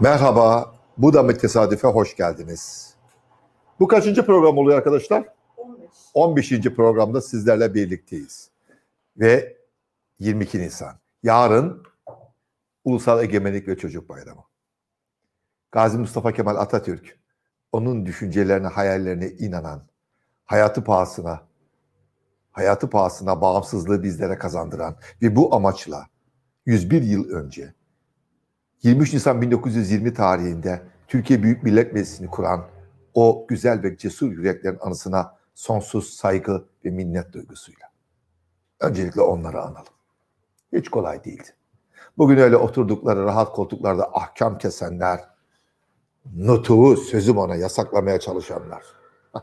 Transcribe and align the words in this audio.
Merhaba, 0.00 0.74
bu 0.98 1.12
da 1.12 1.22
mı 1.22 1.38
tesadüfe 1.38 1.88
hoş 1.88 2.16
geldiniz. 2.16 2.94
Bu 3.80 3.88
kaçıncı 3.88 4.26
program 4.26 4.58
oluyor 4.58 4.78
arkadaşlar? 4.78 5.28
15. 5.56 5.88
15. 6.14 6.60
programda 6.60 7.20
sizlerle 7.20 7.74
birlikteyiz. 7.74 8.50
Ve 9.16 9.56
22 10.18 10.58
Nisan. 10.58 10.98
Yarın 11.22 11.82
Ulusal 12.84 13.22
Egemenlik 13.22 13.68
ve 13.68 13.78
Çocuk 13.78 14.08
Bayramı. 14.08 14.44
Gazi 15.72 15.98
Mustafa 15.98 16.32
Kemal 16.32 16.56
Atatürk, 16.56 17.18
onun 17.72 18.06
düşüncelerine, 18.06 18.66
hayallerine 18.66 19.28
inanan, 19.28 19.86
hayatı 20.44 20.84
pahasına, 20.84 21.42
hayatı 22.52 22.90
pahasına 22.90 23.40
bağımsızlığı 23.40 24.02
bizlere 24.02 24.38
kazandıran 24.38 24.96
ve 25.22 25.36
bu 25.36 25.54
amaçla 25.54 26.06
101 26.66 27.02
yıl 27.02 27.30
önce 27.30 27.74
23 28.84 29.12
Nisan 29.12 29.42
1920 29.42 30.14
tarihinde 30.14 30.82
Türkiye 31.08 31.42
Büyük 31.42 31.62
Millet 31.62 31.92
Meclisi'ni 31.92 32.30
kuran 32.30 32.66
o 33.14 33.46
güzel 33.48 33.82
ve 33.82 33.96
cesur 33.96 34.32
yüreklerin 34.32 34.78
anısına 34.80 35.36
sonsuz 35.54 36.10
saygı 36.10 36.64
ve 36.84 36.90
minnet 36.90 37.32
duygusuyla. 37.32 37.90
Öncelikle 38.80 39.20
onları 39.20 39.62
analım. 39.62 39.92
Hiç 40.72 40.88
kolay 40.88 41.24
değildi. 41.24 41.48
Bugün 42.18 42.36
öyle 42.36 42.56
oturdukları 42.56 43.24
rahat 43.24 43.52
koltuklarda 43.52 44.10
ahkam 44.12 44.58
kesenler, 44.58 45.20
nutuğu 46.36 46.96
sözüm 46.96 47.38
ona 47.38 47.56
yasaklamaya 47.56 48.20
çalışanlar. 48.20 48.82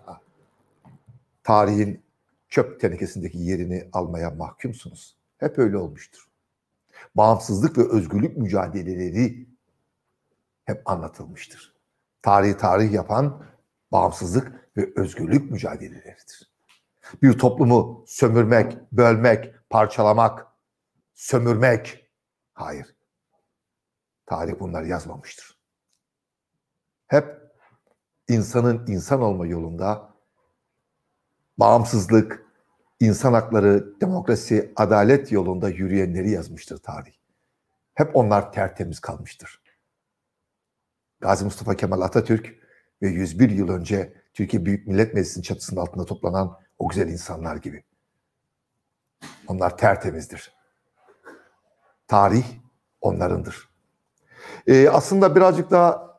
Tarihin 1.43 2.01
çöp 2.49 2.79
tenekesindeki 2.79 3.37
yerini 3.37 3.89
almaya 3.93 4.29
mahkumsunuz. 4.29 5.17
Hep 5.37 5.59
öyle 5.59 5.77
olmuştur 5.77 6.30
bağımsızlık 7.15 7.77
ve 7.77 7.89
özgürlük 7.89 8.37
mücadeleleri 8.37 9.47
hep 10.65 10.89
anlatılmıştır. 10.89 11.75
Tarihi 12.21 12.57
tarih 12.57 12.91
yapan 12.91 13.45
bağımsızlık 13.91 14.69
ve 14.77 14.89
özgürlük 14.95 15.51
mücadeleleridir. 15.51 16.51
Bir 17.21 17.37
toplumu 17.37 18.03
sömürmek, 18.07 18.91
bölmek, 18.91 19.69
parçalamak, 19.69 20.47
sömürmek. 21.13 22.11
Hayır. 22.53 22.95
Tarih 24.25 24.59
bunları 24.59 24.87
yazmamıştır. 24.87 25.57
Hep 27.07 27.41
insanın 28.27 28.87
insan 28.87 29.21
olma 29.21 29.47
yolunda 29.47 30.13
bağımsızlık, 31.57 32.50
insan 33.01 33.33
hakları, 33.33 34.01
demokrasi, 34.01 34.73
adalet 34.75 35.31
yolunda 35.31 35.69
yürüyenleri 35.69 36.29
yazmıştır 36.29 36.77
tarih. 36.77 37.13
Hep 37.93 38.15
onlar 38.15 38.51
tertemiz 38.51 38.99
kalmıştır. 38.99 39.61
Gazi 41.19 41.45
Mustafa 41.45 41.75
Kemal 41.75 42.01
Atatürk 42.01 42.55
ve 43.01 43.07
101 43.07 43.49
yıl 43.49 43.69
önce 43.69 44.13
Türkiye 44.33 44.65
Büyük 44.65 44.87
Millet 44.87 45.13
Meclisi'nin 45.13 45.43
çatısının 45.43 45.81
altında 45.81 46.05
toplanan 46.05 46.57
o 46.77 46.89
güzel 46.89 47.07
insanlar 47.07 47.55
gibi. 47.55 47.83
Onlar 49.47 49.77
tertemizdir. 49.77 50.53
Tarih 52.07 52.45
onlarındır. 53.01 53.69
Ee, 54.67 54.89
aslında 54.89 55.35
birazcık 55.35 55.71
daha 55.71 56.17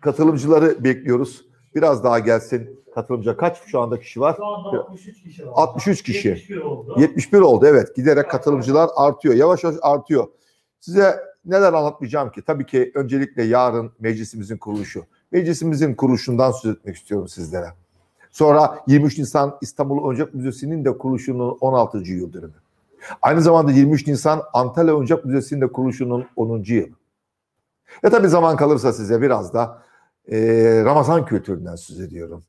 katılımcıları 0.00 0.84
bekliyoruz. 0.84 1.49
Biraz 1.74 2.04
daha 2.04 2.18
gelsin 2.18 2.80
katılımcı. 2.94 3.36
Kaç 3.36 3.58
şu 3.66 3.80
anda 3.80 4.00
kişi 4.00 4.20
var? 4.20 4.34
Şu 4.36 4.46
anda 4.46 4.68
63 4.68 5.22
kişi 5.22 5.46
var. 5.46 5.52
63 5.56 6.02
kişi. 6.02 6.28
71 6.28 6.56
oldu. 6.56 6.94
71 6.98 7.40
oldu 7.40 7.66
evet. 7.66 7.96
Giderek 7.96 8.30
katılımcılar 8.30 8.90
artıyor. 8.96 9.34
Yavaş 9.34 9.64
yavaş 9.64 9.76
artıyor. 9.82 10.28
Size 10.80 11.20
neler 11.44 11.72
anlatmayacağım 11.72 12.30
ki? 12.30 12.42
Tabii 12.42 12.66
ki 12.66 12.92
öncelikle 12.94 13.42
yarın 13.42 13.92
meclisimizin 14.00 14.56
kuruluşu. 14.56 15.04
Meclisimizin 15.32 15.94
kuruluşundan 15.94 16.50
söz 16.50 16.76
etmek 16.76 16.96
istiyorum 16.96 17.28
sizlere. 17.28 17.66
Sonra 18.30 18.78
23 18.86 19.18
Nisan 19.18 19.58
İstanbul 19.60 20.04
Oyuncak 20.04 20.34
Müzesi'nin 20.34 20.84
de 20.84 20.98
kuruluşunun 20.98 21.58
16. 21.60 21.98
yıl 21.98 22.32
dönümü. 22.32 22.54
Aynı 23.22 23.40
zamanda 23.40 23.72
23 23.72 24.06
Nisan 24.06 24.42
Antalya 24.52 24.94
Oyuncak 24.94 25.24
Müzesi'nin 25.24 25.60
de 25.60 25.66
kuruluşunun 25.66 26.26
10. 26.36 26.64
yılı. 26.66 26.88
Ve 28.04 28.10
tabii 28.10 28.28
zaman 28.28 28.56
kalırsa 28.56 28.92
size 28.92 29.22
biraz 29.22 29.54
da 29.54 29.82
e, 30.30 30.38
Ramazan 30.84 31.26
kültüründen 31.26 31.76
söz 31.76 32.00
ediyorum. 32.00 32.44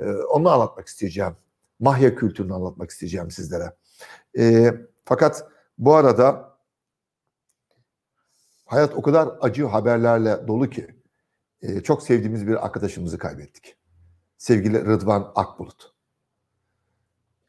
E, 0.00 0.04
onu 0.12 0.50
anlatmak 0.50 0.86
isteyeceğim. 0.86 1.36
Mahya 1.80 2.14
kültürünü 2.14 2.54
anlatmak 2.54 2.90
isteyeceğim 2.90 3.30
sizlere. 3.30 3.72
E, 4.38 4.74
fakat 5.04 5.48
bu 5.78 5.94
arada 5.94 6.54
hayat 8.64 8.94
o 8.94 9.02
kadar 9.02 9.28
acı 9.40 9.64
haberlerle 9.66 10.48
dolu 10.48 10.70
ki 10.70 10.94
e, 11.62 11.80
çok 11.80 12.02
sevdiğimiz 12.02 12.46
bir 12.46 12.64
arkadaşımızı 12.66 13.18
kaybettik. 13.18 13.76
Sevgili 14.38 14.86
Rıdvan 14.86 15.32
Akbulut. 15.34 15.94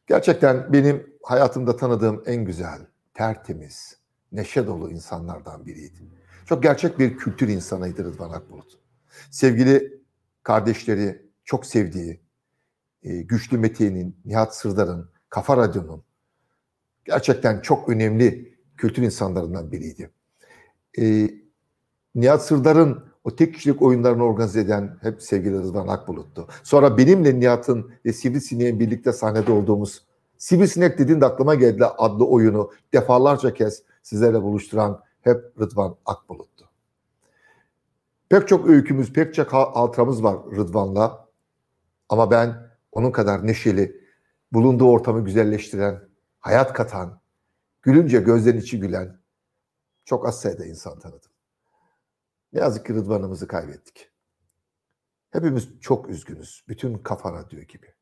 Gerçekten 0.06 0.72
benim 0.72 1.16
hayatımda 1.22 1.76
tanıdığım 1.76 2.22
en 2.26 2.44
güzel, 2.44 2.86
tertemiz, 3.14 3.98
neşe 4.32 4.66
dolu 4.66 4.90
insanlardan 4.90 5.66
biriydi. 5.66 5.98
Çok 6.46 6.62
gerçek 6.62 6.98
bir 6.98 7.16
kültür 7.16 7.48
insanıydı 7.48 8.04
Rıdvan 8.04 8.30
Akbulut. 8.30 8.85
Sevgili 9.30 10.00
kardeşleri, 10.42 11.26
çok 11.44 11.66
sevdiği, 11.66 12.20
e, 13.02 13.22
Güçlü 13.22 13.58
Mete'nin, 13.58 14.16
Nihat 14.24 14.56
Sırdar'ın, 14.56 15.10
Kafa 15.28 15.56
Radyo'nun 15.56 16.02
gerçekten 17.04 17.60
çok 17.60 17.88
önemli 17.88 18.58
kültür 18.76 19.02
insanlarından 19.02 19.72
biriydi. 19.72 20.10
E, 20.98 21.30
Nihat 22.14 22.46
Sırdar'ın 22.46 23.04
o 23.24 23.36
tek 23.36 23.54
kişilik 23.54 23.82
oyunlarını 23.82 24.24
organize 24.24 24.60
eden 24.60 24.98
hep 25.02 25.22
sevgili 25.22 25.58
Rıdvan 25.58 25.88
Akbulut'tu. 25.88 26.48
Sonra 26.62 26.98
benimle 26.98 27.40
Nihat'ın 27.40 27.90
ve 28.04 28.12
Sivrisinek'in 28.12 28.80
birlikte 28.80 29.12
sahnede 29.12 29.52
olduğumuz 29.52 30.06
Sivrisinek 30.38 30.98
dediğinde 30.98 31.26
aklıma 31.26 31.54
geldi 31.54 31.84
adlı 31.84 32.26
oyunu 32.26 32.70
defalarca 32.94 33.54
kez 33.54 33.82
sizlerle 34.02 34.42
buluşturan 34.42 35.00
hep 35.20 35.44
Rıdvan 35.60 35.96
Akbulut'tu. 36.06 36.55
Pek 38.28 38.48
çok 38.48 38.68
öykümüz, 38.68 39.12
pek 39.12 39.34
çok 39.34 39.52
hatıramız 39.52 40.22
var 40.22 40.36
Rıdvan'la. 40.56 41.28
Ama 42.08 42.30
ben 42.30 42.70
onun 42.92 43.10
kadar 43.10 43.46
neşeli, 43.46 44.00
bulunduğu 44.52 44.90
ortamı 44.90 45.24
güzelleştiren, 45.24 46.08
hayat 46.40 46.72
katan, 46.72 47.20
gülünce 47.82 48.20
gözlerin 48.20 48.58
içi 48.58 48.80
gülen 48.80 49.20
çok 50.04 50.26
az 50.26 50.40
sayıda 50.40 50.64
insan 50.64 50.98
tanıdım. 50.98 51.30
Ne 52.52 52.60
yazık 52.60 52.86
ki 52.86 52.94
Rıdvan'ımızı 52.94 53.48
kaybettik. 53.48 54.10
Hepimiz 55.30 55.80
çok 55.80 56.08
üzgünüz. 56.08 56.64
Bütün 56.68 56.98
Kafa 56.98 57.32
Radyo 57.32 57.60
gibi. 57.60 57.94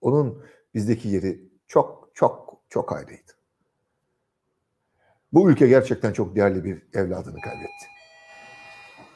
Onun 0.00 0.44
bizdeki 0.74 1.08
yeri 1.08 1.50
çok 1.66 2.10
çok 2.14 2.62
çok 2.68 2.92
ayrıydı. 2.92 3.32
Bu 5.32 5.50
ülke 5.50 5.66
gerçekten 5.66 6.12
çok 6.12 6.36
değerli 6.36 6.64
bir 6.64 6.82
evladını 6.92 7.40
kaybetti. 7.40 7.99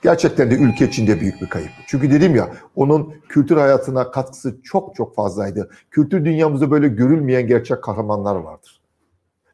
Gerçekten 0.04 0.50
de 0.50 0.54
ülke 0.54 0.88
içinde 0.88 1.20
büyük 1.20 1.41
bir 1.41 1.48
kayıp. 1.48 1.70
Çünkü 1.87 2.10
dedim 2.10 2.34
ya 2.37 2.54
onun 2.76 3.15
kültür 3.28 3.56
hayatına 3.56 4.10
katkısı 4.10 4.62
çok 4.62 4.94
çok 4.94 5.15
fazlaydı. 5.15 5.70
Kültür 5.91 6.25
dünyamızda 6.25 6.70
böyle 6.70 6.88
görülmeyen 6.88 7.47
gerçek 7.47 7.82
kahramanlar 7.82 8.37
vardır. 8.37 8.81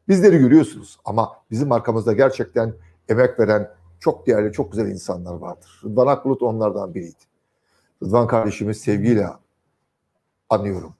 Bizleri 0.07 0.37
görüyorsunuz 0.37 0.97
ama 1.05 1.31
bizim 1.51 1.71
arkamızda 1.71 2.13
gerçekten 2.13 2.73
emek 3.09 3.39
veren 3.39 3.71
çok 3.99 4.27
değerli, 4.27 4.51
çok 4.51 4.71
güzel 4.71 4.87
insanlar 4.87 5.33
vardır. 5.33 5.81
Rıdvan 5.85 6.07
Akbulut 6.07 6.41
onlardan 6.41 6.93
biriydi. 6.93 7.23
Rıdvan 8.03 8.27
kardeşimiz 8.27 8.77
sevgiyle 8.77 9.27
anıyorum. 10.49 10.93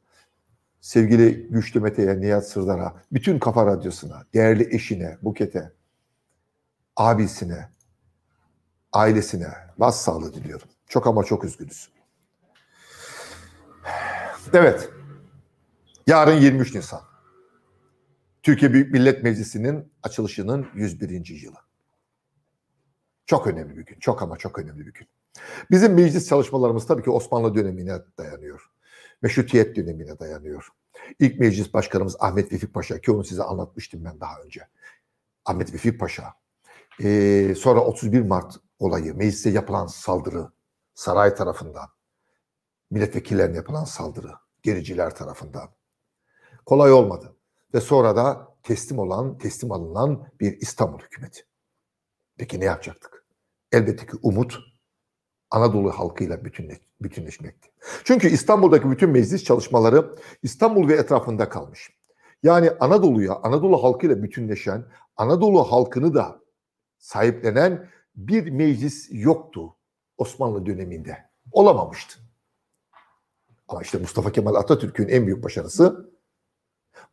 Sevgili 0.82 1.48
Güçlü 1.50 1.80
Mete'ye, 1.80 2.22
Nihat 2.22 2.48
Sırdar'a, 2.48 2.94
bütün 3.12 3.40
Kafa 3.40 3.66
Radyosu'na, 3.66 4.24
değerli 4.34 4.76
eşine, 4.76 5.18
Buket'e, 5.22 5.72
abisine, 6.98 7.70
ailesine 8.94 9.48
başsağlığı 9.78 10.34
diliyorum. 10.34 10.68
Çok 10.88 11.08
ama 11.08 11.24
çok 11.24 11.44
üzgünüz. 11.44 11.90
Evet. 14.54 14.90
Yarın 16.08 16.38
23 16.38 16.76
Nisan. 16.76 17.02
Türkiye 18.44 18.74
Büyük 18.74 18.94
Millet 18.94 19.24
Meclisi'nin 19.24 19.94
açılışının 20.04 20.68
101. 20.74 21.42
yılı. 21.44 21.58
Çok 23.26 23.48
önemli 23.48 23.78
bir 23.78 23.86
gün. 23.86 24.00
Çok 24.00 24.22
ama 24.22 24.38
çok 24.38 24.60
önemli 24.60 24.88
bir 24.88 24.94
gün. 24.94 25.08
Bizim 25.72 25.94
meclis 25.94 26.30
çalışmalarımız 26.30 26.88
tabii 26.88 27.04
ki 27.04 27.10
Osmanlı 27.10 27.56
dönemine 27.56 28.00
dayanıyor. 28.18 28.72
Meşrutiyet 29.22 29.76
dönemine 29.76 30.20
dayanıyor. 30.20 30.68
İlk 31.20 31.40
meclis 31.40 31.74
başkanımız 31.74 32.16
Ahmet 32.20 32.54
Vefik 32.54 32.74
Paşa 32.74 33.02
ki 33.02 33.12
onu 33.12 33.24
size 33.24 33.44
anlatmıştım 33.44 34.06
ben 34.06 34.20
daha 34.20 34.42
önce. 34.46 34.68
Ahmet 35.46 35.74
Vefik 35.74 36.00
Paşa. 36.00 36.34
Ee, 37.04 37.56
sonra 37.58 37.80
31 37.80 38.22
Mart 38.22 38.56
olayı, 38.82 39.16
meclise 39.16 39.50
yapılan 39.50 39.88
saldırı, 39.88 40.52
saray 40.94 41.36
tarafından, 41.36 41.90
milletvekillerine 42.92 43.56
yapılan 43.56 43.84
saldırı, 43.84 44.32
gericiler 44.64 45.16
tarafından. 45.16 45.70
Kolay 46.66 46.92
olmadı. 46.92 47.36
Ve 47.74 47.82
sonra 47.82 48.16
da 48.16 48.56
teslim 48.64 49.00
olan, 49.00 49.38
teslim 49.38 49.72
alınan 49.72 50.28
bir 50.40 50.58
İstanbul 50.62 51.00
hükümeti. 51.00 51.46
Peki 52.38 52.60
ne 52.60 52.66
yapacaktık? 52.66 53.26
Elbette 53.72 54.06
ki 54.06 54.18
umut 54.22 54.60
Anadolu 55.52 55.92
halkıyla 55.92 56.46
bütünle, 56.46 56.80
bütünleşmekti. 57.02 57.70
Çünkü 58.04 58.28
İstanbul'daki 58.28 58.92
bütün 58.92 59.10
meclis 59.10 59.44
çalışmaları 59.44 60.16
İstanbul 60.44 60.88
ve 60.88 60.94
etrafında 60.94 61.50
kalmış. 61.50 61.92
Yani 62.44 62.72
Anadolu'ya, 62.80 63.36
Anadolu 63.44 63.84
halkıyla 63.84 64.24
bütünleşen, 64.24 64.86
Anadolu 65.18 65.72
halkını 65.72 66.14
da 66.14 66.42
sahiplenen 66.98 67.90
bir 68.16 68.52
meclis 68.52 69.08
yoktu 69.12 69.76
Osmanlı 70.18 70.66
döneminde. 70.66 71.30
Olamamıştı. 71.52 72.20
Ama 73.68 73.82
işte 73.82 73.98
Mustafa 73.98 74.32
Kemal 74.32 74.56
Atatürk'ün 74.56 75.08
en 75.08 75.26
büyük 75.28 75.44
başarısı 75.44 76.12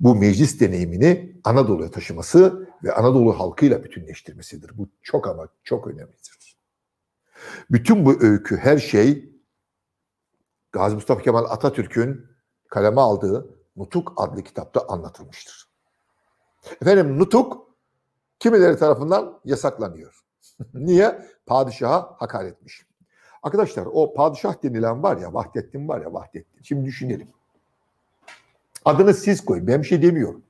bu 0.00 0.14
meclis 0.14 0.60
deneyimini 0.60 1.40
Anadolu'ya 1.44 1.90
taşıması 1.90 2.68
ve 2.84 2.92
Anadolu 2.92 3.38
halkıyla 3.38 3.84
bütünleştirmesidir. 3.84 4.78
Bu 4.78 4.88
çok 5.02 5.28
ama 5.28 5.48
çok 5.64 5.86
önemlidir. 5.86 6.58
Bütün 7.70 8.06
bu 8.06 8.22
öykü, 8.22 8.56
her 8.56 8.78
şey 8.78 9.32
Gazi 10.72 10.94
Mustafa 10.94 11.22
Kemal 11.22 11.44
Atatürk'ün 11.44 12.26
kaleme 12.68 13.00
aldığı 13.00 13.58
Nutuk 13.76 14.12
adlı 14.16 14.42
kitapta 14.42 14.88
anlatılmıştır. 14.88 15.68
Efendim 16.82 17.18
Nutuk 17.18 17.68
kimileri 18.38 18.76
tarafından 18.76 19.40
yasaklanıyor. 19.44 20.17
Niye? 20.74 21.18
Padişaha 21.46 22.14
hakaretmiş. 22.18 22.86
Arkadaşlar 23.42 23.86
o 23.92 24.14
padişah 24.14 24.62
denilen 24.62 25.02
var 25.02 25.16
ya 25.16 25.34
Vahdettin 25.34 25.88
var 25.88 26.00
ya 26.00 26.12
Vahdettin. 26.12 26.62
Şimdi 26.62 26.84
düşünelim. 26.84 27.28
Adını 28.84 29.14
siz 29.14 29.44
koyun. 29.44 29.66
Ben 29.66 29.82
bir 29.82 29.86
şey 29.86 30.02
demiyorum. 30.02 30.42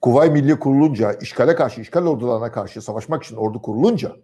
Kuvay 0.00 0.30
Milli 0.30 0.58
kurulunca, 0.58 1.12
işgale 1.12 1.54
karşı, 1.54 1.80
işgal 1.80 2.06
ordularına 2.06 2.52
karşı 2.52 2.82
savaşmak 2.82 3.24
için 3.24 3.36
ordu 3.36 3.62
kurulunca 3.62 4.16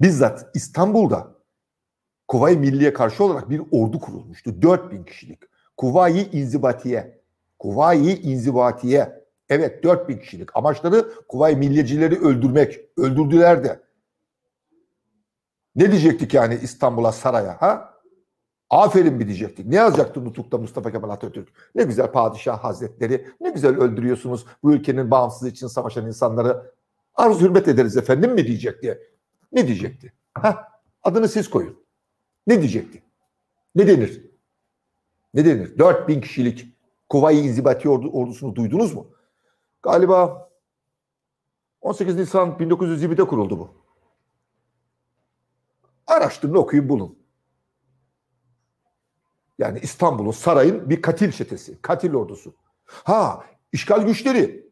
bizzat 0.00 0.50
İstanbul'da 0.54 1.42
Kuvayi 2.28 2.58
Milliye 2.58 2.92
karşı 2.92 3.24
olarak 3.24 3.50
bir 3.50 3.62
ordu 3.70 4.00
kurulmuştu. 4.00 4.62
4000 4.62 5.04
kişilik. 5.04 5.38
Kuvayi 5.76 6.30
İnzibatiye. 6.30 7.22
Kuvayi 7.58 8.22
İnzibatiye. 8.22 9.21
Evet 9.52 9.84
4000 9.84 10.18
kişilik. 10.18 10.56
Amaçları 10.56 11.12
Kuvayi 11.28 11.56
Milliyecileri 11.56 12.20
öldürmek. 12.20 12.80
Öldürdüler 12.96 13.64
de. 13.64 13.82
Ne 15.76 15.90
diyecektik 15.90 16.34
yani 16.34 16.58
İstanbul'a, 16.62 17.12
saraya 17.12 17.62
ha? 17.62 17.94
Aferin 18.70 19.14
mi 19.14 19.26
diyecektik. 19.26 19.66
Ne 19.66 19.76
yazacaktı 19.76 20.24
Nutuk'ta 20.24 20.58
Mustafa 20.58 20.92
Kemal 20.92 21.10
Atatürk? 21.10 21.48
Ne 21.74 21.84
güzel 21.84 22.12
padişah 22.12 22.64
hazretleri, 22.64 23.26
ne 23.40 23.50
güzel 23.50 23.76
öldürüyorsunuz 23.76 24.46
bu 24.62 24.72
ülkenin 24.72 25.10
bağımsızlığı 25.10 25.48
için 25.48 25.66
savaşan 25.66 26.06
insanları. 26.06 26.72
Arzu 27.14 27.40
hürmet 27.40 27.68
ederiz 27.68 27.96
efendim 27.96 28.32
mi 28.32 28.46
diyecekti. 28.46 28.98
Ne 29.52 29.66
diyecekti? 29.66 30.12
Ha? 30.34 30.68
Adını 31.02 31.28
siz 31.28 31.50
koyun. 31.50 31.76
Ne 32.46 32.58
diyecekti? 32.60 33.02
Ne 33.74 33.86
denir? 33.86 34.30
Ne 35.34 35.44
denir? 35.44 35.78
4000 35.78 36.20
kişilik 36.20 36.66
Kuvayi 37.08 37.42
İnzibati 37.42 37.88
ordu, 37.88 38.10
ordusunu 38.10 38.56
duydunuz 38.56 38.94
mu? 38.94 39.11
Galiba 39.82 40.50
18 41.80 42.16
Nisan 42.16 42.48
1920'de 42.48 43.24
kuruldu 43.24 43.58
bu. 43.58 43.74
Araştırın 46.06 46.54
okuyun 46.54 46.88
bulun. 46.88 47.18
Yani 49.58 49.78
İstanbul'un 49.78 50.30
sarayın 50.30 50.90
bir 50.90 51.02
katil 51.02 51.32
çetesi, 51.32 51.82
katil 51.82 52.14
ordusu. 52.14 52.54
Ha, 52.84 53.44
işgal 53.72 54.06
güçleri 54.06 54.70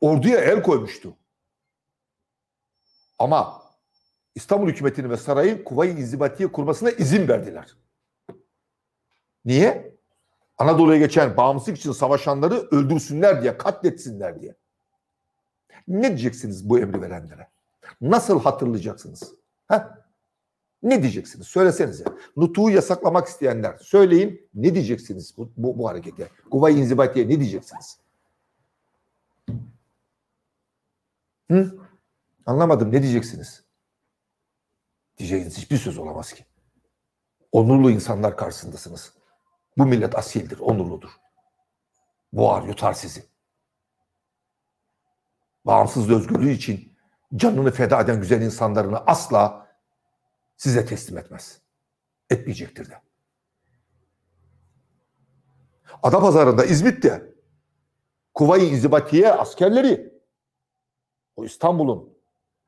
orduya 0.00 0.40
el 0.40 0.62
koymuştu. 0.62 1.16
Ama 3.18 3.62
İstanbul 4.34 4.68
hükümetini 4.68 5.10
ve 5.10 5.16
sarayın 5.16 5.64
Kuvayi 5.64 5.92
İnzibatiye 5.92 6.52
kurmasına 6.52 6.90
izin 6.90 7.28
verdiler. 7.28 7.76
Niye? 9.44 9.89
Anadolu'ya 10.60 10.98
geçen 10.98 11.36
bağımsızlık 11.36 11.78
için 11.78 11.92
savaşanları 11.92 12.54
öldürsünler 12.54 13.42
diye, 13.42 13.58
katletsinler 13.58 14.40
diye. 14.40 14.54
Ne 15.88 16.08
diyeceksiniz 16.08 16.68
bu 16.68 16.78
emri 16.78 17.02
verenlere? 17.02 17.48
Nasıl 18.00 18.40
hatırlayacaksınız? 18.40 19.34
Heh? 19.68 19.78
Ne 20.82 21.02
diyeceksiniz? 21.02 21.46
Söylesenize. 21.46 22.04
Nutuğu 22.36 22.70
yasaklamak 22.70 23.28
isteyenler 23.28 23.78
söyleyin. 23.78 24.48
Ne 24.54 24.74
diyeceksiniz 24.74 25.36
bu, 25.36 25.52
bu, 25.56 25.78
bu 25.78 25.88
harekete? 25.88 26.28
Kuvayi 26.50 26.76
İnzibatiye 26.76 27.28
ne 27.28 27.40
diyeceksiniz? 27.40 27.98
Hı? 31.50 31.78
Anlamadım. 32.46 32.92
Ne 32.92 33.02
diyeceksiniz? 33.02 33.64
Diyeceğiniz 35.18 35.58
hiçbir 35.58 35.76
söz 35.76 35.98
olamaz 35.98 36.32
ki. 36.32 36.44
Onurlu 37.52 37.90
insanlar 37.90 38.36
karşısındasınız. 38.36 39.19
Bu 39.80 39.86
millet 39.86 40.18
asildir, 40.18 40.58
onurludur. 40.58 41.10
Boğar, 42.32 42.62
yutar 42.62 42.92
sizi. 42.92 43.24
Bağımsız 45.64 46.10
özgürlüğü 46.10 46.50
için 46.50 46.96
canını 47.36 47.70
feda 47.70 48.00
eden 48.00 48.20
güzel 48.20 48.42
insanlarını 48.42 48.98
asla 48.98 49.68
size 50.56 50.86
teslim 50.86 51.18
etmez. 51.18 51.60
Etmeyecektir 52.30 52.90
de. 52.90 53.02
Adapazarı'nda, 56.02 56.64
İzmit'te 56.64 57.34
Kuvayi 58.34 58.70
İnzibatiye 58.70 59.32
askerleri 59.32 60.14
o 61.36 61.44
İstanbul'un 61.44 62.18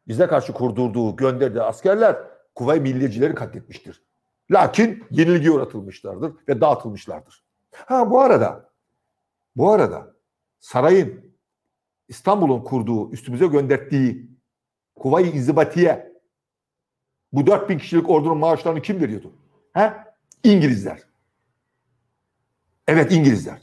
bize 0.08 0.26
karşı 0.26 0.52
kurdurduğu, 0.52 1.16
gönderdiği 1.16 1.62
askerler 1.62 2.16
Kuvayi 2.54 2.80
Milliyecileri 2.80 3.34
katletmiştir. 3.34 4.11
Lakin 4.52 5.04
yenilgiye 5.10 5.50
uğratılmışlardır 5.50 6.32
ve 6.48 6.60
dağıtılmışlardır. 6.60 7.44
Ha 7.72 8.10
bu 8.10 8.20
arada 8.20 8.70
bu 9.56 9.72
arada 9.72 10.14
sarayın 10.60 11.32
İstanbul'un 12.08 12.62
kurduğu, 12.64 13.10
üstümüze 13.10 13.46
gönderdiği 13.46 14.30
Kuvayi 14.94 15.32
İnzibatiye 15.32 16.12
bu 17.32 17.46
4000 17.46 17.78
kişilik 17.78 18.10
ordunun 18.10 18.38
maaşlarını 18.38 18.82
kim 18.82 19.00
veriyordu? 19.00 19.32
He? 19.72 19.92
İngilizler. 20.44 21.00
Evet 22.86 23.12
İngilizler. 23.12 23.60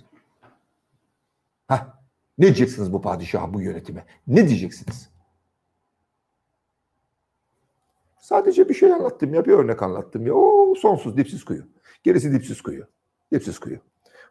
Ha? 1.68 2.04
Ne 2.38 2.46
diyeceksiniz 2.46 2.94
bu 2.94 3.02
padişaha, 3.02 3.54
bu 3.54 3.62
yönetime? 3.62 4.06
Ne 4.28 4.48
diyeceksiniz? 4.48 5.09
Sadece 8.30 8.70
bir 8.70 8.74
şey 8.74 8.94
anlattım 8.94 9.34
ya, 9.34 9.46
bir 9.46 9.54
örnek 9.54 9.84
anlattım 9.84 10.28
ya. 10.28 10.34
O 10.34 10.76
sonsuz 10.76 11.18
dipsiz 11.18 11.46
kuyu. 11.46 11.64
Gerisi 12.04 12.32
dipsiz 12.34 12.62
kuyu. 12.62 12.88
Dipsiz 13.34 13.60
kuyu. 13.60 13.78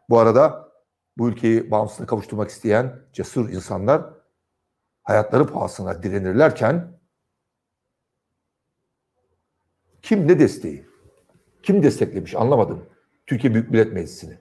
Bu 0.09 0.19
arada 0.19 0.71
bu 1.17 1.29
ülkeyi 1.29 1.71
bağımsızlığına 1.71 2.07
kavuşturmak 2.07 2.49
isteyen 2.49 2.99
cesur 3.13 3.49
insanlar 3.49 4.03
hayatları 5.03 5.47
pahasına 5.47 6.03
direnirlerken 6.03 6.99
kim 10.01 10.27
ne 10.27 10.39
desteği? 10.39 10.85
Kim 11.63 11.83
desteklemiş 11.83 12.35
anlamadım. 12.35 12.85
Türkiye 13.27 13.53
Büyük 13.53 13.71
Millet 13.71 13.93
Meclisi'ni. 13.93 14.37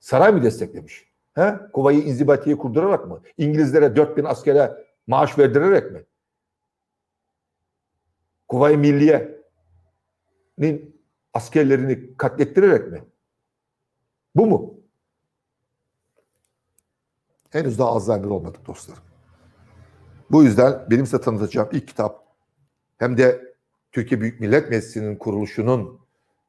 Saray 0.00 0.32
mı 0.32 0.42
desteklemiş? 0.42 1.06
He? 1.34 1.54
Kuvayı 1.72 2.00
inzibatiye 2.02 2.58
kurdurarak 2.58 3.06
mı? 3.06 3.22
İngilizlere 3.38 3.96
4000 3.96 4.24
askere 4.24 4.86
maaş 5.06 5.38
verdirerek 5.38 5.92
mi? 5.92 6.04
Kuvayi 8.48 8.76
Milliye'nin 8.76 9.36
askerlerini 11.34 12.16
katlettirerek 12.16 12.92
mi? 12.92 13.04
Bu 14.36 14.46
mu? 14.46 14.74
Henüz 17.50 17.78
daha 17.78 17.88
Alzheimer 17.88 18.28
olmadık 18.28 18.66
dostlarım. 18.66 19.02
Bu 20.30 20.44
yüzden 20.44 20.86
benim 20.90 21.06
size 21.06 21.20
tanıtacağım 21.20 21.68
ilk 21.72 21.88
kitap 21.88 22.26
hem 22.98 23.18
de 23.18 23.54
Türkiye 23.92 24.20
Büyük 24.20 24.40
Millet 24.40 24.70
Meclisi'nin 24.70 25.16
kuruluşunun 25.16 26.00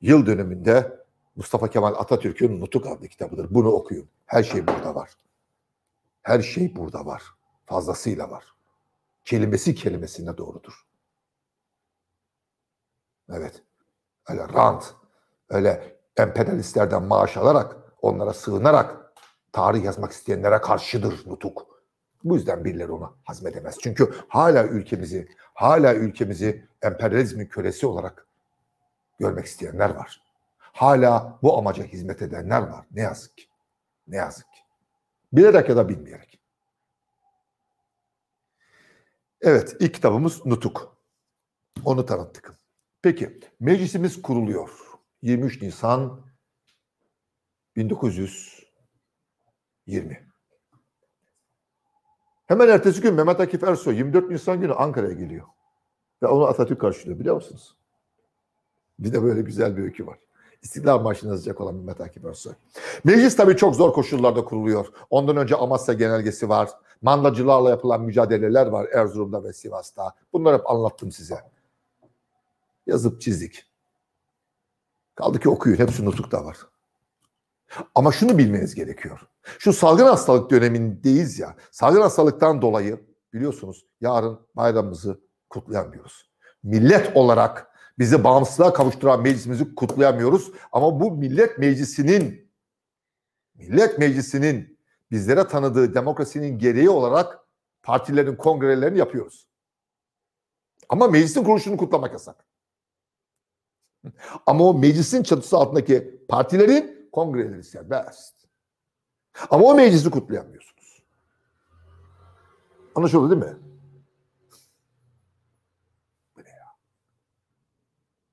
yıl 0.02 0.26
dönümünde 0.26 0.98
Mustafa 1.36 1.70
Kemal 1.70 1.94
Atatürk'ün 1.94 2.62
Nutuk 2.62 2.88
adlı 2.88 3.08
kitabıdır. 3.08 3.48
Bunu 3.54 3.70
okuyun. 3.70 4.10
Her 4.26 4.44
şey 4.44 4.68
burada 4.68 4.96
var. 4.96 5.12
Her 6.22 6.42
şey 6.42 6.76
burada 6.76 7.06
var. 7.06 7.24
Fazlasıyla 7.66 8.32
var. 8.32 8.46
Kelimesi 9.26 9.76
kelimesine 9.76 10.38
doğrudur. 10.38 10.87
Evet. 13.30 13.64
Öyle 14.30 14.48
rant, 14.54 14.94
öyle 15.50 15.98
emperyalistlerden 16.18 17.04
maaş 17.04 17.38
alarak, 17.38 17.76
onlara 18.02 18.34
sığınarak 18.34 19.14
tarih 19.52 19.84
yazmak 19.84 20.12
isteyenlere 20.12 20.62
karşıdır 20.62 21.30
Nutuk. 21.30 21.68
Bu 22.24 22.36
yüzden 22.36 22.66
birileri 22.66 22.92
onu 22.92 23.18
hazmedemez. 23.24 23.78
Çünkü 23.80 24.14
hala 24.28 24.64
ülkemizi, 24.64 25.28
hala 25.54 25.96
ülkemizi 25.96 26.68
emperyalizmin 26.82 27.46
kölesi 27.46 27.88
olarak 27.88 28.28
görmek 29.20 29.46
isteyenler 29.46 29.90
var. 29.90 30.24
Hala 30.60 31.40
bu 31.42 31.58
amaca 31.58 31.84
hizmet 31.84 32.22
edenler 32.22 32.62
var. 32.62 32.86
Ne 32.92 33.02
yazık 33.02 33.38
ki. 33.38 33.46
Ne 34.08 34.16
yazık 34.16 34.54
ki. 34.54 34.60
Bilerek 35.34 35.70
ya 35.70 35.76
da 35.76 35.90
bilmeyerek. 35.90 36.40
Evet, 39.42 39.76
ilk 39.80 39.94
kitabımız 39.94 40.46
Nutuk. 40.46 40.98
Onu 41.86 42.06
tanıttık. 42.06 42.54
Peki 43.02 43.40
meclisimiz 43.60 44.22
kuruluyor. 44.22 44.70
23 45.22 45.62
Nisan 45.62 46.22
1920. 47.76 50.28
Hemen 52.46 52.68
ertesi 52.68 53.02
gün 53.02 53.14
Mehmet 53.14 53.40
Akif 53.40 53.64
Ersoy 53.64 53.96
24 53.96 54.30
Nisan 54.30 54.62
günü 54.62 54.74
Ankara'ya 54.74 55.14
geliyor. 55.14 55.48
Ve 56.24 56.28
onu 56.28 56.46
Atatürk 56.46 56.82
karşılıyor 56.82 57.20
biliyor 57.20 57.36
musunuz? 57.36 57.78
Bir 59.00 59.14
de 59.14 59.24
böyle 59.24 59.42
güzel 59.42 59.78
bir 59.78 59.84
öykü 59.84 60.08
var. 60.08 60.20
İstiklal 60.62 61.02
Marşı'nı 61.02 61.32
yazacak 61.32 61.62
olan 61.62 61.76
Mehmet 61.76 62.02
Akif 62.02 62.26
Ersoy. 62.26 62.54
Meclis 63.04 63.36
tabii 63.36 63.58
çok 63.58 63.76
zor 63.76 63.94
koşullarda 63.94 64.46
kuruluyor. 64.46 64.88
Ondan 65.10 65.38
önce 65.38 65.56
Amasya 65.56 65.94
genelgesi 65.94 66.50
var. 66.50 66.70
Mandacılarla 67.02 67.70
yapılan 67.70 68.02
mücadeleler 68.02 68.68
var 68.68 68.88
Erzurum'da 68.94 69.44
ve 69.44 69.54
Sivas'ta. 69.54 70.16
Bunları 70.34 70.58
hep 70.58 70.70
anlattım 70.70 71.12
size. 71.12 71.57
Yazıp 72.88 73.22
çizdik. 73.22 73.66
Kaldı 75.16 75.40
ki 75.40 75.50
okuyun. 75.50 75.78
Hepsi 75.78 76.06
nutukta 76.06 76.46
var. 76.46 76.58
Ama 77.96 78.12
şunu 78.12 78.38
bilmeniz 78.38 78.76
gerekiyor. 78.76 79.20
Şu 79.60 79.74
salgın 79.74 80.06
hastalık 80.06 80.52
dönemindeyiz 80.52 81.40
ya. 81.40 81.56
Salgın 81.72 82.02
hastalıktan 82.02 82.62
dolayı 82.62 83.06
biliyorsunuz 83.34 83.86
yarın 84.02 84.40
bayramımızı 84.56 85.22
kutlayamıyoruz. 85.50 86.32
Millet 86.64 87.18
olarak 87.18 87.68
bizi 88.00 88.24
bağımsızlığa 88.24 88.74
kavuşturan 88.74 89.22
meclisimizi 89.22 89.76
kutlayamıyoruz. 89.76 90.52
Ama 90.72 91.00
bu 91.00 91.12
millet 91.12 91.58
meclisinin 91.58 92.52
millet 93.56 94.00
meclisinin 94.00 94.80
bizlere 95.12 95.48
tanıdığı 95.48 95.94
demokrasinin 95.94 96.60
gereği 96.60 96.90
olarak 96.90 97.40
partilerin 97.84 98.36
kongrelerini 98.36 98.98
yapıyoruz. 98.98 99.48
Ama 100.90 101.08
meclisin 101.08 101.44
kuruluşunu 101.44 101.78
kutlamak 101.78 102.14
yasak. 102.14 102.47
Ama 104.46 104.64
o 104.64 104.74
meclisin 104.74 105.24
çatısı 105.24 105.58
altındaki 105.58 106.26
partilerin 106.30 107.10
kongreleri 107.12 107.64
serbest. 107.64 108.36
Ama 109.50 109.64
o 109.66 109.76
meclisi 109.76 110.12
kutlayamıyorsunuz. 110.12 111.04
Anlaşıldı 112.96 113.32
değil 113.32 113.52
mi? 113.52 113.58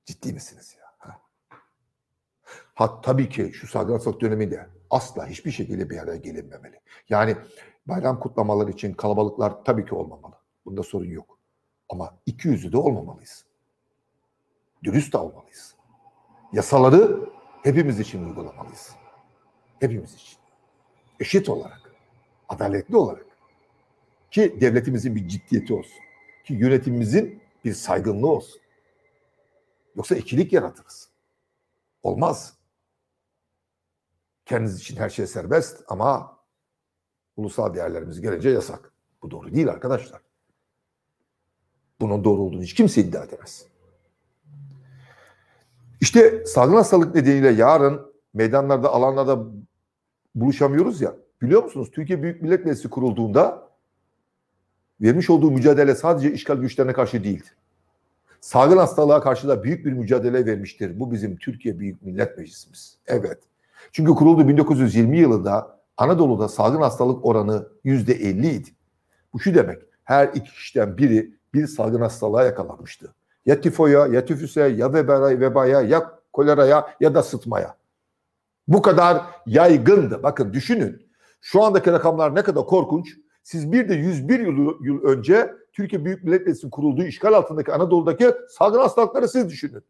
Ciddi 0.05 0.33
misiniz 0.33 0.75
ya? 0.79 0.85
Ha, 2.75 3.01
tabii 3.01 3.29
ki 3.29 3.51
şu 3.53 3.67
salgın 3.67 3.93
hastalık 3.93 4.21
döneminde 4.21 4.69
asla 4.89 5.27
hiçbir 5.27 5.51
şekilde 5.51 5.89
bir 5.89 5.97
araya 5.97 6.17
gelinmemeli. 6.17 6.79
Yani 7.09 7.37
bayram 7.85 8.19
kutlamaları 8.19 8.71
için 8.71 8.93
kalabalıklar 8.93 9.63
tabii 9.63 9.85
ki 9.85 9.95
olmamalı. 9.95 10.35
Bunda 10.65 10.83
sorun 10.83 11.09
yok. 11.09 11.39
Ama 11.89 12.17
iki 12.25 12.47
yüzlü 12.47 12.71
de 12.71 12.77
olmamalıyız. 12.77 13.45
Dürüst 14.85 15.15
olmalıyız. 15.15 15.75
Yasaları 16.53 17.29
hepimiz 17.63 17.99
için 17.99 18.25
uygulamalıyız. 18.25 18.95
Hepimiz 19.79 20.13
için. 20.13 20.37
Eşit 21.19 21.49
olarak, 21.49 21.91
adaletli 22.49 22.97
olarak. 22.97 23.25
Ki 24.31 24.57
devletimizin 24.61 25.15
bir 25.15 25.27
ciddiyeti 25.27 25.73
olsun. 25.73 25.99
Ki 26.43 26.53
yönetimimizin 26.53 27.41
bir 27.65 27.73
saygınlığı 27.73 28.27
olsun. 28.27 28.61
Yoksa 29.95 30.15
ikilik 30.15 30.53
yaratırız. 30.53 31.09
Olmaz. 32.03 32.57
Kendiniz 34.45 34.79
için 34.79 34.97
her 34.97 35.09
şey 35.09 35.27
serbest 35.27 35.83
ama 35.87 36.39
ulusal 37.37 37.73
değerlerimiz 37.73 38.21
gelince 38.21 38.49
yasak. 38.49 38.93
Bu 39.21 39.31
doğru 39.31 39.53
değil 39.53 39.69
arkadaşlar. 39.69 40.21
Bunun 42.01 42.23
doğru 42.23 42.41
olduğunu 42.41 42.63
hiç 42.63 42.73
kimse 42.73 43.01
iddia 43.01 43.23
edemez. 43.23 43.74
İşte 46.01 46.45
salgın 46.45 46.75
hastalık 46.75 47.15
nedeniyle 47.15 47.49
yarın 47.49 48.01
meydanlarda, 48.33 48.89
alanlarda 48.89 49.45
buluşamıyoruz 50.35 51.01
ya. 51.01 51.15
Biliyor 51.41 51.63
musunuz? 51.63 51.91
Türkiye 51.91 52.23
Büyük 52.23 52.41
Millet 52.41 52.65
Meclisi 52.65 52.89
kurulduğunda 52.89 53.69
vermiş 55.01 55.29
olduğu 55.29 55.51
mücadele 55.51 55.95
sadece 55.95 56.31
işgal 56.31 56.55
güçlerine 56.55 56.93
karşı 56.93 57.23
değildi. 57.23 57.47
Salgın 58.41 58.77
hastalığa 58.77 59.21
karşı 59.21 59.47
da 59.47 59.63
büyük 59.63 59.85
bir 59.85 59.93
mücadele 59.93 60.45
vermiştir. 60.45 60.99
Bu 60.99 61.11
bizim 61.11 61.37
Türkiye 61.37 61.79
Büyük 61.79 62.01
Millet 62.01 62.37
Meclisimiz. 62.37 62.97
Evet. 63.07 63.39
Çünkü 63.91 64.11
kuruldu 64.11 64.47
1920 64.47 65.17
yılında 65.17 65.79
Anadolu'da 65.97 66.47
salgın 66.47 66.81
hastalık 66.81 67.25
oranı 67.25 67.67
yüzde 67.83 68.13
50 68.13 68.49
idi. 68.49 68.69
Bu 69.33 69.39
şu 69.39 69.55
demek. 69.55 69.81
Her 70.03 70.27
iki 70.27 70.51
kişiden 70.51 70.97
biri 70.97 71.33
bir 71.53 71.67
salgın 71.67 72.01
hastalığa 72.01 72.43
yakalanmıştı. 72.43 73.13
Ya 73.45 73.61
tifoya, 73.61 74.07
ya 74.07 74.25
tifüse, 74.25 74.61
ya 74.61 74.93
vebaya, 74.93 75.81
ya 75.81 76.19
koleraya 76.33 76.95
ya 76.99 77.15
da 77.15 77.23
sıtmaya. 77.23 77.77
Bu 78.67 78.81
kadar 78.81 79.21
yaygındı. 79.45 80.23
Bakın 80.23 80.53
düşünün. 80.53 81.07
Şu 81.41 81.63
andaki 81.63 81.91
rakamlar 81.91 82.35
ne 82.35 82.43
kadar 82.43 82.65
korkunç. 82.65 83.17
Siz 83.43 83.71
bir 83.71 83.89
de 83.89 83.93
101 83.93 84.39
yıl, 84.39 84.83
yıl 84.83 85.03
önce 85.03 85.53
Türkiye 85.73 86.05
Büyük 86.05 86.23
Millet 86.23 86.41
Meclisi'nin 86.41 86.71
kurulduğu 86.71 87.03
işgal 87.03 87.33
altındaki 87.33 87.73
Anadolu'daki 87.73 88.31
salgın 88.49 88.79
hastalıkları 88.79 89.27
siz 89.27 89.49
düşünün. 89.49 89.83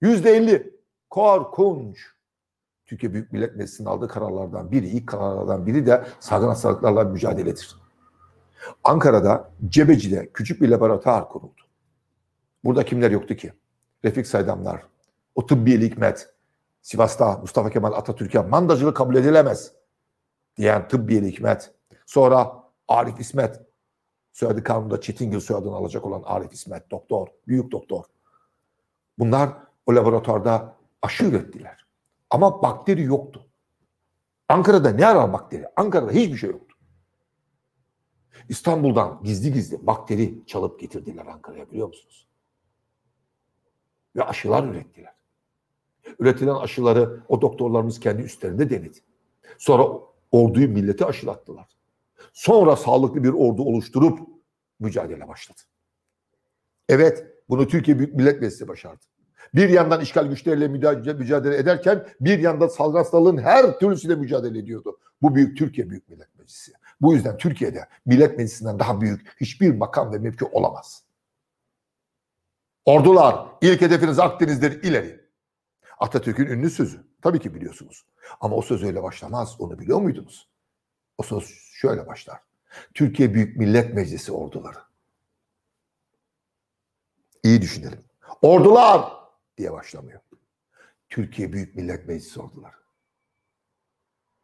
Yüzde 0.00 0.30
50. 0.30 0.78
Korkunç. 1.10 1.98
Türkiye 2.86 3.12
Büyük 3.12 3.32
Millet 3.32 3.56
Meclisi'nin 3.56 3.88
aldığı 3.88 4.08
kararlardan 4.08 4.72
biri, 4.72 4.86
ilk 4.86 5.06
kararlardan 5.06 5.66
biri 5.66 5.86
de 5.86 6.04
salgın 6.20 6.48
hastalıklarla 6.48 7.04
mücadeledir. 7.04 7.76
Ankara'da 8.84 9.50
Cebeci'de 9.68 10.30
küçük 10.34 10.62
bir 10.62 10.68
laboratuvar 10.68 11.28
kuruldu. 11.28 11.67
Burada 12.64 12.84
kimler 12.84 13.10
yoktu 13.10 13.36
ki? 13.36 13.52
Refik 14.04 14.26
Saydamlar, 14.26 14.82
o 15.34 15.46
tıbbi 15.46 15.80
hikmet, 15.80 16.34
Sivas'ta 16.82 17.38
Mustafa 17.38 17.70
Kemal 17.70 17.92
Atatürk'e 17.92 18.40
mandacılık 18.40 18.96
kabul 18.96 19.16
edilemez 19.16 19.72
diyen 20.56 20.88
tıbbi 20.88 21.26
hikmet. 21.26 21.74
Sonra 22.06 22.64
Arif 22.88 23.20
İsmet, 23.20 23.60
soyadı 24.32 24.62
kanunda 24.62 25.00
Çetingil 25.00 25.40
soyadını 25.40 25.74
alacak 25.74 26.06
olan 26.06 26.22
Arif 26.24 26.52
İsmet, 26.52 26.90
doktor, 26.90 27.28
büyük 27.48 27.72
doktor. 27.72 28.04
Bunlar 29.18 29.50
o 29.86 29.94
laboratuvarda 29.94 30.76
aşı 31.02 31.24
ürettiler. 31.24 31.86
Ama 32.30 32.62
bakteri 32.62 33.02
yoktu. 33.02 33.46
Ankara'da 34.48 34.90
ne 34.90 35.06
arar 35.06 35.32
bakteri? 35.32 35.66
Ankara'da 35.76 36.12
hiçbir 36.12 36.36
şey 36.36 36.50
yoktu. 36.50 36.76
İstanbul'dan 38.48 39.20
gizli 39.24 39.52
gizli 39.52 39.86
bakteri 39.86 40.46
çalıp 40.46 40.80
getirdiler 40.80 41.26
Ankara'ya 41.26 41.70
biliyor 41.70 41.88
musunuz? 41.88 42.27
Ve 44.18 44.24
aşılar 44.24 44.64
ürettiler. 44.64 45.12
Üretilen 46.18 46.54
aşıları 46.54 47.20
o 47.28 47.40
doktorlarımız 47.40 48.00
kendi 48.00 48.22
üstlerinde 48.22 48.70
denedi. 48.70 48.98
Sonra 49.58 49.88
orduyu 50.32 50.68
millete 50.68 51.04
aşılattılar. 51.04 51.66
Sonra 52.32 52.76
sağlıklı 52.76 53.24
bir 53.24 53.32
ordu 53.32 53.62
oluşturup 53.62 54.18
mücadele 54.80 55.28
başladı. 55.28 55.60
Evet, 56.88 57.26
bunu 57.48 57.68
Türkiye 57.68 57.98
Büyük 57.98 58.14
Millet 58.14 58.40
Meclisi 58.40 58.68
başardı. 58.68 59.04
Bir 59.54 59.68
yandan 59.68 60.00
işgal 60.00 60.26
güçleriyle 60.26 60.68
mücadele 61.12 61.56
ederken 61.56 62.06
bir 62.20 62.38
yandan 62.38 62.68
salgın 62.68 62.98
hastalığın 62.98 63.38
her 63.38 63.78
türlüsüyle 63.78 64.14
mücadele 64.14 64.58
ediyordu. 64.58 64.98
Bu 65.22 65.34
büyük 65.34 65.58
Türkiye 65.58 65.90
Büyük 65.90 66.08
Millet 66.08 66.38
Meclisi. 66.38 66.72
Bu 67.00 67.14
yüzden 67.14 67.36
Türkiye'de 67.36 67.88
Millet 68.06 68.38
Meclisi'nden 68.38 68.78
daha 68.78 69.00
büyük 69.00 69.40
hiçbir 69.40 69.74
makam 69.74 70.12
ve 70.12 70.18
mevki 70.18 70.44
olamaz. 70.44 71.07
Ordular, 72.88 73.46
ilk 73.60 73.80
hedefiniz 73.80 74.18
Akdeniz'dir 74.18 74.82
ileri. 74.82 75.20
Atatürk'ün 75.98 76.46
ünlü 76.46 76.70
sözü. 76.70 77.06
Tabii 77.22 77.40
ki 77.40 77.54
biliyorsunuz. 77.54 78.06
Ama 78.40 78.56
o 78.56 78.62
söz 78.62 78.84
öyle 78.84 79.02
başlamaz. 79.02 79.56
Onu 79.58 79.78
biliyor 79.78 80.00
muydunuz? 80.00 80.48
O 81.18 81.22
söz 81.22 81.48
şöyle 81.72 82.06
başlar. 82.06 82.40
Türkiye 82.94 83.34
Büyük 83.34 83.56
Millet 83.56 83.94
Meclisi 83.94 84.32
orduları. 84.32 84.78
İyi 87.44 87.62
düşünelim. 87.62 88.04
Ordular 88.42 89.12
diye 89.58 89.72
başlamıyor. 89.72 90.20
Türkiye 91.08 91.52
Büyük 91.52 91.74
Millet 91.74 92.08
Meclisi 92.08 92.40
orduları. 92.40 92.76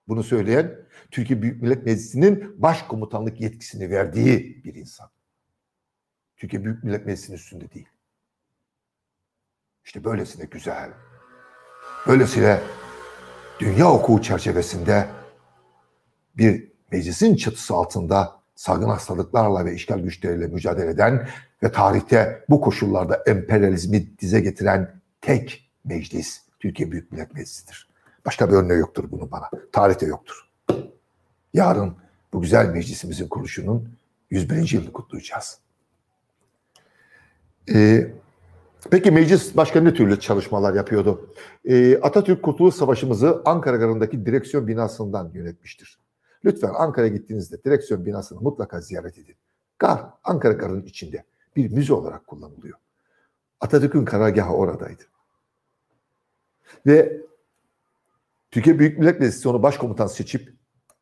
Bunu 0.09 0.23
söyleyen 0.23 0.87
Türkiye 1.11 1.43
Büyük 1.43 1.63
Millet 1.63 1.87
Meclisi'nin 1.87 2.63
başkomutanlık 2.63 3.41
yetkisini 3.41 3.91
verdiği 3.91 4.65
bir 4.65 4.75
insan. 4.75 5.11
Türkiye 6.37 6.65
Büyük 6.65 6.85
Millet 6.85 7.07
Meclisi'nin 7.07 7.37
üstünde 7.37 7.71
değil. 7.71 7.94
İşte 9.85 10.05
böylesine 10.05 10.45
güzel, 10.45 10.91
böylesine 12.07 12.61
dünya 13.61 13.91
okuğu 13.91 14.23
çerçevesinde 14.23 15.09
bir 16.37 16.73
meclisin 16.93 17.37
çatısı 17.37 17.75
altında 17.75 18.41
salgın 18.55 18.89
hastalıklarla 18.89 19.65
ve 19.65 19.75
işgal 19.75 19.99
güçleriyle 19.99 20.47
mücadele 20.47 20.91
eden 20.91 21.29
ve 21.63 21.73
tarihte 21.73 22.45
bu 22.49 22.61
koşullarda 22.61 23.23
emperyalizmi 23.27 24.19
dize 24.19 24.41
getiren 24.41 25.01
tek 25.21 25.71
meclis 25.85 26.43
Türkiye 26.61 26.93
Büyük 26.93 27.13
Millet 27.13 27.35
Meclisi'dir. 27.35 27.89
Başka 28.27 28.49
bir 28.49 28.55
örneği 28.55 28.81
yoktur 28.81 29.11
bunun 29.11 29.31
bana. 29.31 29.51
Tarihte 29.73 30.07
yoktur. 30.07 30.49
Yarın 31.55 31.97
bu 32.33 32.43
güzel 32.43 32.69
meclisimizin 32.69 33.29
kuruluşunun 33.29 33.89
101. 34.31 34.73
yılını 34.73 34.93
kutlayacağız. 34.93 35.59
Ee, 37.75 38.11
Peki 38.91 39.11
meclis 39.11 39.57
başka 39.57 39.81
ne 39.81 39.95
türlü 39.95 40.21
çalışmalar 40.21 40.75
yapıyordu? 40.75 41.35
Ee, 41.65 41.99
Atatürk 42.01 42.43
Kurtuluş 42.43 42.75
Savaşımızı 42.75 43.43
Ankara 43.45 43.77
Garı'ndaki 43.77 44.27
direksiyon 44.27 44.69
binasından 44.69 45.31
yönetmiştir. 45.35 45.99
Lütfen 46.45 46.73
Ankara'ya 46.75 47.13
gittiğinizde 47.13 47.65
direksiyon 47.65 48.07
binasını 48.07 48.41
mutlaka 48.41 48.81
ziyaret 48.81 49.19
edin. 49.19 49.37
Gar, 49.79 50.05
Ankara 50.25 50.53
Garı'nın 50.53 50.83
içinde 50.83 51.25
bir 51.57 51.71
müze 51.71 51.95
olarak 51.95 52.27
kullanılıyor. 52.27 52.79
Atatürk'ün 53.61 54.05
karargahı 54.05 54.53
oradaydı. 54.53 55.03
Ve 56.87 57.21
Türkiye 58.51 58.79
Büyük 58.79 58.99
Millet 58.99 59.21
Meclisi 59.21 59.49
onu 59.49 59.63
başkomutan 59.63 60.07
seçip 60.07 60.53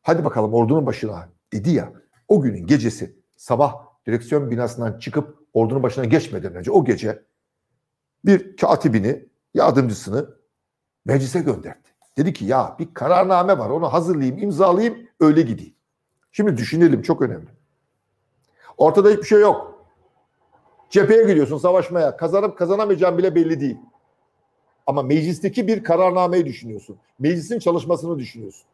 hadi 0.01 0.25
bakalım 0.25 0.53
ordunun 0.53 0.85
başına 0.85 1.29
dedi 1.53 1.71
ya 1.71 1.93
o 2.27 2.41
günün 2.41 2.67
gecesi 2.67 3.15
sabah 3.37 3.75
direksiyon 4.07 4.51
binasından 4.51 4.99
çıkıp 4.99 5.37
ordunun 5.53 5.83
başına 5.83 6.05
geçmeden 6.05 6.55
önce 6.55 6.71
o 6.71 6.85
gece 6.85 7.23
bir 8.25 8.57
katibini, 8.57 9.25
yardımcısını 9.53 10.35
meclise 11.05 11.39
gönderdi. 11.39 11.89
Dedi 12.17 12.33
ki 12.33 12.45
ya 12.45 12.75
bir 12.79 12.93
kararname 12.93 13.57
var 13.57 13.69
onu 13.69 13.93
hazırlayayım, 13.93 14.37
imzalayayım, 14.37 15.07
öyle 15.19 15.41
gideyim. 15.41 15.75
Şimdi 16.31 16.57
düşünelim 16.57 17.01
çok 17.01 17.21
önemli. 17.21 17.49
Ortada 18.77 19.09
hiçbir 19.09 19.23
şey 19.23 19.39
yok. 19.39 19.85
Cepheye 20.89 21.23
gidiyorsun 21.23 21.57
savaşmaya. 21.57 22.17
Kazanıp 22.17 22.57
kazanamayacağın 22.57 23.17
bile 23.17 23.35
belli 23.35 23.59
değil. 23.59 23.77
Ama 24.87 25.03
meclisteki 25.03 25.67
bir 25.67 25.83
kararnameyi 25.83 26.45
düşünüyorsun. 26.45 26.97
Meclisin 27.19 27.59
çalışmasını 27.59 28.19
düşünüyorsun. 28.19 28.65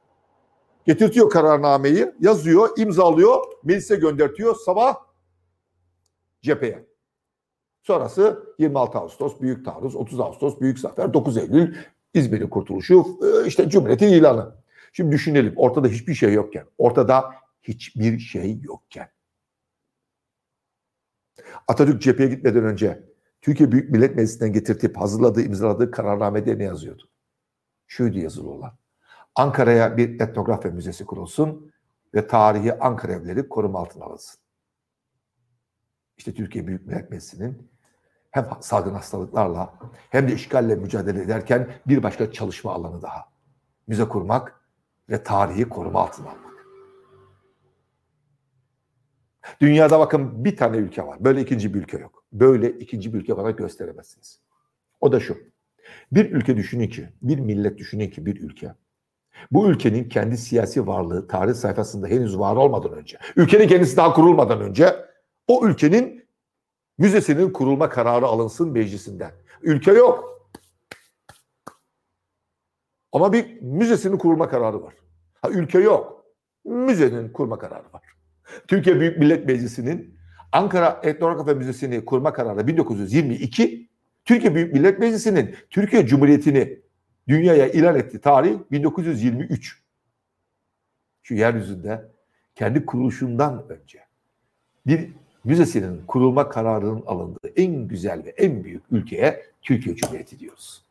Getirtiyor 0.86 1.29
kararnameyi, 1.29 2.12
yazıyor, 2.20 2.70
imzalıyor, 2.77 3.44
meclise 3.63 3.96
göndertiyor. 3.96 4.56
Sabah 4.56 4.96
cepheye. 6.41 6.88
Sonrası 7.89 8.53
26 8.58 8.98
Ağustos 8.98 9.41
Büyük 9.41 9.65
Taarruz, 9.65 9.96
30 9.96 10.19
Ağustos 10.19 10.60
Büyük 10.60 10.79
Zafer, 10.79 11.13
9 11.13 11.38
Eylül 11.38 11.75
İzmir'in 12.13 12.48
kurtuluşu, 12.48 13.05
e, 13.24 13.48
işte 13.48 13.69
Cumhuriyet'in 13.69 14.08
ilanı. 14.08 14.55
Şimdi 14.93 15.12
düşünelim 15.12 15.53
ortada 15.55 15.88
hiçbir 15.88 16.13
şey 16.13 16.34
yokken, 16.34 16.65
ortada 16.77 17.31
hiçbir 17.63 18.19
şey 18.19 18.60
yokken. 18.62 19.10
Atatürk 21.67 22.01
cepheye 22.01 22.29
gitmeden 22.29 22.63
önce 22.63 23.03
Türkiye 23.41 23.72
Büyük 23.72 23.89
Millet 23.89 24.15
Meclisi'nden 24.15 24.53
getirtip 24.53 24.98
hazırladığı, 24.98 25.41
imzaladığı 25.41 25.91
kararnamede 25.91 26.58
ne 26.58 26.63
yazıyordu? 26.63 27.10
Şuydu 27.88 28.19
yazılı 28.19 28.50
olan. 28.50 28.77
Ankara'ya 29.36 29.98
bir 29.98 30.19
etnografya 30.19 30.72
müzesi 30.72 31.05
kurulsun 31.05 31.72
ve 32.15 32.27
tarihi 32.27 32.79
Ankara 32.79 33.13
evleri 33.13 33.50
koruma 33.50 33.79
altına 33.79 34.05
alınsın. 34.05 34.39
İşte 36.17 36.34
Türkiye 36.34 36.67
Büyük 36.67 36.88
Millet 36.88 37.10
Meclisi'nin 37.10 37.69
hem 38.39 38.62
salgın 38.62 38.93
hastalıklarla 38.93 39.74
hem 40.10 40.27
de 40.27 40.34
işgalle 40.34 40.75
mücadele 40.75 41.22
ederken 41.22 41.67
bir 41.88 42.03
başka 42.03 42.31
çalışma 42.31 42.74
alanı 42.74 43.01
daha. 43.01 43.25
Müze 43.88 44.03
kurmak 44.03 44.62
ve 45.10 45.24
tarihi 45.24 45.69
koruma 45.69 46.01
altına 46.01 46.29
almak. 46.29 46.50
Dünyada 49.62 50.00
bakın 50.00 50.46
bir 50.46 50.58
tane 50.58 50.77
ülke 50.77 51.08
var. 51.08 51.17
Böyle 51.19 51.41
ikinci 51.41 51.74
bir 51.74 51.79
ülke 51.79 51.98
yok. 51.98 52.24
Böyle 52.34 52.72
ikinci 52.72 53.13
bir 53.13 53.19
ülke 53.19 53.38
bana 53.38 53.51
gösteremezsiniz. 53.51 54.39
O 55.01 55.12
da 55.12 55.19
şu. 55.19 55.38
Bir 56.12 56.31
ülke 56.31 56.58
düşünün 56.58 56.88
ki, 56.88 57.10
bir 57.22 57.39
millet 57.39 57.77
düşünün 57.77 58.10
ki 58.10 58.25
bir 58.25 58.41
ülke. 58.41 58.74
Bu 59.51 59.70
ülkenin 59.70 60.09
kendi 60.09 60.37
siyasi 60.37 60.87
varlığı 60.87 61.27
tarih 61.27 61.53
sayfasında 61.53 62.07
henüz 62.07 62.40
var 62.40 62.55
olmadan 62.55 62.92
önce, 62.94 63.18
ülkenin 63.35 63.68
kendisi 63.68 63.98
daha 63.98 64.14
kurulmadan 64.14 64.61
önce 64.61 64.96
o 65.48 65.68
ülkenin 65.68 66.28
müzesinin 67.00 67.53
kurulma 67.53 67.90
kararı 67.90 68.25
alınsın 68.25 68.70
meclisinden. 68.70 69.31
Ülke 69.62 69.92
yok. 69.92 70.29
Ama 73.12 73.33
bir 73.33 73.62
müzesinin 73.62 74.18
kurulma 74.18 74.50
kararı 74.50 74.83
var. 74.83 74.94
Ha, 75.42 75.50
ülke 75.50 75.79
yok. 75.79 76.25
Müzenin 76.66 77.29
kurma 77.29 77.59
kararı 77.59 77.94
var. 77.94 78.03
Türkiye 78.68 79.00
Büyük 79.00 79.18
Millet 79.18 79.46
Meclisi'nin 79.46 80.20
Ankara 80.51 81.01
Etnografi 81.03 81.55
Müzesi'ni 81.55 82.05
kurma 82.05 82.33
kararı 82.33 82.68
1922, 82.68 83.90
Türkiye 84.25 84.55
Büyük 84.55 84.74
Millet 84.74 85.00
Meclisi'nin 85.00 85.55
Türkiye 85.70 86.05
Cumhuriyeti'ni 86.05 86.79
dünyaya 87.27 87.68
ilan 87.68 87.96
etti 87.96 88.22
tarih 88.22 88.59
1923. 88.72 89.83
Şu 91.24 91.33
yeryüzünde 91.33 92.12
kendi 92.55 92.85
kuruluşundan 92.85 93.66
önce 93.70 94.00
bir 94.88 95.09
müzesinin 95.44 96.06
kurulma 96.08 96.50
kararının 96.50 97.04
alındığı 97.06 97.48
en 97.56 97.88
güzel 97.88 98.25
ve 98.25 98.30
en 98.30 98.64
büyük 98.64 98.84
ülkeye 98.92 99.46
Türkiye 99.62 99.96
Cumhuriyeti 99.96 100.40
diyoruz. 100.40 100.86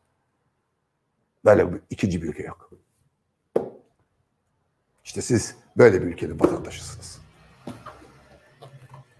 Böyle 1.45 1.73
bir, 1.73 1.81
ikinci 1.89 2.21
bir 2.21 2.27
ülke 2.27 2.43
yok. 2.43 2.71
İşte 5.03 5.21
siz 5.21 5.55
böyle 5.77 6.01
bir 6.01 6.07
ülkenin 6.07 6.39
vatandaşısınız. 6.39 7.21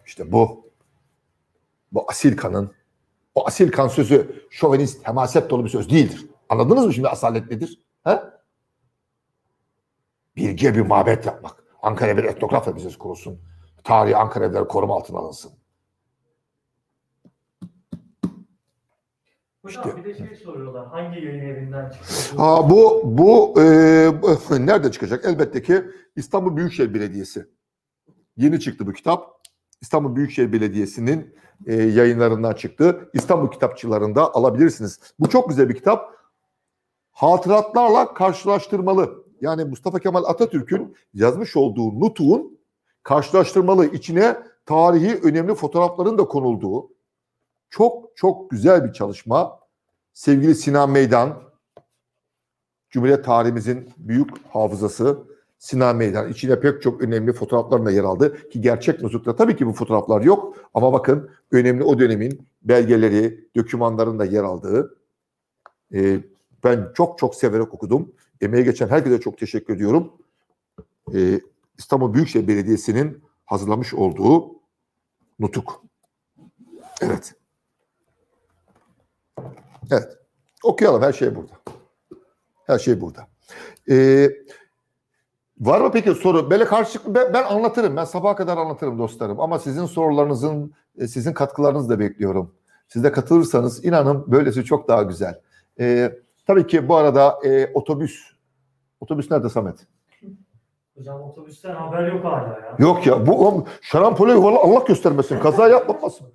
İşte 0.05 0.31
bu 0.31 0.69
bu 1.91 2.05
asil 2.09 2.37
kanın 2.37 2.73
o 3.35 3.47
asil 3.47 3.71
kan 3.71 3.87
sözü 3.87 4.45
şovenist, 4.49 5.07
hemaset 5.07 5.49
dolu 5.49 5.65
bir 5.65 5.69
söz 5.69 5.89
değildir. 5.89 6.25
Anladınız 6.49 6.85
mı 6.85 6.93
şimdi 6.93 7.07
asalet 7.07 7.51
nedir? 7.51 7.79
He? 8.03 8.19
Bilgiye 10.35 10.75
bir 10.75 10.81
mabet 10.81 11.25
yapmak. 11.25 11.63
Ankara 11.81 12.17
bir 12.17 12.23
etnografya 12.23 12.73
müzesi 12.73 12.97
kurulsun. 12.97 13.39
Tarihi 13.89 14.15
Ankara 14.17 14.45
evleri 14.45 14.67
koruma 14.67 14.95
altına 14.95 15.19
alınsın. 15.19 15.51
Hocam 19.61 19.83
İşte- 19.87 19.97
bir 19.97 20.03
de 20.05 20.27
şey 20.27 20.35
soruyorlar. 20.35 20.87
Hangi 20.87 21.25
yayın 21.25 21.39
evinden 21.39 21.89
çıktı? 21.89 22.37
Ha 22.37 22.69
bu 22.69 23.01
bu 23.05 23.61
e, 23.61 24.21
bu- 24.21 24.65
nerede 24.65 24.91
çıkacak? 24.91 25.25
Elbette 25.25 25.61
ki 25.61 25.83
İstanbul 26.15 26.57
Büyükşehir 26.57 26.93
Belediyesi. 26.93 27.45
Yeni 28.37 28.59
çıktı 28.59 28.87
bu 28.87 28.93
kitap. 28.93 29.41
İstanbul 29.81 30.15
Büyükşehir 30.15 30.53
Belediyesi'nin 30.53 31.35
e, 31.65 31.73
yayınlarından 31.75 32.53
çıktı. 32.53 33.09
İstanbul 33.13 33.51
kitapçılarında 33.51 34.33
alabilirsiniz. 34.35 34.99
Bu 35.19 35.29
çok 35.29 35.49
güzel 35.49 35.69
bir 35.69 35.75
kitap. 35.75 36.13
Hatıratlarla 37.11 38.13
karşılaştırmalı. 38.13 39.23
Yani 39.41 39.65
Mustafa 39.65 39.99
Kemal 39.99 40.23
Atatürk'ün 40.23 40.95
yazmış 41.13 41.55
olduğu 41.57 41.99
nutuğun 41.99 42.58
karşılaştırmalı 43.03 43.85
içine 43.85 44.37
tarihi 44.65 45.19
önemli 45.23 45.55
fotoğrafların 45.55 46.17
da 46.17 46.25
konulduğu 46.25 46.89
çok 47.69 48.17
çok 48.17 48.51
güzel 48.51 48.85
bir 48.85 48.93
çalışma. 48.93 49.59
Sevgili 50.13 50.55
Sinan 50.55 50.89
Meydan, 50.89 51.41
Cumhuriyet 52.89 53.25
tarihimizin 53.25 53.89
büyük 53.97 54.45
hafızası 54.45 55.23
Sinan 55.59 55.95
Meydan. 55.95 56.29
İçine 56.29 56.59
pek 56.59 56.81
çok 56.81 57.01
önemli 57.01 57.33
fotoğraflar 57.33 57.85
da 57.85 57.91
yer 57.91 58.03
aldı. 58.03 58.49
Ki 58.49 58.61
gerçek 58.61 59.01
nutukta 59.01 59.35
tabii 59.35 59.55
ki 59.55 59.67
bu 59.67 59.73
fotoğraflar 59.73 60.21
yok. 60.21 60.57
Ama 60.73 60.93
bakın 60.93 61.29
önemli 61.51 61.83
o 61.83 61.99
dönemin 61.99 62.47
belgeleri, 62.61 63.49
dokümanların 63.55 64.19
da 64.19 64.25
yer 64.25 64.43
aldığı. 64.43 64.97
Ee, 65.93 66.19
ben 66.63 66.91
çok 66.95 67.17
çok 67.17 67.35
severek 67.35 67.73
okudum. 67.73 68.11
Emeğe 68.41 68.63
geçen 68.63 68.87
herkese 68.87 69.19
çok 69.19 69.37
teşekkür 69.37 69.75
ediyorum. 69.75 70.13
Ee, 71.15 71.39
İstanbul 71.79 72.13
Büyükşehir 72.13 72.47
Belediyesi'nin 72.47 73.23
hazırlamış 73.45 73.93
olduğu 73.93 74.51
nutuk. 75.39 75.83
Evet. 77.01 77.33
Evet. 79.91 80.17
Okuyalım. 80.63 81.01
Her 81.01 81.13
şey 81.13 81.35
burada. 81.35 81.53
Her 82.67 82.79
şey 82.79 83.01
burada. 83.01 83.27
Ee, 83.89 84.29
var 85.59 85.81
mı 85.81 85.91
peki 85.91 86.11
soru? 86.11 86.49
Böyle 86.49 86.65
karşılıklı 86.65 87.15
ben, 87.15 87.33
ben 87.33 87.43
anlatırım. 87.43 87.95
Ben 87.95 88.05
sabaha 88.05 88.35
kadar 88.35 88.57
anlatırım 88.57 88.99
dostlarım. 88.99 89.39
Ama 89.39 89.59
sizin 89.59 89.85
sorularınızın, 89.85 90.73
e, 90.97 91.07
sizin 91.07 91.33
katkılarınızı 91.33 91.89
da 91.89 91.99
bekliyorum. 91.99 92.55
Siz 92.87 93.03
de 93.03 93.11
katılırsanız 93.11 93.85
inanın 93.85 94.31
böylesi 94.31 94.63
çok 94.63 94.87
daha 94.87 95.03
güzel. 95.03 95.41
Ee, 95.79 96.19
tabii 96.47 96.67
ki 96.67 96.87
bu 96.89 96.95
arada 96.95 97.39
e, 97.45 97.71
otobüs. 97.73 98.35
Otobüs 98.99 99.31
nerede 99.31 99.49
Samet? 99.49 99.87
Hocam 100.99 101.21
otobüsten 101.21 101.75
haber 101.75 102.07
yok 102.07 102.25
hala 102.25 102.47
ya. 102.47 102.75
Yok 102.79 103.07
ya 103.07 103.27
bu 103.27 103.67
şarampole 103.81 104.35
valla 104.35 104.59
Allah 104.59 104.83
göstermesin. 104.87 105.39
Kaza 105.39 105.67
yapmasın. 105.67 106.27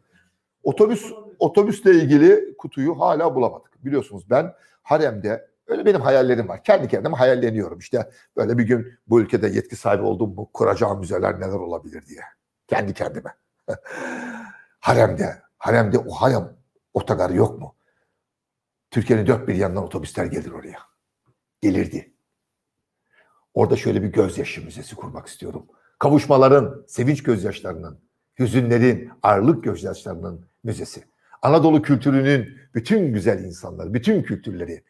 Otobüs 0.62 1.12
otobüsle 1.38 1.90
ilgili 1.90 2.56
kutuyu 2.56 3.00
hala 3.00 3.34
bulamadık. 3.34 3.84
Biliyorsunuz 3.84 4.30
ben 4.30 4.54
haremde 4.82 5.48
öyle 5.66 5.86
benim 5.86 6.00
hayallerim 6.00 6.48
var. 6.48 6.64
Kendi 6.64 6.88
kendime 6.88 7.16
hayalleniyorum. 7.16 7.78
İşte 7.78 8.10
böyle 8.36 8.58
bir 8.58 8.62
gün 8.62 8.98
bu 9.06 9.20
ülkede 9.20 9.48
yetki 9.48 9.76
sahibi 9.76 10.02
oldum 10.02 10.34
mu 10.34 10.50
kuracağım 10.52 11.00
müzeler 11.00 11.40
neler 11.40 11.58
olabilir 11.58 12.06
diye. 12.06 12.20
Kendi 12.66 12.94
kendime. 12.94 13.34
haremde, 14.80 15.42
haremde 15.58 15.98
o 15.98 16.10
harem 16.10 16.56
otogarı 16.94 17.36
yok 17.36 17.60
mu? 17.60 17.74
Türkiye'nin 18.90 19.26
dört 19.26 19.48
bir 19.48 19.54
yanından 19.54 19.84
otobüsler 19.84 20.24
gelir 20.24 20.52
oraya. 20.52 20.78
Gelirdi. 21.60 22.13
Orada 23.54 23.76
şöyle 23.76 24.02
bir 24.02 24.08
gözyaşı 24.08 24.64
müzesi 24.64 24.96
kurmak 24.96 25.26
istiyorum. 25.26 25.66
Kavuşmaların, 25.98 26.84
sevinç 26.88 27.22
gözyaşlarının, 27.22 28.00
hüzünlerin, 28.38 29.10
ağırlık 29.22 29.64
gözyaşlarının 29.64 30.46
müzesi. 30.64 31.04
Anadolu 31.42 31.82
kültürünün 31.82 32.58
bütün 32.74 33.12
güzel 33.12 33.44
insanları, 33.44 33.94
bütün 33.94 34.22
kültürleri 34.22 34.84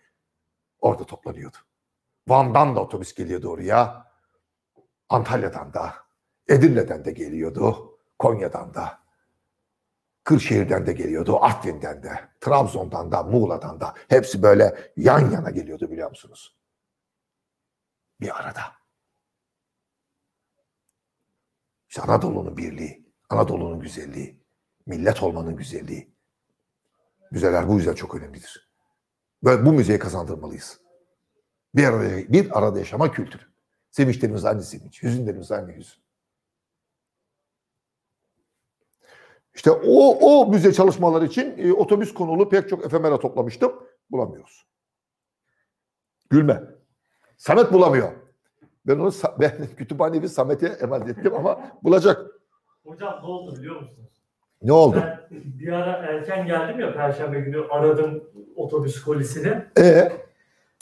orada 0.81 1.05
toplanıyordu. 1.05 1.57
Van'dan 2.29 2.77
da 2.77 2.81
otobüs 2.81 3.15
geliyordu 3.15 3.49
oraya. 3.49 4.05
Antalya'dan 5.09 5.75
da, 5.75 5.95
Edirne'den 6.49 7.05
de 7.05 7.11
geliyordu. 7.11 7.99
Konya'dan 8.19 8.75
da. 8.75 8.99
Kırşehir'den 10.25 10.87
de 10.87 10.93
geliyordu. 10.93 11.39
Artvin'den 11.41 12.03
de. 12.03 12.21
Trabzon'dan 12.41 13.13
da, 13.13 13.23
Muğla'dan 13.23 13.81
da. 13.81 13.95
Hepsi 14.09 14.43
böyle 14.43 14.93
yan 14.97 15.31
yana 15.31 15.51
geliyordu 15.51 15.91
biliyor 15.91 16.11
musunuz? 16.11 16.57
Bir 18.21 18.41
arada. 18.41 18.61
İşte 21.89 22.03
Anadolu'nun 22.03 22.57
birliği, 22.57 23.13
Anadolu'nun 23.31 23.81
güzelliği, 23.81 24.41
millet 24.87 25.23
olmanın 25.23 25.57
güzelliği. 25.57 26.15
Müzeler 27.31 27.69
bu 27.69 27.77
yüzden 27.77 27.95
çok 27.95 28.15
önemlidir. 28.15 28.71
Ve 29.45 29.67
bu 29.67 29.73
müzeye 29.73 29.99
kazandırmalıyız. 29.99 30.81
Bir 31.75 31.85
arada, 31.85 32.33
bir 32.33 32.59
arada 32.59 32.79
yaşama 32.79 33.13
kültürü. 33.13 33.43
Sevinçlerimiz 33.91 34.45
aynı 34.45 34.63
sevinç, 34.63 35.03
hüzünlerimiz 35.03 35.53
aynı 35.53 35.77
hüzün. 35.77 36.05
İşte 39.55 39.71
o, 39.71 40.19
o 40.21 40.51
müze 40.51 40.73
çalışmaları 40.73 41.27
için 41.27 41.55
e, 41.59 41.73
otobüs 41.73 42.15
konulu 42.15 42.49
pek 42.49 42.69
çok 42.69 42.85
efemera 42.85 43.19
toplamıştım. 43.19 43.89
Bulamıyoruz. 44.11 44.67
Gülme. 46.31 46.74
Samet 47.37 47.73
bulamıyor. 47.73 48.09
Ben 48.87 48.99
onu 48.99 49.11
ben 49.41 49.53
kütüphanevi 49.77 50.29
Samet'e 50.29 50.67
emanet 50.67 51.09
ettim 51.09 51.35
ama 51.35 51.61
bulacak. 51.83 52.27
Hocam 52.87 53.21
ne 53.23 53.27
oldu 53.27 53.57
biliyor 53.57 53.81
musunuz? 53.81 54.11
Ne 54.63 54.73
oldu? 54.73 54.97
Ben 55.03 55.21
bir 55.31 55.73
ara 55.73 55.93
erken 55.93 56.47
geldim 56.47 56.81
ya 56.81 56.95
Perşembe 56.95 57.41
günü 57.41 57.69
aradım 57.71 58.25
otobüs 58.57 59.03
kolisini. 59.03 59.65
E 59.79 60.13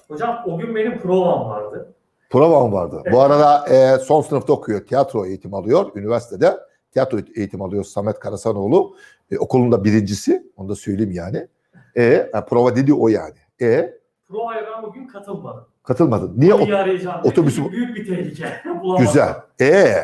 Hocam 0.09 0.43
o 0.47 0.59
gün 0.59 0.75
benim 0.77 0.99
provam 0.99 1.49
vardı. 1.49 1.95
provam 2.31 2.73
vardı. 2.73 3.03
Bu 3.12 3.21
arada 3.21 3.69
e, 3.69 3.99
son 3.99 4.21
sınıfta 4.21 4.53
okuyor. 4.53 4.87
Tiyatro 4.87 5.27
eğitimi 5.27 5.57
alıyor 5.57 5.91
üniversitede. 5.95 6.57
Tiyatro 6.91 7.19
eğitimi 7.37 7.65
alıyor 7.65 7.85
Samet 7.85 8.19
Karasanoğlu. 8.19 8.97
E, 9.31 9.38
okulun 9.38 9.73
da 9.73 9.85
birincisi. 9.85 10.51
Onu 10.57 10.69
da 10.69 10.75
söyleyeyim 10.75 11.12
yani. 11.12 11.49
E, 11.97 12.31
prova 12.49 12.77
dedi 12.77 12.95
o 12.95 13.09
yani. 13.09 13.35
E 13.62 13.99
Provaya 14.33 14.66
ben 14.77 14.83
bugün 14.83 15.07
katılmadım. 15.07 15.64
katılmadın. 15.83 16.33
Niye? 16.37 16.57
Niye 16.59 16.75
O- 16.75 16.79
arayacağım? 16.79 17.21
otobüsü- 17.25 17.55
Çünkü 17.57 17.73
Büyük 17.73 17.97
bir 17.97 18.07
tehlike. 18.07 18.62
Güzel. 18.99 19.35
E 19.61 19.95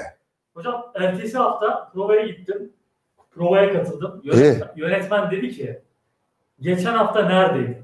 Hocam 0.55 0.87
ertesi 0.95 1.39
hafta 1.39 1.91
provaya 1.95 2.27
gittim. 2.27 2.73
Provaya 3.31 3.73
katıldım. 3.73 4.21
Yönetmen, 4.25 4.69
yönetmen 4.77 5.31
dedi 5.31 5.51
ki 5.51 5.81
geçen 6.61 6.93
hafta 6.95 7.23
neredeydin? 7.23 7.77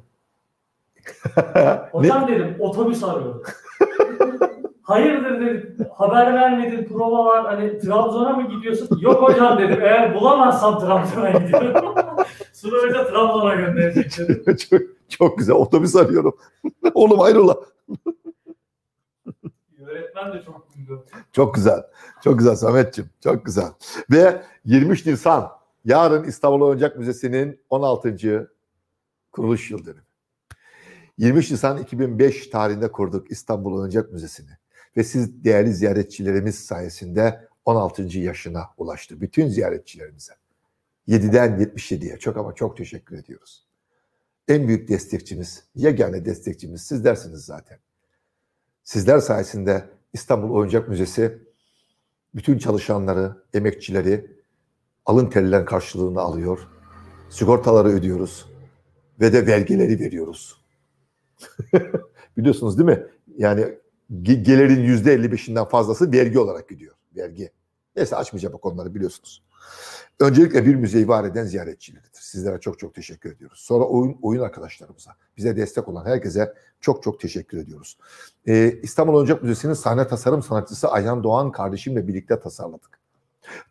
ne? 1.57 1.63
Hocam 1.93 2.29
dedim 2.29 2.57
otobüs 2.59 3.05
arıyorum. 3.05 3.43
Hayırdır 4.83 5.41
dedim. 5.41 5.77
Haber 5.95 6.35
vermedin 6.35 6.85
prova 6.89 7.25
var. 7.25 7.45
Hani 7.47 7.79
Trabzon'a 7.79 8.31
mı 8.33 8.49
gidiyorsun? 8.49 8.99
Yok 9.01 9.23
hocam 9.23 9.59
dedim. 9.59 9.79
Eğer 9.83 10.15
bulamazsam 10.15 10.79
Trabzon'a 10.81 11.31
gidiyorum. 11.31 11.95
Sonra 12.53 12.77
hoca 12.83 13.05
Trabzon'a 13.07 13.55
gönderecek 13.55 14.29
dedim. 14.29 14.57
çok, 14.57 14.81
çok 15.19 15.39
güzel. 15.39 15.55
Otobüs 15.55 15.97
arıyorum. 15.97 16.37
Oğlum 16.95 17.19
hayrola. 17.19 17.61
Yönetmen 19.79 20.33
de 20.33 20.43
çok 20.47 20.75
güldü. 20.75 21.01
Çok 21.33 21.55
güzel. 21.55 21.83
Çok 22.25 22.39
güzel 22.39 22.57
Samet'ciğim. 22.57 23.11
Çok 23.21 23.47
güzel. 23.47 23.69
Ve 24.11 24.43
23 24.65 25.07
Nisan 25.07 25.51
yarın 25.85 26.25
İstanbul 26.25 26.61
Oyuncak 26.61 26.99
Müzesi'nin 26.99 27.61
16. 27.71 28.51
kuruluş 29.33 29.71
yıl 29.71 29.87
dönümü. 29.87 30.05
23 31.19 31.51
Nisan 31.51 31.79
2005 31.79 32.47
tarihinde 32.47 32.93
kurduk 32.93 33.31
İstanbul 33.31 33.79
Oyuncak 33.81 34.13
Müzesi'ni. 34.13 34.51
Ve 34.97 35.05
siz 35.05 35.45
değerli 35.45 35.75
ziyaretçilerimiz 35.75 36.59
sayesinde 36.59 37.49
16. 37.65 38.19
yaşına 38.19 38.63
ulaştı. 38.77 39.21
Bütün 39.21 39.49
ziyaretçilerimize. 39.49 40.33
7'den 41.09 41.59
77'ye 41.59 42.19
çok 42.19 42.37
ama 42.37 42.55
çok 42.55 42.77
teşekkür 42.77 43.19
ediyoruz. 43.19 43.67
En 44.49 44.69
büyük 44.69 44.89
destekçimiz, 44.89 45.65
yegane 45.75 46.25
destekçimiz 46.25 46.83
sizlersiniz 46.83 47.45
zaten. 47.45 47.79
Sizler 48.83 49.19
sayesinde 49.19 49.91
İstanbul 50.13 50.51
Oyuncak 50.51 50.89
Müzesi 50.89 51.39
bütün 52.35 52.59
çalışanları, 52.59 53.37
emekçileri 53.55 54.31
alın 55.07 55.31
terilen 55.31 55.65
karşılığını 55.65 56.21
alıyor. 56.21 56.69
Sigortaları 57.31 57.89
ödüyoruz 57.89 58.47
ve 59.21 59.33
de 59.33 59.47
vergileri 59.47 60.01
veriyoruz. 60.01 60.65
Biliyorsunuz 62.37 62.79
değil 62.79 62.99
mi? 62.99 63.07
Yani 63.37 63.79
ge- 64.13 64.43
gelirin 64.43 64.83
yüzde 64.83 65.15
55'inden 65.15 65.69
fazlası 65.69 66.13
vergi 66.13 66.39
olarak 66.39 66.69
gidiyor. 66.69 66.95
Vergi. 67.17 67.51
Neyse 67.97 68.17
açmayacağım 68.17 68.55
o 68.55 68.59
konuları 68.59 68.95
biliyorsunuz. 68.95 69.43
Öncelikle 70.21 70.67
bir 70.67 70.75
müzeyi 70.75 71.09
var 71.09 71.25
eden 71.25 71.45
ziyaretçileridir. 71.45 72.21
Sizlere 72.21 72.61
çok 72.61 72.79
çok 72.79 72.95
teşekkür 72.95 73.33
ediyoruz. 73.33 73.59
Sonra 73.59 73.85
oyun 73.85 74.19
oyun 74.23 74.41
arkadaşlarımıza, 74.41 75.11
bize 75.37 75.57
destek 75.57 75.89
olan 75.89 76.05
herkese 76.07 76.55
çok 76.81 77.03
çok 77.03 77.21
teşekkür 77.21 77.59
ediyoruz. 77.59 77.99
Ee, 78.47 78.81
İstanbul 78.83 79.15
Oyuncak 79.15 79.43
Müzesi'nin 79.43 79.73
sahne 79.73 80.07
tasarım 80.07 80.43
sanatçısı 80.43 80.89
Ayhan 80.89 81.25
Doğan 81.25 81.53
kardeşimle 81.53 82.09
birlikte 82.09 82.41
tasarladık. 82.41 83.01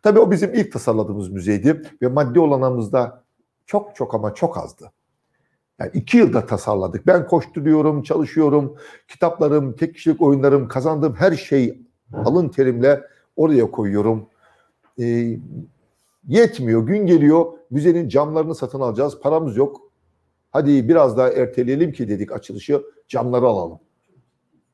Tabii 0.02 0.18
o 0.18 0.30
bizim 0.30 0.54
ilk 0.54 0.72
tasarladığımız 0.72 1.28
müzeydi 1.28 1.82
ve 2.02 2.08
maddi 2.08 2.40
olanağımız 2.40 2.92
da 2.92 3.24
çok 3.66 3.96
çok 3.96 4.14
ama 4.14 4.34
çok 4.34 4.58
azdı. 4.58 4.92
Yani 5.78 5.90
iki 5.94 6.18
yılda 6.18 6.46
tasarladık. 6.46 7.06
Ben 7.06 7.26
koşturuyorum, 7.26 8.02
çalışıyorum. 8.02 8.76
Kitaplarım, 9.08 9.76
tek 9.76 9.94
kişilik 9.94 10.22
oyunlarım, 10.22 10.68
kazandığım 10.68 11.14
her 11.14 11.32
şey 11.32 11.82
alın 12.12 12.48
terimle 12.48 13.02
oraya 13.36 13.70
koyuyorum. 13.70 14.28
Ee, 15.00 15.38
yetmiyor. 16.28 16.86
Gün 16.86 17.06
geliyor. 17.06 17.52
Müzenin 17.70 18.08
camlarını 18.08 18.54
satın 18.54 18.80
alacağız. 18.80 19.20
Paramız 19.20 19.56
yok. 19.56 19.92
Hadi 20.50 20.88
biraz 20.88 21.16
daha 21.16 21.28
erteleyelim 21.28 21.92
ki 21.92 22.08
dedik 22.08 22.32
açılışı. 22.32 22.82
Camları 23.08 23.46
alalım. 23.46 23.80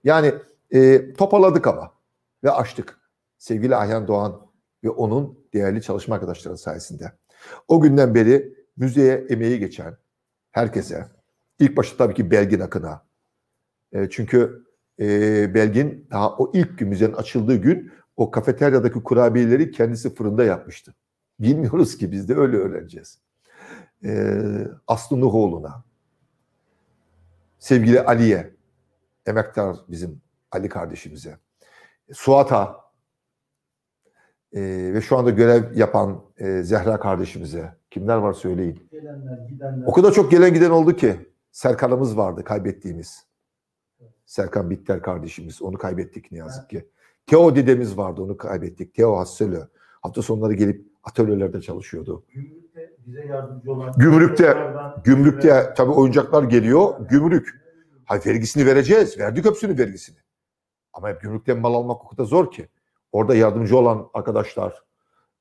Yani 0.05 0.35
e, 0.71 1.13
toparladık 1.13 1.67
ama 1.67 1.93
ve 2.45 2.51
açtık. 2.51 3.01
Sevgili 3.39 3.77
Ayhan 3.77 4.09
Doğan 4.09 4.41
ve 4.85 4.91
onun 4.91 5.39
değerli 5.55 5.83
çalışma 5.83 6.15
arkadaşları 6.15 6.59
sayesinde. 6.59 7.13
O 7.69 7.81
günden 7.81 8.15
beri 8.15 8.55
müzeye 8.77 9.27
emeği 9.29 9.59
geçen 9.59 9.97
herkese, 10.51 11.07
ilk 11.59 11.77
başta 11.77 11.97
tabii 11.97 12.15
ki 12.15 12.31
Belgin 12.31 12.61
Akın'a. 12.61 13.03
E, 13.93 14.11
çünkü 14.11 14.65
e, 15.01 15.55
Belgin 15.55 16.07
daha 16.11 16.37
o 16.37 16.53
ilk 16.55 16.79
gün 16.79 16.89
müzenin 16.89 17.13
açıldığı 17.13 17.57
gün 17.57 17.93
o 18.17 18.31
kafeteryadaki 18.31 19.03
kurabiyeleri 19.03 19.71
kendisi 19.71 20.15
fırında 20.15 20.45
yapmıştı. 20.45 20.95
Bilmiyoruz 21.41 21.97
ki 21.97 22.13
biz 22.13 22.29
de 22.29 22.35
öyle 22.35 22.57
öğreneceğiz. 22.57 23.19
E, 24.05 24.33
Aslı 24.87 25.21
Nuhoğlu'na, 25.21 25.85
sevgili 27.59 28.01
Ali'ye, 28.01 28.55
emektar 29.27 29.77
bizim 29.89 30.21
Ali 30.51 30.69
kardeşimize, 30.69 31.39
Suat'a 32.13 32.81
e, 34.53 34.61
ve 34.95 35.01
şu 35.01 35.17
anda 35.17 35.31
görev 35.31 35.77
yapan 35.77 36.25
e, 36.39 36.63
Zehra 36.63 37.01
kardeşimize, 37.01 37.75
kimler 37.91 38.17
var 38.17 38.33
söyleyin. 38.33 38.89
Gelenler, 38.91 39.49
gidenler. 39.49 39.87
O 39.87 39.93
kadar 39.93 40.13
çok 40.13 40.31
gelen 40.31 40.55
giden 40.55 40.71
oldu 40.71 40.97
ki 40.97 41.31
Serkan'ımız 41.53 42.17
vardı 42.17 42.45
kaybettiğimiz. 42.45 43.27
Serkan 44.27 44.71
Bitter 44.71 45.03
kardeşimiz. 45.03 45.63
Onu 45.63 45.79
kaybettik 45.79 46.33
ne 46.33 46.39
yazık 46.39 46.71
ki. 46.71 46.89
Teo 47.27 47.57
dedemiz 47.57 47.97
vardı 47.97 48.23
onu 48.23 48.37
kaybettik. 48.37 48.95
Teo 48.95 49.17
Hasselö. 49.17 49.67
Hafta 50.03 50.23
sonları 50.23 50.55
gelip 50.55 50.90
atölyelerde 51.03 51.61
çalışıyordu. 51.61 52.25
Gümrükte 52.29 52.93
bize 53.07 53.27
yardımcı 53.27 53.73
olan. 53.73 53.93
Gümrükte, 53.97 54.57
Gümrükte 55.05 55.75
tabii 55.77 55.91
oyuncaklar 55.91 56.43
geliyor. 56.43 57.09
Gümrük. 57.09 57.61
Hayır 58.05 58.27
vergisini 58.27 58.67
vereceğiz. 58.67 59.19
Verdik 59.19 59.45
hepsini 59.45 59.79
vergisini. 59.79 60.17
Ama 60.93 61.09
hep 61.09 61.21
gümrükten 61.21 61.59
mal 61.59 61.75
almak 61.75 62.05
o 62.05 62.09
kadar 62.09 62.25
zor 62.25 62.51
ki. 62.51 62.69
Orada 63.13 63.35
yardımcı 63.35 63.79
olan 63.79 64.09
arkadaşlar, 64.15 64.83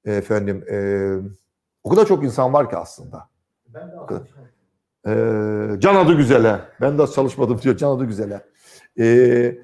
efendim, 0.05 0.65
e, 0.71 0.77
o 1.83 1.89
kadar 1.89 2.05
çok 2.05 2.23
insan 2.23 2.53
var 2.53 2.69
ki 2.69 2.77
aslında. 2.77 3.29
Ben 3.67 3.91
de 3.91 3.95
atmışım. 3.95 4.37
Ee, 5.07 5.79
Can 5.79 5.95
adı 5.95 6.13
güzele. 6.13 6.59
Ben 6.81 6.97
de 6.97 7.07
çalışmadım 7.07 7.61
diyor 7.61 7.77
Can 7.77 7.91
adı 7.91 8.05
güzele. 8.05 8.45
Ee, 8.99 9.57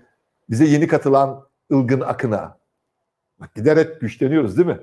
bize 0.50 0.66
yeni 0.66 0.88
katılan 0.88 1.46
Ilgın 1.70 2.02
Akın'a. 2.02 2.58
Bak 3.40 3.56
giderek 3.56 4.02
güçleniyoruz 4.02 4.58
değil 4.58 4.68
mi? 4.68 4.80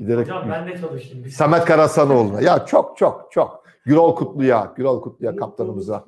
Giderek 0.00 0.26
Hocam 0.26 0.44
ben 0.50 0.68
de 0.68 0.78
çalıştım. 0.78 1.22
Biz 1.24 1.34
Samet 1.34 1.64
Karasanoğlu'na. 1.64 2.40
Ya 2.40 2.66
çok 2.66 2.96
çok 2.98 3.28
çok. 3.30 3.64
Gürol 3.86 4.16
Kutlu'ya, 4.16 4.72
Gürol 4.76 5.02
Kutlu'ya 5.02 5.36
kaptanımıza. 5.36 6.04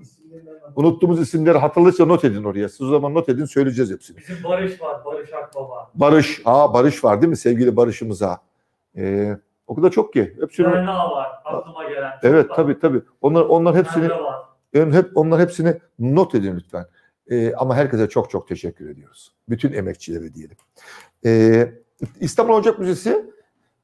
Unuttuğumuz 0.76 1.20
isimleri 1.20 1.58
hatırlayınca 1.58 2.06
not 2.06 2.24
edin 2.24 2.44
oraya. 2.44 2.68
Siz 2.68 2.82
o 2.82 2.88
zaman 2.90 3.14
not 3.14 3.28
edin 3.28 3.44
söyleyeceğiz 3.44 3.90
hepsini. 3.92 4.16
Bizim 4.18 4.44
Barış 4.44 4.80
var. 4.80 5.04
Barış 5.04 5.32
Akbaba. 5.32 5.90
Barış, 5.94 6.42
aa 6.44 6.74
Barış 6.74 7.04
var 7.04 7.22
değil 7.22 7.30
mi 7.30 7.36
sevgili 7.36 7.76
Barış'ımıza? 7.76 8.38
Ee, 8.96 9.36
O 9.66 9.74
kadar 9.74 9.90
çok 9.90 10.12
ki. 10.12 10.36
Hepsini, 10.40 10.66
DNA 10.66 11.10
var 11.10 11.28
aklıma 11.44 11.84
gelen. 11.88 12.12
evet 12.22 12.46
Çok 12.48 12.56
tabii 12.56 12.78
tabii. 12.80 13.02
Onlar 13.20 13.40
onlar 13.42 13.76
hepsini 13.76 14.08
var. 14.10 14.36
Yani 14.74 14.94
hep 14.94 15.10
onlar 15.14 15.40
hepsini 15.40 15.78
not 15.98 16.34
edin 16.34 16.56
lütfen. 16.56 16.86
Ee, 17.30 17.54
ama 17.54 17.74
herkese 17.76 18.08
çok 18.08 18.30
çok 18.30 18.48
teşekkür 18.48 18.88
ediyoruz. 18.90 19.32
Bütün 19.48 19.72
emekçilere 19.72 20.34
diyelim. 20.34 20.56
Ee, 21.26 21.72
İstanbul 22.20 22.54
Ocak 22.54 22.78
Müzesi 22.78 23.31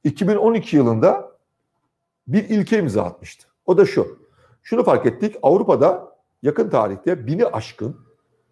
2012 0.09 0.77
yılında 0.77 1.33
bir 2.29 2.49
ilke 2.49 2.79
imza 2.79 3.03
atmıştı. 3.03 3.49
O 3.67 3.77
da 3.77 3.87
şu. 3.87 4.19
Şunu 4.63 4.85
fark 4.85 5.07
ettik. 5.07 5.37
Avrupa'da 5.43 6.17
yakın 6.43 6.71
tarihte 6.71 7.27
bini 7.27 7.47
aşkın 7.47 7.97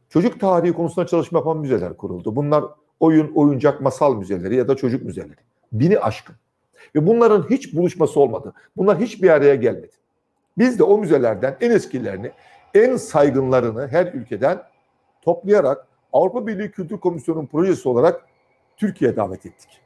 çocuk 0.09 0.41
tarihi 0.41 0.73
konusunda 0.73 1.07
çalışma 1.07 1.39
yapan 1.39 1.57
müzeler 1.57 1.97
kuruldu. 1.97 2.37
Bunlar 2.37 2.65
oyun, 3.01 3.33
oyuncak, 3.35 3.81
masal 3.81 4.17
müzeleri 4.17 4.57
ya 4.57 4.69
da 4.69 4.77
çocuk 4.77 5.03
müzeleri. 5.03 5.41
Bini 5.73 5.99
aşkın. 5.99 6.37
Ve 6.95 7.07
bunların 7.07 7.51
hiç 7.51 7.75
buluşması 7.77 8.21
olmadı. 8.21 8.53
Bunlar 8.77 9.01
hiçbir 9.01 9.31
araya 9.31 9.55
gelmedi. 9.55 9.95
Biz 10.59 10.79
de 10.79 10.83
o 10.83 10.99
müzelerden 10.99 11.57
en 11.61 11.71
eskilerini, 11.71 12.33
en 12.75 12.97
saygınlarını 12.97 13.89
her 13.89 14.07
ülkeden 14.07 14.63
toplayarak 15.23 15.87
Avrupa 16.13 16.47
Birliği 16.47 16.71
Kültür 16.71 16.99
Komisyonu'nun 16.99 17.47
projesi 17.47 17.89
olarak 17.89 18.27
Türkiye'ye 18.77 19.17
davet 19.17 19.47
ettik. 19.47 19.81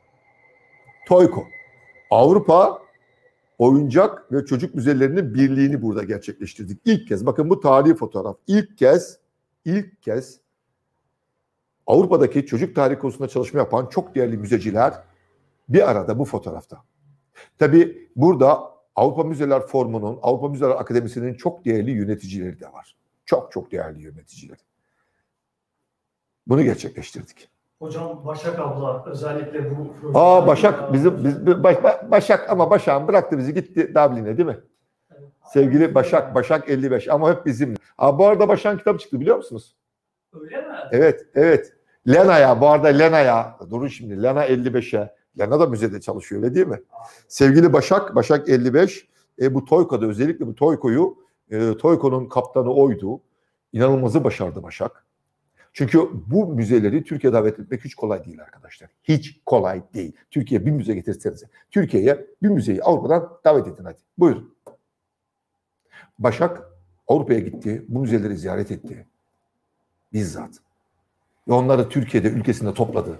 TOYKO. 1.09 1.45
Avrupa 2.11 2.83
Oyuncak 3.59 4.33
ve 4.33 4.47
Çocuk 4.47 4.75
Müzelerinin 4.75 5.35
birliğini 5.35 5.83
burada 5.83 6.05
gerçekleştirdik. 6.05 6.81
İlk 6.85 7.09
kez, 7.09 7.27
bakın 7.27 7.51
bu 7.51 7.61
tarihi 7.61 7.95
fotoğraf. 7.95 8.37
İlk 8.47 8.79
kez, 8.79 9.19
ilk 9.65 10.03
kez 10.03 10.41
Avrupa'daki 11.87 12.47
çocuk 12.47 12.75
tarihi 12.75 12.99
konusunda 12.99 13.29
çalışma 13.29 13.61
yapan 13.61 13.87
çok 13.87 14.15
değerli 14.15 14.37
müzeciler 14.37 14.95
bir 15.69 15.91
arada 15.91 16.19
bu 16.19 16.25
fotoğrafta. 16.25 16.85
Tabii 17.59 18.09
burada 18.17 18.71
Avrupa 18.97 19.25
Müzeler 19.25 19.67
Formu'nun, 19.67 20.19
Avrupa 20.23 20.49
Müzeler 20.49 20.71
Akademisi'nin 20.71 21.35
çok 21.35 21.65
değerli 21.65 21.91
yöneticileri 21.91 22.61
de 22.61 22.73
var. 22.73 22.97
Çok 23.25 23.53
çok 23.53 23.73
değerli 23.73 24.03
yöneticileri. 24.03 24.61
Bunu 26.47 26.63
gerçekleştirdik. 26.63 27.49
Hocam 27.85 28.23
Başak 28.27 28.59
abla 28.59 29.05
özellikle 29.07 29.71
bu 29.71 30.19
Aa 30.19 30.47
Başak 30.47 30.93
bizim 30.93 31.25
biz, 31.25 31.47
Baş- 31.65 31.83
Baş- 31.83 32.11
Başak 32.11 32.51
ama 32.51 32.71
Başak'ın 32.71 33.09
bıraktı 33.09 33.39
bizi 33.39 33.55
gitti 33.55 33.95
Dublin'e 33.95 34.37
değil 34.37 34.49
mi? 34.49 34.59
Sevgili 35.53 35.95
Başak, 35.95 36.35
Başak 36.35 36.69
55 36.69 37.09
ama 37.09 37.31
hep 37.31 37.47
bizim. 37.47 37.75
Aa, 37.99 38.19
bu 38.19 38.27
arada 38.27 38.49
Başak'ın 38.49 38.79
kitabı 38.79 38.99
çıktı 38.99 39.21
biliyor 39.21 39.37
musunuz? 39.37 39.77
Öyle 40.41 40.57
mi? 40.57 40.75
Evet, 40.93 41.27
evet. 41.35 41.73
Lena'ya, 42.09 42.61
bu 42.61 42.69
arada 42.69 42.89
Lena'ya, 42.89 43.57
durun 43.71 43.89
şimdi 43.89 44.23
Lena 44.23 44.47
55'e. 44.47 45.15
Lena 45.39 45.61
da 45.61 45.67
müzede 45.67 46.01
çalışıyor 46.01 46.43
öyle 46.43 46.55
değil 46.55 46.67
mi? 46.67 46.81
Sevgili 47.29 47.73
Başak, 47.73 48.15
Başak 48.15 48.49
55, 48.49 49.09
e, 49.43 49.55
bu 49.55 49.65
Toyko'da 49.65 50.07
özellikle 50.07 50.47
bu 50.47 50.55
Toyko'yu, 50.55 51.17
e, 51.51 51.77
Toyko'nun 51.77 52.29
kaptanı 52.29 52.75
oydu. 52.75 53.21
İnanılmazı 53.73 54.25
başardı 54.25 54.63
Başak. 54.63 55.05
Çünkü 55.73 56.09
bu 56.27 56.47
müzeleri 56.47 57.05
Türkiye'ye 57.05 57.35
davet 57.35 57.61
etmek 57.61 57.85
hiç 57.85 57.95
kolay 57.95 58.25
değil 58.25 58.43
arkadaşlar. 58.43 58.91
Hiç 59.05 59.41
kolay 59.47 59.83
değil. 59.95 60.13
Türkiye'ye 60.31 60.67
bir 60.67 60.71
müze 60.71 60.95
getirsenize. 60.95 61.47
Türkiye'ye 61.71 62.27
bir 62.43 62.49
müzeyi 62.49 62.83
Avrupa'dan 62.83 63.39
davet 63.45 63.67
edin 63.67 63.85
hadi. 63.85 63.99
Buyurun. 64.19 64.55
Başak 66.19 66.63
Avrupa'ya 67.09 67.39
gitti. 67.39 67.85
Bu 67.89 68.01
müzeleri 68.01 68.37
ziyaret 68.37 68.71
etti. 68.71 69.07
Bizzat. 70.13 70.51
Ve 71.49 71.53
onları 71.53 71.89
Türkiye'de 71.89 72.29
ülkesinde 72.29 72.75
topladı. 72.75 73.19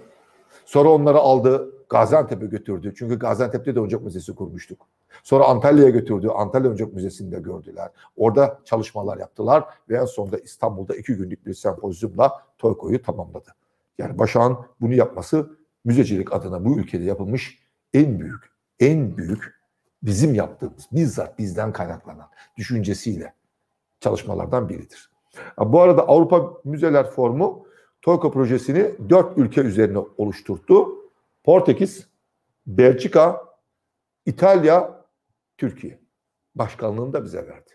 Sonra 0.71 0.89
onları 0.89 1.17
aldı 1.17 1.73
Gaziantep'e 1.89 2.45
götürdü. 2.45 2.93
Çünkü 2.97 3.19
Gaziantep'te 3.19 3.75
de 3.75 3.79
oyuncak 3.79 4.01
müzesi 4.01 4.35
kurmuştuk. 4.35 4.87
Sonra 5.23 5.45
Antalya'ya 5.45 5.89
götürdü. 5.89 6.29
Antalya 6.29 6.67
Oyuncak 6.67 6.93
Müzesi'nde 6.93 7.39
gördüler. 7.39 7.89
Orada 8.17 8.59
çalışmalar 8.65 9.17
yaptılar 9.17 9.63
ve 9.89 9.97
en 9.97 10.05
sonunda 10.05 10.37
İstanbul'da 10.37 10.95
iki 10.95 11.13
günlük 11.13 11.45
bir 11.45 11.53
sempozyumla 11.53 12.43
Toyko'yu 12.57 13.01
tamamladı. 13.01 13.49
Yani 13.97 14.19
Başak'ın 14.19 14.57
bunu 14.81 14.93
yapması 14.93 15.49
müzecilik 15.85 16.33
adına 16.33 16.65
bu 16.65 16.77
ülkede 16.77 17.03
yapılmış 17.03 17.59
en 17.93 18.19
büyük, 18.19 18.51
en 18.79 19.17
büyük 19.17 19.61
bizim 20.03 20.35
yaptığımız, 20.35 20.87
bizzat 20.91 21.39
bizden 21.39 21.73
kaynaklanan 21.73 22.27
düşüncesiyle 22.57 23.33
çalışmalardan 23.99 24.69
biridir. 24.69 25.11
Bu 25.57 25.81
arada 25.81 26.07
Avrupa 26.07 26.53
Müzeler 26.63 27.11
Forumu 27.11 27.70
Toyko 28.01 28.31
projesini 28.31 29.09
dört 29.09 29.37
ülke 29.37 29.61
üzerine 29.61 29.97
oluşturdu. 29.97 30.97
Portekiz, 31.43 32.07
Belçika, 32.67 33.45
İtalya, 34.25 35.05
Türkiye. 35.57 35.99
Başkanlığını 36.55 37.13
da 37.13 37.23
bize 37.23 37.47
verdi. 37.47 37.71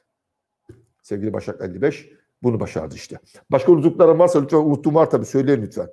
Sevgili 1.03 1.33
Başak 1.33 1.61
55 1.61 2.11
bunu 2.43 2.61
başardı 2.61 2.95
işte. 2.95 3.19
Başka 3.51 3.73
unuttuklarım 3.73 4.19
varsa 4.19 4.41
lütfen 4.41 4.59
unuttuğum 4.59 4.95
var 4.95 5.11
tabii 5.11 5.27
söyleyin 5.27 5.63
lütfen. 5.63 5.89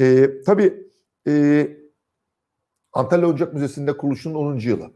Ee, 0.00 0.42
tabii 0.46 0.90
e, 1.26 1.66
Antalya 2.92 3.26
Oyuncak 3.26 3.54
Müzesi'nde 3.54 3.96
kuruluşunun 3.96 4.34
10. 4.34 4.58
yılı. 4.58 4.92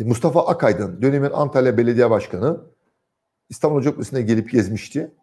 E, 0.00 0.04
Mustafa 0.04 0.46
Akaydın 0.46 1.02
dönemin 1.02 1.30
Antalya 1.30 1.78
Belediye 1.78 2.10
Başkanı 2.10 2.60
İstanbul 3.48 3.76
Oyuncak 3.76 3.98
Müzesi'ne 3.98 4.22
gelip 4.22 4.50
gezmişti 4.50 5.14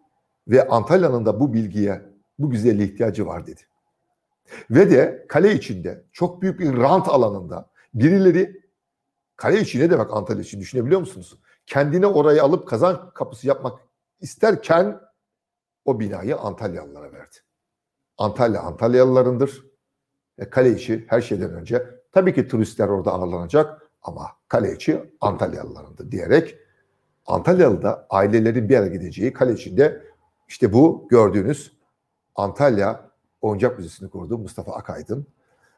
ve 0.48 0.68
Antalya'nın 0.68 1.26
da 1.26 1.40
bu 1.40 1.54
bilgiye, 1.54 2.17
bu 2.39 2.50
güzelliğe 2.50 2.88
ihtiyacı 2.88 3.26
var 3.26 3.47
dedi. 3.47 3.62
Ve 4.71 4.91
de 4.91 5.26
kale 5.30 5.54
içinde 5.54 6.04
çok 6.12 6.41
büyük 6.41 6.60
bir 6.60 6.78
rant 6.78 7.10
alanında 7.10 7.69
birileri 7.93 8.62
kale 9.36 9.62
içi 9.62 9.80
ne 9.80 9.89
demek 9.89 10.13
Antalya 10.13 10.41
için 10.41 10.60
düşünebiliyor 10.60 11.00
musunuz? 11.00 11.39
Kendine 11.65 12.08
orayı 12.08 12.43
alıp 12.43 12.67
kazan 12.67 13.12
kapısı 13.13 13.47
yapmak 13.47 13.80
isterken 14.21 15.00
o 15.86 16.00
binayı 16.00 16.38
Antalyalılara 16.38 17.13
verdi. 17.13 17.36
Antalya 18.17 18.62
Antalyalılarındır. 18.62 19.65
E, 20.38 20.50
kale 20.50 20.71
içi 20.71 21.06
her 21.08 21.21
şeyden 21.21 21.54
önce 21.54 21.86
tabii 22.12 22.34
ki 22.34 22.47
turistler 22.47 22.88
orada 22.88 23.12
ağırlanacak 23.12 23.82
ama 24.02 24.28
kale 24.47 24.76
içi 24.76 25.13
Antalyalılarındır 25.21 26.12
diyerek 26.12 26.58
Antalyalı 27.26 27.82
da 27.82 28.08
ailelerin 28.10 28.69
bir 28.69 28.78
araya 28.78 28.88
gideceği 28.88 29.34
kale 29.34 29.54
içinde 29.54 30.04
işte 30.47 30.73
bu 30.73 31.08
gördüğünüz 31.10 31.77
Antalya 32.38 33.10
Oyuncak 33.41 33.78
Müzesi'ni 33.78 34.10
kurdu 34.10 34.38
Mustafa 34.38 34.71
Akaydın. 34.71 35.28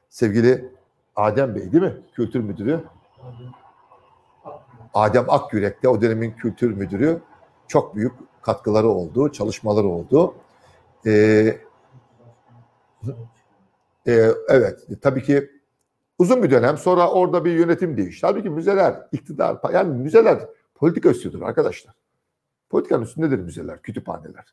Sevgili 0.09 0.71
Adem 1.15 1.55
Bey 1.55 1.71
değil 1.71 1.83
mi? 1.83 1.97
Kültür 2.13 2.39
Müdürü. 2.39 2.83
Adem 4.93 5.29
Akyürek 5.29 5.83
de 5.83 5.89
o 5.89 6.01
dönemin 6.01 6.31
kültür 6.31 6.73
müdürü. 6.73 7.21
Çok 7.67 7.95
büyük 7.95 8.13
katkıları 8.41 8.87
oldu, 8.87 9.31
çalışmaları 9.31 9.87
oldu. 9.87 10.35
Ee, 11.05 11.57
e, 14.07 14.31
evet, 14.49 14.79
tabii 15.01 15.23
ki 15.23 15.51
uzun 16.17 16.43
bir 16.43 16.51
dönem 16.51 16.77
sonra 16.77 17.11
orada 17.11 17.45
bir 17.45 17.51
yönetim 17.51 17.97
değişti. 17.97 18.27
Halbuki 18.27 18.49
müzeler, 18.49 19.07
iktidar, 19.11 19.57
yani 19.73 19.97
müzeler 19.97 20.39
politika 20.75 21.09
üstüdür 21.09 21.41
arkadaşlar. 21.41 21.95
Politikanın 22.69 23.03
üstündedir 23.03 23.39
müzeler, 23.39 23.81
kütüphaneler. 23.81 24.45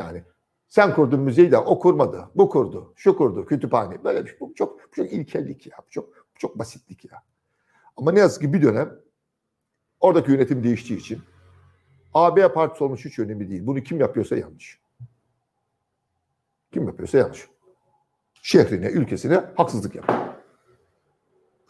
Yani 0.00 0.24
sen 0.68 0.94
kurdun 0.94 1.20
müzeyi 1.20 1.52
de 1.52 1.58
o 1.58 1.78
kurmadı, 1.78 2.28
bu 2.34 2.48
kurdu, 2.48 2.92
şu 2.96 3.16
kurdu, 3.16 3.46
kütüphane. 3.46 4.04
Böyle 4.04 4.24
bir 4.24 4.30
şey. 4.30 4.40
Bu 4.40 4.54
çok, 4.54 4.80
çok 4.92 5.12
ilkellik 5.12 5.66
ya, 5.66 5.76
çok, 5.90 6.26
çok 6.34 6.58
basitlik 6.58 7.04
ya. 7.04 7.22
Ama 7.96 8.12
ne 8.12 8.18
yazık 8.18 8.42
ki 8.42 8.52
bir 8.52 8.62
dönem 8.62 9.00
oradaki 10.00 10.30
yönetim 10.30 10.64
değiştiği 10.64 10.98
için 10.98 11.22
AB 12.14 12.52
partisi 12.52 12.84
olmuş 12.84 13.04
hiç 13.04 13.18
önemli 13.18 13.50
değil. 13.50 13.66
Bunu 13.66 13.82
kim 13.82 14.00
yapıyorsa 14.00 14.36
yanlış. 14.36 14.80
Kim 16.72 16.86
yapıyorsa 16.86 17.18
yanlış. 17.18 17.48
Şehrine, 18.42 18.86
ülkesine 18.86 19.34
haksızlık 19.56 19.94
yapıyor. 19.94 20.18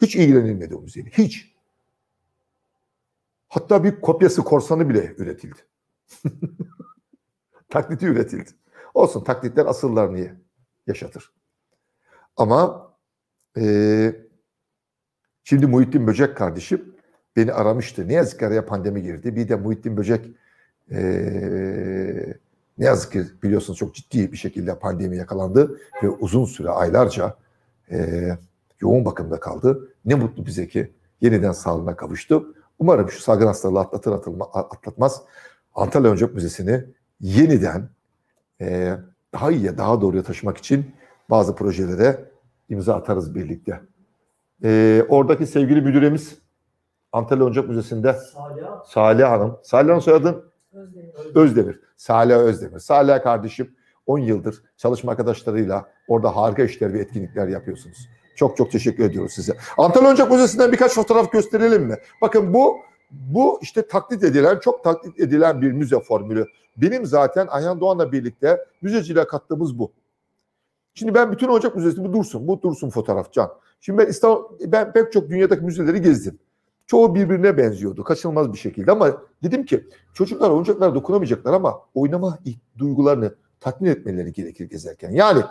Hiç 0.01 0.15
ilgilenilmedi 0.15 0.75
o 0.75 0.81
müzeyle. 0.81 1.09
Hiç. 1.09 1.55
Hatta 3.47 3.83
bir 3.83 4.01
kopyası 4.01 4.43
korsanı 4.43 4.89
bile 4.89 5.15
üretildi. 5.17 5.59
Taklidi 7.71 8.05
üretildi. 8.05 8.49
Olsun 8.93 9.23
taklitler 9.23 9.65
asıllarını 9.65 10.29
yaşatır. 10.87 11.33
Ama 12.37 12.91
eee 13.57 14.27
Şimdi 15.43 15.65
Muhittin 15.67 16.07
Böcek 16.07 16.37
kardeşim 16.37 16.95
beni 17.35 17.53
aramıştı. 17.53 18.07
Ne 18.07 18.13
yazık 18.13 18.39
ki 18.39 18.47
araya 18.47 18.65
pandemi 18.65 19.01
girdi. 19.01 19.35
Bir 19.35 19.49
de 19.49 19.55
Muhittin 19.55 19.97
Böcek 19.97 20.25
eee, 20.91 22.33
ne 22.77 22.85
yazık 22.85 23.11
ki 23.11 23.23
biliyorsunuz 23.43 23.79
çok 23.79 23.95
ciddi 23.95 24.31
bir 24.31 24.37
şekilde 24.37 24.79
pandemi 24.79 25.17
yakalandı 25.17 25.79
ve 26.03 26.09
uzun 26.09 26.45
süre 26.45 26.69
aylarca 26.69 27.37
eee, 27.91 28.37
yoğun 28.81 29.05
bakımda 29.05 29.39
kaldı. 29.39 29.89
Ne 30.05 30.15
mutlu 30.15 30.45
bize 30.45 30.67
ki 30.67 30.91
yeniden 31.21 31.51
sağlığına 31.51 31.95
kavuştu. 31.95 32.55
Umarım 32.79 33.09
şu 33.11 33.21
salgın 33.21 33.47
hastalığı 33.47 33.79
atlatır 33.79 34.11
atılma, 34.11 34.45
atlatmaz. 34.45 35.21
Antalya 35.75 36.09
Oyuncak 36.09 36.33
Müzesi'ni 36.33 36.85
yeniden 37.21 37.89
eee, 38.59 38.99
daha 39.33 39.51
iyiye, 39.51 39.77
daha 39.77 40.01
doğruya 40.01 40.23
taşımak 40.23 40.57
için 40.57 40.95
bazı 41.29 41.55
projelere 41.55 42.31
imza 42.69 42.95
atarız 42.95 43.35
birlikte. 43.35 43.81
Ee, 44.63 45.05
oradaki 45.09 45.47
sevgili 45.47 45.81
müdüremiz 45.81 46.37
Antalya 47.11 47.43
Oyuncak 47.43 47.69
Müzesi'nde 47.69 48.13
Salih. 48.13 48.63
Salih 48.87 49.25
Hanım. 49.25 49.59
Salih 49.63 49.89
Hanım 49.89 50.01
soyadın 50.01 50.43
Özdemir. 51.35 51.79
Salih 51.97 52.35
Özdemir. 52.35 52.79
Salih 52.79 53.23
kardeşim 53.23 53.75
10 54.05 54.19
yıldır 54.19 54.63
çalışma 54.77 55.11
arkadaşlarıyla 55.11 55.89
orada 56.07 56.35
harika 56.35 56.63
işler 56.63 56.93
ve 56.93 56.99
etkinlikler 56.99 57.47
yapıyorsunuz. 57.47 58.09
Çok 58.35 58.57
çok 58.57 58.71
teşekkür 58.71 59.03
ediyoruz 59.03 59.31
size. 59.31 59.53
Antalya 59.77 60.07
Oyuncak 60.07 60.31
Müzesi'nden 60.31 60.71
birkaç 60.71 60.93
fotoğraf 60.95 61.31
gösterelim 61.31 61.83
mi? 61.83 61.95
Bakın 62.21 62.53
bu 62.53 62.77
bu 63.11 63.59
işte 63.61 63.87
taklit 63.87 64.23
edilen, 64.23 64.59
çok 64.59 64.83
taklit 64.83 65.19
edilen 65.19 65.61
bir 65.61 65.71
müze 65.71 65.99
formülü. 65.99 66.45
Benim 66.77 67.05
zaten 67.05 67.47
Ayhan 67.47 67.79
Doğan'la 67.79 68.11
birlikte 68.11 68.65
müzeciliğe 68.81 69.27
kattığımız 69.27 69.79
bu. 69.79 69.91
Şimdi 70.93 71.13
ben 71.13 71.31
bütün 71.31 71.47
Oyuncak 71.47 71.75
Müzesi 71.75 72.03
bu 72.03 72.13
dursun. 72.13 72.47
Bu 72.47 72.61
dursun 72.61 72.89
fotoğraf 72.89 73.33
Can. 73.33 73.51
Şimdi 73.81 73.97
ben 73.97 74.07
İstanbul, 74.07 74.43
ben 74.59 74.93
pek 74.93 75.11
çok 75.11 75.29
dünyadaki 75.29 75.61
müzeleri 75.61 76.01
gezdim. 76.01 76.39
Çoğu 76.87 77.15
birbirine 77.15 77.57
benziyordu. 77.57 78.03
Kaçınılmaz 78.03 78.53
bir 78.53 78.57
şekilde 78.57 78.91
ama 78.91 79.21
dedim 79.43 79.65
ki 79.65 79.87
çocuklar 80.13 80.49
oyuncaklara 80.49 80.95
dokunamayacaklar 80.95 81.53
ama 81.53 81.81
oynama 81.93 82.39
duygularını 82.77 83.35
tatmin 83.59 83.89
etmeleri 83.89 84.33
gerekir 84.33 84.69
gezerken. 84.69 85.11
Yani 85.11 85.41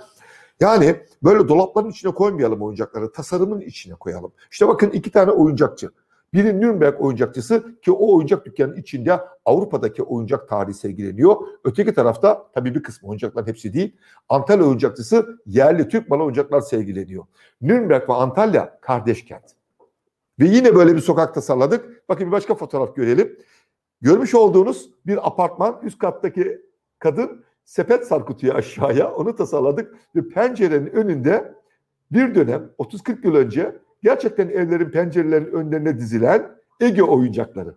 yani 0.61 0.96
böyle 1.22 1.48
dolapların 1.48 1.90
içine 1.90 2.14
koymayalım 2.14 2.62
oyuncakları, 2.62 3.12
tasarımın 3.12 3.61
içine 3.61 3.94
koyalım. 3.94 4.33
İşte 4.50 4.68
bakın 4.68 4.90
iki 4.90 5.11
tane 5.11 5.30
oyuncakçı. 5.30 5.90
Biri 6.32 6.60
Nürnberg 6.60 7.00
oyuncakçısı 7.00 7.80
ki 7.80 7.92
o 7.92 8.16
oyuncak 8.16 8.46
dükkanının 8.46 8.76
içinde 8.76 9.20
Avrupa'daki 9.44 10.02
oyuncak 10.02 10.48
tarihi 10.48 10.74
sergileniyor. 10.74 11.36
Öteki 11.64 11.94
tarafta 11.94 12.50
tabii 12.54 12.74
bir 12.74 12.82
kısmı 12.82 13.08
oyuncakların 13.08 13.46
hepsi 13.46 13.74
değil. 13.74 13.96
Antalya 14.28 14.64
oyuncakçısı 14.64 15.38
yerli 15.46 15.88
Türk 15.88 16.08
malı 16.08 16.22
oyuncaklar 16.22 16.60
sergileniyor. 16.60 17.24
Nürnberg 17.60 18.08
ve 18.08 18.12
Antalya 18.12 18.80
kardeş 18.80 19.24
kent. 19.24 19.44
Ve 20.40 20.44
yine 20.44 20.74
böyle 20.74 20.94
bir 20.96 21.00
sokak 21.00 21.34
tasarladık. 21.34 22.08
Bakın 22.08 22.26
bir 22.26 22.32
başka 22.32 22.54
fotoğraf 22.54 22.96
görelim. 22.96 23.38
Görmüş 24.00 24.34
olduğunuz 24.34 24.90
bir 25.06 25.28
apartman 25.28 25.80
üst 25.82 25.98
kattaki 25.98 26.60
kadın 26.98 27.44
sepet 27.64 28.06
sarkıtıyor 28.06 28.54
aşağıya. 28.54 29.12
Onu 29.12 29.36
tasarladık 29.36 29.94
ve 30.16 30.28
pencerenin 30.28 30.86
önünde 30.86 31.54
bir 32.12 32.34
dönem 32.34 32.70
30-40 32.78 33.26
yıl 33.26 33.34
önce 33.34 33.76
gerçekten 34.02 34.48
evlerin 34.48 34.90
pencerelerinin 34.90 35.52
önlerine 35.52 35.98
dizilen 35.98 36.60
Ege 36.80 37.02
oyuncakları. 37.02 37.74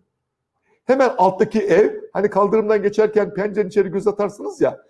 Hemen 0.86 1.12
alttaki 1.18 1.62
ev 1.62 2.02
hani 2.14 2.30
kaldırımdan 2.30 2.82
geçerken 2.82 3.34
pencerenin 3.34 3.70
içeri 3.70 3.90
göz 3.90 4.08
atarsınız 4.08 4.62
ya 4.62 4.84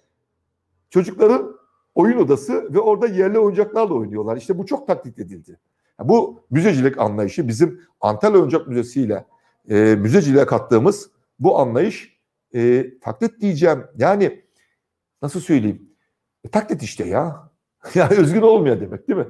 çocukların 0.93 1.55
oyun 1.95 2.17
odası 2.17 2.73
ve 2.73 2.79
orada 2.79 3.07
yerli 3.07 3.39
oyuncaklarla 3.39 3.93
oynuyorlar. 3.93 4.37
İşte 4.37 4.57
bu 4.57 4.65
çok 4.65 4.87
taklit 4.87 5.19
edildi. 5.19 5.59
Bu 5.99 6.39
müzecilik 6.49 6.97
anlayışı 6.97 7.47
bizim 7.47 7.81
Antalya 8.01 8.39
Oyuncak 8.39 8.67
Müzesi 8.67 9.01
ile 9.01 9.25
e, 9.69 9.95
müzeciliğe 9.95 10.45
kattığımız 10.45 11.09
bu 11.39 11.59
anlayış 11.59 12.19
e, 12.55 12.85
taklit 12.99 13.41
diyeceğim. 13.41 13.83
Yani 13.97 14.43
nasıl 15.21 15.39
söyleyeyim? 15.39 15.89
E, 16.43 16.49
taklit 16.49 16.83
işte 16.83 17.05
ya. 17.05 17.49
yani 17.95 18.17
özgün 18.17 18.41
olmuyor 18.41 18.81
demek 18.81 19.07
değil 19.07 19.19
mi? 19.19 19.27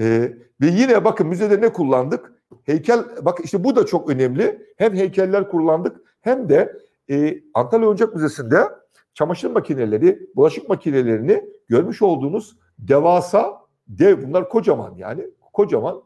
E, 0.00 0.32
ve 0.60 0.66
yine 0.66 1.04
bakın 1.04 1.26
müzede 1.26 1.60
ne 1.60 1.72
kullandık? 1.72 2.32
Heykel, 2.64 3.04
bak 3.22 3.38
işte 3.44 3.64
bu 3.64 3.76
da 3.76 3.86
çok 3.86 4.10
önemli. 4.10 4.66
Hem 4.76 4.94
heykeller 4.94 5.48
kullandık 5.48 5.96
hem 6.20 6.48
de 6.48 6.76
e, 7.10 7.40
Antalya 7.54 7.86
Oyuncak 7.86 8.14
Müzesi'nde 8.14 8.68
çamaşır 9.14 9.50
makineleri, 9.50 10.20
bulaşık 10.36 10.68
makinelerini 10.68 11.44
görmüş 11.68 12.02
olduğunuz 12.02 12.56
devasa, 12.78 13.60
dev 13.88 14.22
bunlar 14.22 14.48
kocaman 14.48 14.94
yani 14.96 15.26
kocaman 15.52 16.02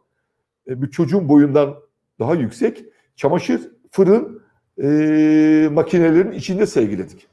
e, 0.69 0.83
bir 0.83 0.91
çocuğun 0.91 1.29
boyundan 1.29 1.75
daha 2.19 2.35
yüksek 2.35 2.85
çamaşır 3.17 3.71
fırın 3.91 4.43
e, 4.83 5.69
makinelerin 5.73 6.33
içinde 6.33 6.67
sergiledik. 6.67 7.27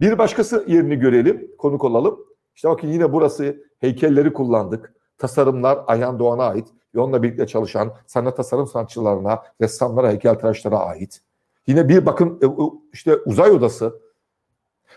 Bir 0.00 0.18
başkası 0.18 0.64
yerini 0.68 0.96
görelim, 0.96 1.50
konuk 1.58 1.84
olalım. 1.84 2.18
İşte 2.54 2.68
bakın 2.68 2.88
yine 2.88 3.12
burası 3.12 3.64
heykelleri 3.78 4.32
kullandık. 4.32 4.94
Tasarımlar 5.22 5.84
Ayhan 5.86 6.18
Doğan'a 6.18 6.44
ait 6.44 6.68
ve 6.94 7.00
onunla 7.00 7.22
birlikte 7.22 7.46
çalışan 7.46 7.94
sanat 8.06 8.36
tasarım 8.36 8.66
sanatçılarına, 8.66 9.42
ressamlara, 9.60 10.10
heykeltıraşlara 10.10 10.78
ait. 10.78 11.20
Yine 11.66 11.88
bir 11.88 12.06
bakın 12.06 12.40
e, 12.42 12.46
işte 12.92 13.16
uzay 13.16 13.50
odası. 13.50 14.00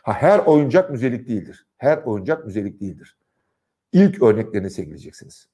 Ha, 0.02 0.14
her 0.14 0.40
oyuncak 0.40 0.92
müzelik 0.92 1.28
değildir. 1.28 1.68
Her 1.78 1.98
oyuncak 1.98 2.46
müzelik 2.46 2.82
değildir. 2.82 3.18
İlk 3.94 4.22
örneklerini 4.22 4.70
sergileyeceksiniz. 4.70 5.48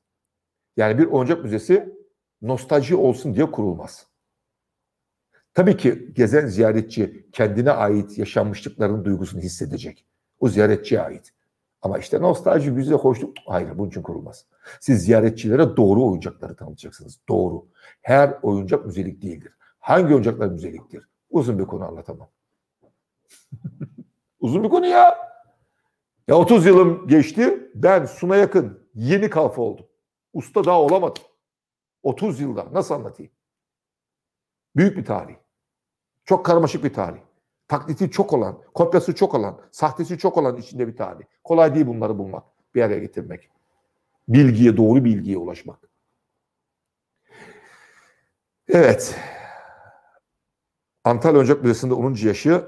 Yani 0.78 0.98
bir 0.98 1.06
oyuncak 1.06 1.44
müzesi 1.44 1.96
nostalji 2.42 2.96
olsun 2.96 3.36
diye 3.36 3.52
kurulmaz. 3.52 4.08
Tabii 5.54 5.78
ki 5.78 6.14
gezen 6.14 6.46
ziyaretçi 6.46 7.28
kendine 7.32 7.72
ait 7.72 8.18
yaşanmışlıkların 8.18 9.06
duygusunu 9.06 9.42
hissedecek. 9.42 10.06
O 10.40 10.50
ziyaretçiye 10.50 11.02
ait. 11.02 11.34
Ama 11.82 11.98
işte 11.98 12.22
nostalji, 12.22 12.72
müze, 12.72 12.94
hoşluk 12.94 13.38
hayır 13.46 13.78
bunun 13.78 13.90
için 13.90 14.02
kurulmaz. 14.02 14.46
Siz 14.80 15.06
ziyaretçilere 15.06 15.78
doğru 15.78 16.06
oyuncakları 16.06 16.56
tanıtacaksınız. 16.56 17.20
Doğru. 17.30 17.68
Her 18.02 18.38
oyuncak 18.42 18.86
müzelik 18.86 19.22
değildir. 19.22 19.54
Hangi 19.80 20.14
oyuncaklar 20.14 20.48
müzeliktir? 20.48 21.10
Uzun 21.30 21.60
bir 21.60 21.66
konu 21.66 21.86
anlatamam. 21.86 22.30
Uzun 24.40 24.64
bir 24.64 24.70
konu 24.70 24.86
ya. 24.86 25.18
Ya 26.28 26.36
30 26.36 26.66
yılım 26.66 27.08
geçti. 27.08 27.72
Ben 27.76 28.06
Suna 28.06 28.36
yakın 28.36 28.88
yeni 28.94 29.30
kalfa 29.30 29.62
oldum. 29.62 29.86
Usta 30.34 30.64
daha 30.64 30.82
olamadım. 30.82 31.24
30 32.04 32.40
yılda 32.40 32.68
nasıl 32.72 32.96
anlatayım? 32.96 33.32
Büyük 34.76 34.98
bir 34.98 35.06
tarih. 35.06 35.36
Çok 36.26 36.46
karmaşık 36.46 36.84
bir 36.84 36.94
tarih. 36.94 37.20
Taklidi 37.72 38.12
çok 38.12 38.34
olan, 38.34 38.62
kopyası 38.74 39.16
çok 39.16 39.34
olan, 39.34 39.62
sahtesi 39.72 40.18
çok 40.18 40.38
olan 40.38 40.58
içinde 40.58 40.88
bir 40.88 40.96
tarih. 40.96 41.26
Kolay 41.44 41.76
değil 41.76 41.88
bunları 41.88 42.18
bulmak, 42.18 42.44
bir 42.76 42.82
araya 42.82 43.00
getirmek. 43.00 43.50
Bilgiye, 44.28 44.78
doğru 44.78 45.04
bilgiye 45.04 45.38
ulaşmak. 45.38 45.80
Evet. 48.68 49.16
Antalya 51.04 51.38
Oyuncak 51.38 51.62
Müzesi'nde 51.62 51.94
10. 51.94 52.16
yaşı 52.16 52.68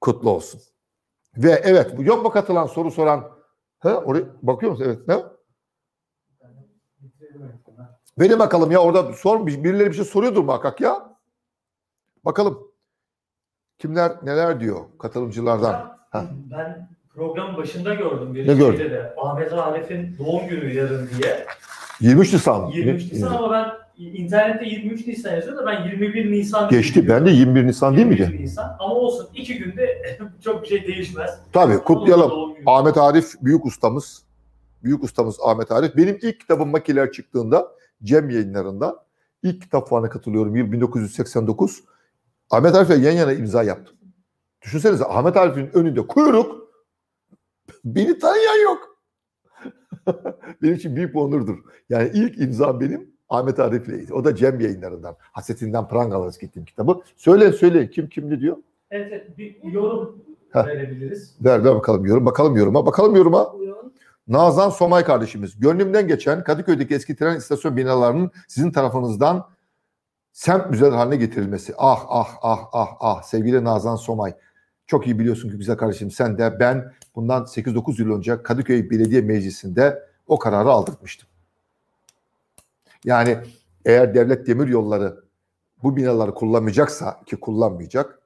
kutlu 0.00 0.30
olsun. 0.30 0.60
Ve 1.36 1.60
evet, 1.64 1.94
yok 1.98 2.24
mu 2.24 2.30
katılan 2.30 2.66
soru 2.66 2.90
soran? 2.90 3.30
Ha, 3.78 3.96
oraya 3.96 4.24
bakıyor 4.42 4.72
musun? 4.72 4.84
Evet, 4.84 5.08
ne? 5.08 5.22
Verin 8.18 8.38
bakalım 8.38 8.70
ya 8.70 8.82
orada 8.82 9.12
sor 9.12 9.46
birileri 9.46 9.90
bir 9.90 9.94
şey 9.94 10.04
soruyordur 10.04 10.44
muhakkak 10.44 10.80
ya. 10.80 11.16
Bakalım. 12.24 12.71
Kimler 13.78 14.12
neler 14.22 14.60
diyor 14.60 14.80
katılımcılardan? 14.98 15.98
Ha. 16.10 16.24
Ben 16.50 16.88
programın 17.14 17.56
başında 17.56 17.94
gördüm 17.94 18.34
bir 18.34 18.48
Ne 18.48 18.54
gördün? 18.54 18.90
de. 18.90 19.14
Ahmet 19.18 19.52
Arif'in 19.52 20.16
doğum 20.18 20.48
günü 20.48 20.74
yarın 20.74 21.08
diye. 21.22 21.46
23 22.00 22.32
Nisan. 22.32 22.66
23 22.66 23.12
Nisan 23.12 23.34
ama 23.36 23.50
ben 23.52 23.70
internette 23.96 24.64
23 24.64 25.06
Nisan 25.06 25.34
yazıyor 25.34 25.56
da 25.56 25.66
ben 25.66 25.84
21 25.84 26.32
Nisan 26.32 26.68
Geçti. 26.68 27.08
Ben 27.08 27.26
de 27.26 27.30
21 27.30 27.66
Nisan 27.66 27.96
değil 27.96 28.06
21 28.06 28.28
miydi? 28.28 28.42
Nisan. 28.42 28.76
Ama 28.78 28.94
olsun 28.94 29.28
iki 29.34 29.58
günde 29.58 30.02
çok 30.44 30.62
bir 30.62 30.68
şey 30.68 30.86
değişmez. 30.86 31.30
Tabii 31.52 31.78
kutlayalım. 31.78 32.32
Ahmet 32.66 32.96
Arif 32.98 33.32
büyük 33.42 33.66
ustamız. 33.66 34.22
Büyük 34.84 35.04
ustamız 35.04 35.38
Ahmet 35.44 35.72
Arif. 35.72 35.96
Benim 35.96 36.18
ilk 36.22 36.40
kitabım 36.40 36.70
Makiler 36.70 37.12
çıktığında 37.12 37.68
Cem 38.02 38.30
yayınlarında 38.30 39.04
ilk 39.42 39.62
kitap 39.62 39.88
fuarına 39.88 40.08
katılıyorum. 40.10 40.56
Yıl 40.56 40.72
1989. 40.72 41.80
Ahmet 42.52 42.74
Arif'le 42.74 43.04
yan 43.04 43.12
yana 43.12 43.32
imza 43.32 43.62
yaptım. 43.62 43.96
Düşünsenize 44.62 45.04
Ahmet 45.04 45.36
Arif'in 45.36 45.70
önünde 45.78 46.06
kuyruk. 46.06 46.72
Beni 47.84 48.18
tanıyan 48.18 48.62
yok. 48.62 48.98
benim 50.62 50.74
için 50.74 50.96
büyük 50.96 51.14
bir 51.14 51.18
onurdur. 51.18 51.58
Yani 51.88 52.10
ilk 52.14 52.40
imza 52.40 52.80
benim 52.80 53.10
Ahmet 53.28 53.60
Arif'leydi. 53.60 54.14
O 54.14 54.24
da 54.24 54.36
Cem 54.36 54.60
yayınlarından. 54.60 55.16
Hasetinden 55.20 55.88
prangalarız 55.88 56.38
gittiğim 56.38 56.66
kitabı. 56.66 57.00
Söyleyin 57.16 57.52
söyleyin 57.52 57.88
kim 57.88 58.08
kim 58.08 58.30
ne 58.30 58.40
diyor? 58.40 58.56
Evet, 58.90 59.08
evet 59.12 59.38
bir 59.38 59.62
yorum 59.72 60.24
Heh. 60.52 60.66
verebiliriz. 60.66 61.36
Ver 61.40 61.64
ver 61.64 61.74
bakalım 61.74 62.06
yorum. 62.06 62.26
Bakalım 62.26 62.56
yoruma. 62.56 62.86
Bakalım 62.86 63.16
yoruma. 63.16 63.52
Buyurun. 63.52 63.94
Nazan 64.28 64.70
Somay 64.70 65.04
kardeşimiz. 65.04 65.60
Gönlümden 65.60 66.08
geçen 66.08 66.44
Kadıköy'deki 66.44 66.94
eski 66.94 67.16
tren 67.16 67.36
istasyon 67.36 67.76
binalarının 67.76 68.30
sizin 68.48 68.72
tarafınızdan 68.72 69.46
semt 70.32 70.70
müzeler 70.70 70.92
haline 70.92 71.16
getirilmesi. 71.16 71.74
Ah 71.78 72.06
ah 72.08 72.28
ah 72.42 72.68
ah 72.72 72.96
ah 73.00 73.22
sevgili 73.22 73.64
Nazan 73.64 73.96
Somay. 73.96 74.34
Çok 74.86 75.06
iyi 75.06 75.18
biliyorsun 75.18 75.50
ki 75.50 75.56
güzel 75.56 75.76
kardeşim 75.76 76.10
sen 76.10 76.38
de 76.38 76.60
ben 76.60 76.92
bundan 77.14 77.42
8-9 77.42 78.02
yıl 78.02 78.16
önce 78.16 78.42
Kadıköy 78.42 78.90
Belediye 78.90 79.20
Meclisi'nde 79.20 80.08
o 80.26 80.38
kararı 80.38 80.68
aldırtmıştım. 80.68 81.28
Yani 83.04 83.38
eğer 83.84 84.14
devlet 84.14 84.46
demir 84.46 84.68
yolları 84.68 85.24
bu 85.82 85.96
binaları 85.96 86.34
kullanmayacaksa 86.34 87.20
ki 87.26 87.36
kullanmayacak 87.36 88.22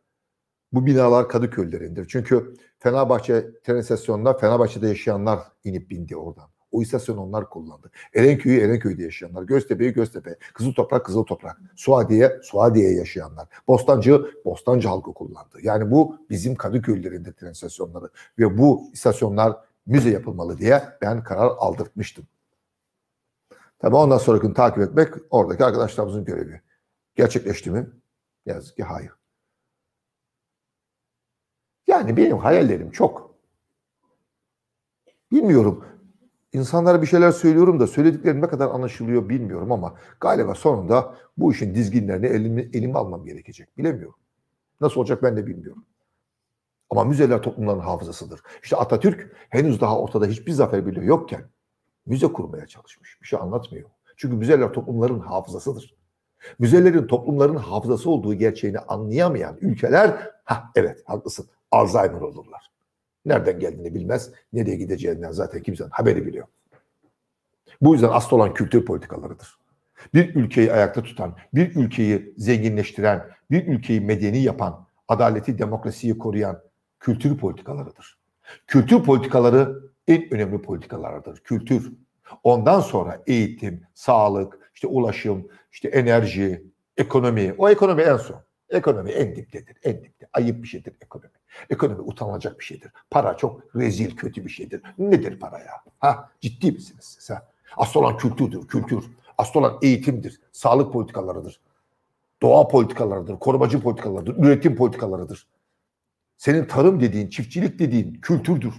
bu 0.72 0.86
binalar 0.86 1.28
Kadıköylülerindir. 1.28 2.08
Çünkü 2.08 2.54
Fenerbahçe 2.78 3.46
tren 3.64 3.76
istasyonunda 3.76 4.34
Fenerbahçe'de 4.34 4.88
yaşayanlar 4.88 5.38
inip 5.64 5.90
bindi 5.90 6.16
oradan. 6.16 6.48
O 6.76 6.82
istasyonu 6.82 7.20
onlar 7.20 7.50
kullandı. 7.50 7.90
Erenköy'ü 8.14 8.60
Erenköy'de 8.60 9.02
yaşayanlar, 9.02 9.42
Göztepe'yi 9.42 9.92
Göztepe, 9.92 10.36
Kızıl 10.54 10.72
Toprak 10.72 11.06
Kızıl 11.06 11.24
Toprak, 11.24 11.60
Suadiye 11.76 12.40
Suadiye 12.42 12.92
yaşayanlar, 12.92 13.48
Bostancı 13.68 14.26
Bostancı 14.44 14.88
halkı 14.88 15.14
kullandı. 15.14 15.58
Yani 15.62 15.90
bu 15.90 16.16
bizim 16.30 16.54
Kadıköy'lerin 16.54 17.24
de 17.24 17.32
tren 17.32 17.50
istasyonları 17.50 18.10
ve 18.38 18.58
bu 18.58 18.90
istasyonlar 18.92 19.56
müze 19.86 20.10
yapılmalı 20.10 20.58
diye 20.58 20.82
ben 21.02 21.22
karar 21.22 21.50
aldırtmıştım. 21.58 22.26
Tabii 23.78 23.96
ondan 23.96 24.18
sonraki 24.18 24.46
gün 24.46 24.54
takip 24.54 24.82
etmek 24.82 25.14
oradaki 25.30 25.64
arkadaşlarımızın 25.64 26.24
görevi. 26.24 26.60
Gerçekleşti 27.14 27.70
mi? 27.70 27.86
Yazık 28.46 28.76
ki 28.76 28.82
hayır. 28.82 29.12
Yani 31.86 32.16
benim 32.16 32.38
hayallerim 32.38 32.90
çok. 32.90 33.34
Bilmiyorum. 35.32 35.95
İnsanlara 36.56 37.02
bir 37.02 37.06
şeyler 37.06 37.32
söylüyorum 37.32 37.80
da 37.80 37.86
söylediklerim 37.86 38.42
ne 38.42 38.48
kadar 38.48 38.66
anlaşılıyor 38.66 39.28
bilmiyorum 39.28 39.72
ama 39.72 39.94
galiba 40.20 40.54
sonunda 40.54 41.14
bu 41.36 41.52
işin 41.52 41.74
dizginlerini 41.74 42.26
elime, 42.26 42.62
elime 42.62 42.98
almam 42.98 43.24
gerekecek. 43.24 43.78
Bilemiyorum. 43.78 44.18
Nasıl 44.80 45.00
olacak 45.00 45.22
ben 45.22 45.36
de 45.36 45.46
bilmiyorum. 45.46 45.84
Ama 46.90 47.04
müzeler 47.04 47.42
toplumların 47.42 47.80
hafızasıdır. 47.80 48.40
İşte 48.62 48.76
Atatürk 48.76 49.36
henüz 49.48 49.80
daha 49.80 49.98
ortada 49.98 50.26
hiçbir 50.26 50.52
zafer 50.52 50.86
bile 50.86 51.04
yokken 51.04 51.44
müze 52.06 52.26
kurmaya 52.26 52.66
çalışmış. 52.66 53.18
Bir 53.22 53.26
şey 53.26 53.38
anlatmıyor. 53.38 53.90
Çünkü 54.16 54.36
müzeler 54.36 54.72
toplumların 54.72 55.20
hafızasıdır. 55.20 55.94
Müzelerin 56.58 57.06
toplumların 57.06 57.56
hafızası 57.56 58.10
olduğu 58.10 58.34
gerçeğini 58.34 58.78
anlayamayan 58.78 59.56
ülkeler, 59.60 60.30
ha 60.44 60.70
evet 60.74 61.02
haklısın, 61.06 61.46
Alzheimer 61.70 62.20
olurlar. 62.20 62.75
Nereden 63.26 63.60
geldiğini 63.60 63.94
bilmez, 63.94 64.30
nereye 64.52 64.76
gideceğinden 64.76 65.32
zaten 65.32 65.62
kimsenin 65.62 65.90
haberi 65.90 66.26
bile 66.26 66.38
yok. 66.38 66.48
Bu 67.80 67.92
yüzden 67.92 68.08
asıl 68.12 68.36
olan 68.36 68.54
kültür 68.54 68.84
politikalarıdır. 68.84 69.58
Bir 70.14 70.34
ülkeyi 70.34 70.72
ayakta 70.72 71.02
tutan, 71.02 71.36
bir 71.54 71.76
ülkeyi 71.76 72.34
zenginleştiren, 72.36 73.24
bir 73.50 73.66
ülkeyi 73.66 74.00
medeni 74.00 74.38
yapan, 74.38 74.86
adaleti, 75.08 75.58
demokrasiyi 75.58 76.18
koruyan 76.18 76.62
kültür 77.00 77.38
politikalarıdır. 77.38 78.18
Kültür 78.66 79.02
politikaları 79.02 79.80
en 80.08 80.34
önemli 80.34 80.62
politikalardır. 80.62 81.40
Kültür. 81.40 81.92
Ondan 82.44 82.80
sonra 82.80 83.22
eğitim, 83.26 83.82
sağlık, 83.94 84.70
işte 84.74 84.86
ulaşım, 84.86 85.48
işte 85.72 85.88
enerji, 85.88 86.64
ekonomi. 86.96 87.54
O 87.58 87.68
ekonomi 87.68 88.02
en 88.02 88.16
son. 88.16 88.42
Ekonomi 88.70 89.10
en 89.10 89.36
diptedir, 89.36 89.76
en 89.84 90.04
dipte. 90.04 90.26
Ayıp 90.32 90.62
bir 90.62 90.68
şeydir 90.68 90.94
ekonomi. 91.00 91.35
Ekonomi 91.70 92.00
utanılacak 92.00 92.58
bir 92.58 92.64
şeydir. 92.64 92.92
Para 93.10 93.36
çok 93.36 93.76
rezil, 93.76 94.16
kötü 94.16 94.44
bir 94.44 94.50
şeydir. 94.50 94.82
Nedir 94.98 95.40
para 95.40 95.58
ya? 95.58 95.72
Ha, 95.98 96.30
ciddi 96.40 96.72
misiniz 96.72 97.04
siz? 97.04 97.30
Ha? 97.30 97.48
Asıl 97.76 98.00
olan 98.00 98.16
kültürdür, 98.16 98.68
kültür. 98.68 99.04
Asıl 99.38 99.60
olan 99.60 99.78
eğitimdir, 99.82 100.40
sağlık 100.52 100.92
politikalarıdır. 100.92 101.60
Doğa 102.42 102.68
politikalarıdır, 102.68 103.38
korumacı 103.38 103.80
politikalarıdır, 103.80 104.36
üretim 104.36 104.76
politikalarıdır. 104.76 105.46
Senin 106.36 106.64
tarım 106.64 107.00
dediğin, 107.00 107.28
çiftçilik 107.28 107.78
dediğin 107.78 108.14
kültürdür. 108.14 108.74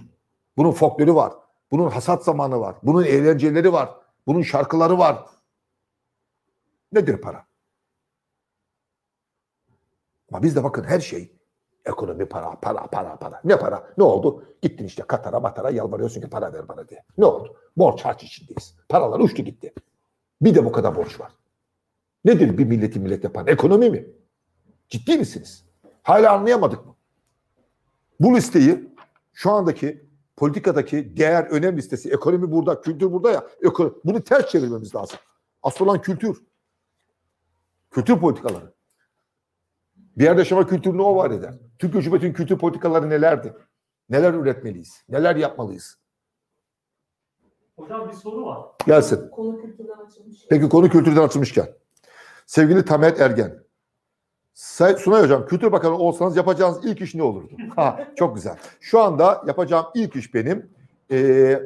Bunun 0.56 0.72
folkloru 0.72 1.14
var. 1.14 1.32
Bunun 1.70 1.90
hasat 1.90 2.24
zamanı 2.24 2.60
var. 2.60 2.76
Bunun 2.82 3.04
eğlenceleri 3.04 3.72
var. 3.72 3.90
Bunun 4.26 4.42
şarkıları 4.42 4.98
var. 4.98 5.26
Nedir 6.92 7.20
para? 7.20 7.46
Ama 10.32 10.42
bizde 10.42 10.64
bakın 10.64 10.84
her 10.84 11.00
şey 11.00 11.32
ekonomi 11.84 12.26
para, 12.26 12.60
para, 12.60 12.86
para, 12.86 13.16
para. 13.16 13.40
Ne 13.44 13.58
para? 13.58 13.92
Ne 13.98 14.04
oldu? 14.04 14.44
Gittin 14.62 14.84
işte 14.84 15.02
Katar'a, 15.02 15.40
Matar'a 15.40 15.70
yalvarıyorsun 15.70 16.20
ki 16.20 16.30
para 16.30 16.52
ver 16.52 16.68
bana 16.68 16.88
diye. 16.88 17.04
Ne 17.18 17.24
oldu? 17.24 17.56
Borç 17.76 18.04
harç 18.04 18.22
içindeyiz. 18.22 18.74
Paralar 18.88 19.20
uçtu 19.20 19.42
gitti. 19.42 19.72
Bir 20.42 20.54
de 20.54 20.64
bu 20.64 20.72
kadar 20.72 20.96
borç 20.96 21.20
var. 21.20 21.32
Nedir 22.24 22.58
bir 22.58 22.64
milleti 22.64 23.00
millet 23.00 23.24
yapan? 23.24 23.46
Ekonomi 23.46 23.90
mi? 23.90 24.06
Ciddi 24.88 25.18
misiniz? 25.18 25.64
Hala 26.02 26.32
anlayamadık 26.32 26.86
mı? 26.86 26.94
Bu 28.20 28.36
listeyi 28.36 28.88
şu 29.32 29.50
andaki 29.50 30.08
politikadaki 30.36 31.16
değer 31.16 31.44
önem 31.44 31.76
listesi, 31.76 32.10
ekonomi 32.10 32.52
burada, 32.52 32.80
kültür 32.80 33.12
burada 33.12 33.30
ya. 33.30 33.46
Ekonomi, 33.62 33.94
bunu 34.04 34.24
ters 34.24 34.48
çevirmemiz 34.48 34.94
lazım. 34.94 35.18
Asıl 35.62 35.84
olan 35.84 36.00
kültür. 36.00 36.42
Kültür 37.90 38.18
politikaları. 38.20 38.72
Bir 40.18 40.24
yerde 40.24 40.40
yaşama 40.40 40.66
kültürünü 40.66 41.02
o 41.02 41.16
var 41.16 41.30
eder. 41.30 41.54
Türk 41.78 41.94
hükümetin 41.94 42.32
kültür 42.32 42.58
politikaları 42.58 43.10
nelerdi? 43.10 43.52
Neler 44.10 44.34
üretmeliyiz? 44.34 45.02
Neler 45.08 45.36
yapmalıyız? 45.36 45.98
Hocam 47.76 48.08
bir 48.08 48.12
soru 48.14 48.46
var. 48.46 48.58
Gelsin. 48.86 49.30
Konu 49.30 49.62
kültürden 49.62 50.06
açılmış. 50.06 50.36
Peki 50.50 50.68
konu 50.68 50.88
kültürden 50.90 51.22
açılmışken. 51.22 51.68
Sevgili 52.46 52.84
Tamer 52.84 53.16
Ergen. 53.16 53.58
Say- 54.54 54.96
Sunay 54.96 55.22
Hocam 55.22 55.46
Kültür 55.46 55.72
Bakanı 55.72 55.98
olsanız 55.98 56.36
yapacağınız 56.36 56.84
ilk 56.84 57.00
iş 57.00 57.14
ne 57.14 57.22
olurdu? 57.22 57.52
Ha, 57.76 58.08
çok 58.16 58.34
güzel. 58.34 58.56
Şu 58.80 59.00
anda 59.00 59.42
yapacağım 59.46 59.86
ilk 59.94 60.16
iş 60.16 60.34
benim 60.34 60.70
eee, 61.10 61.62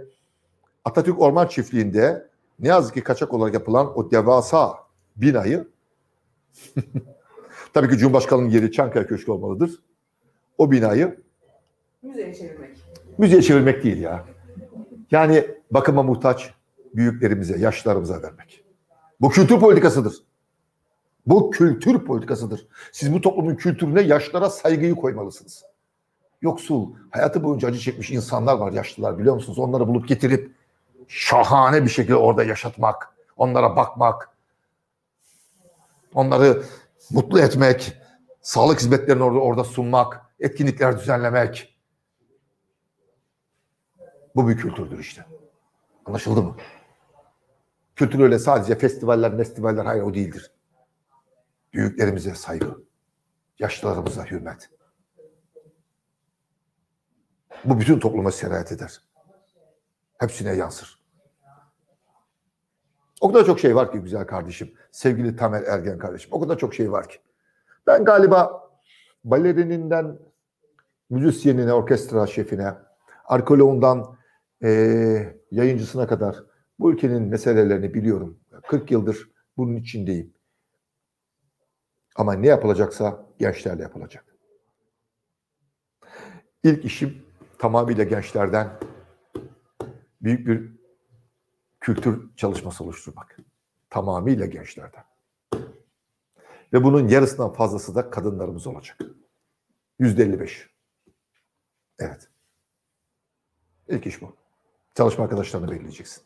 Atatürk 0.84 1.20
Orman 1.20 1.46
Çiftliği'nde 1.46 2.28
ne 2.58 2.68
yazık 2.68 2.94
ki 2.94 3.02
kaçak 3.02 3.34
olarak 3.34 3.54
yapılan 3.54 3.98
o 3.98 4.10
devasa 4.10 4.78
binayı 5.16 5.68
tabii 7.74 7.88
ki 7.88 7.98
Cumhurbaşkanı'nın 7.98 8.50
yeri 8.50 8.72
Çankaya 8.72 9.06
Köşkü 9.06 9.30
olmalıdır. 9.30 9.82
O 10.58 10.70
binayı 10.70 11.20
Müzeye 12.02 12.34
çevirmek. 12.34 12.70
müzeye 13.18 13.42
çevirmek 13.42 13.84
değil 13.84 14.00
ya. 14.00 14.24
Yani 15.10 15.46
bakıma 15.70 16.02
muhtaç 16.02 16.54
büyüklerimize, 16.94 17.58
yaşlılarımıza 17.58 18.22
vermek. 18.22 18.64
Bu 19.20 19.30
kültür 19.30 19.60
politikasıdır. 19.60 20.14
Bu 21.26 21.50
kültür 21.50 22.04
politikasıdır. 22.04 22.66
Siz 22.92 23.12
bu 23.12 23.20
toplumun 23.20 23.54
kültürüne 23.54 24.00
yaşlara 24.02 24.50
saygıyı 24.50 24.94
koymalısınız. 24.94 25.64
Yoksul, 26.42 26.94
hayatı 27.10 27.44
boyunca 27.44 27.68
acı 27.68 27.78
çekmiş 27.78 28.10
insanlar 28.10 28.58
var 28.58 28.72
yaşlılar 28.72 29.18
biliyor 29.18 29.34
musunuz? 29.34 29.58
Onları 29.58 29.88
bulup 29.88 30.08
getirip 30.08 30.52
şahane 31.08 31.84
bir 31.84 31.88
şekilde 31.90 32.16
orada 32.16 32.44
yaşatmak, 32.44 33.08
onlara 33.36 33.76
bakmak, 33.76 34.28
onları 36.14 36.62
mutlu 37.12 37.40
etmek, 37.40 37.98
sağlık 38.40 38.80
hizmetlerini 38.80 39.22
orada, 39.22 39.38
orada 39.40 39.64
sunmak, 39.64 40.20
etkinlikler 40.40 40.98
düzenlemek. 40.98 41.78
Bu 44.36 44.48
bir 44.48 44.56
kültürdür 44.56 44.98
işte. 44.98 45.26
Anlaşıldı 46.06 46.42
mı? 46.42 46.56
Kültür 47.96 48.20
öyle 48.20 48.38
sadece 48.38 48.78
festivaller, 48.78 49.36
festivaller 49.36 49.84
hayır 49.84 50.02
o 50.02 50.14
değildir. 50.14 50.52
Büyüklerimize 51.72 52.34
saygı, 52.34 52.84
yaşlılarımıza 53.58 54.24
hürmet. 54.24 54.70
Bu 57.64 57.80
bütün 57.80 57.98
topluma 57.98 58.30
sirayet 58.30 58.72
eder. 58.72 59.02
Hepsine 60.18 60.52
yansır. 60.52 61.01
O 63.22 63.32
kadar 63.32 63.44
çok 63.46 63.60
şey 63.60 63.76
var 63.76 63.92
ki 63.92 63.98
güzel 63.98 64.26
kardeşim. 64.26 64.74
Sevgili 64.90 65.36
Tamer 65.36 65.62
Ergen 65.62 65.98
kardeşim. 65.98 66.28
O 66.32 66.40
kadar 66.40 66.58
çok 66.58 66.74
şey 66.74 66.92
var 66.92 67.08
ki. 67.08 67.18
Ben 67.86 68.04
galiba 68.04 68.70
balerininden 69.24 70.18
müzisyenine, 71.10 71.72
orkestra 71.72 72.26
şefine, 72.26 72.74
arkeoloğundan 73.24 74.16
eee, 74.62 75.40
yayıncısına 75.50 76.06
kadar 76.06 76.44
bu 76.78 76.92
ülkenin 76.92 77.22
meselelerini 77.22 77.94
biliyorum. 77.94 78.38
40 78.68 78.90
yıldır 78.90 79.30
bunun 79.56 79.76
içindeyim. 79.76 80.34
Ama 82.16 82.32
ne 82.34 82.46
yapılacaksa 82.46 83.26
gençlerle 83.38 83.82
yapılacak. 83.82 84.36
İlk 86.64 86.84
işim 86.84 87.22
tamamıyla 87.58 88.04
gençlerden 88.04 88.68
büyük 90.20 90.46
bir 90.46 90.81
kültür 91.82 92.36
çalışması 92.36 92.84
oluşturmak. 92.84 93.36
Tamamıyla 93.90 94.46
gençlerden. 94.46 95.04
Ve 96.72 96.84
bunun 96.84 97.08
yarısından 97.08 97.52
fazlası 97.52 97.94
da 97.94 98.10
kadınlarımız 98.10 98.66
olacak. 98.66 98.98
Yüzde 99.98 100.22
55. 100.22 100.70
Evet. 101.98 102.28
İlk 103.88 104.06
iş 104.06 104.22
bu. 104.22 104.36
Çalışma 104.94 105.24
arkadaşlarını 105.24 105.70
belirleyeceksin. 105.70 106.22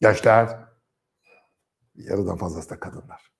Gençler, 0.00 0.58
yarıdan 1.94 2.36
fazlası 2.36 2.70
da 2.70 2.80
kadınlar. 2.80 3.30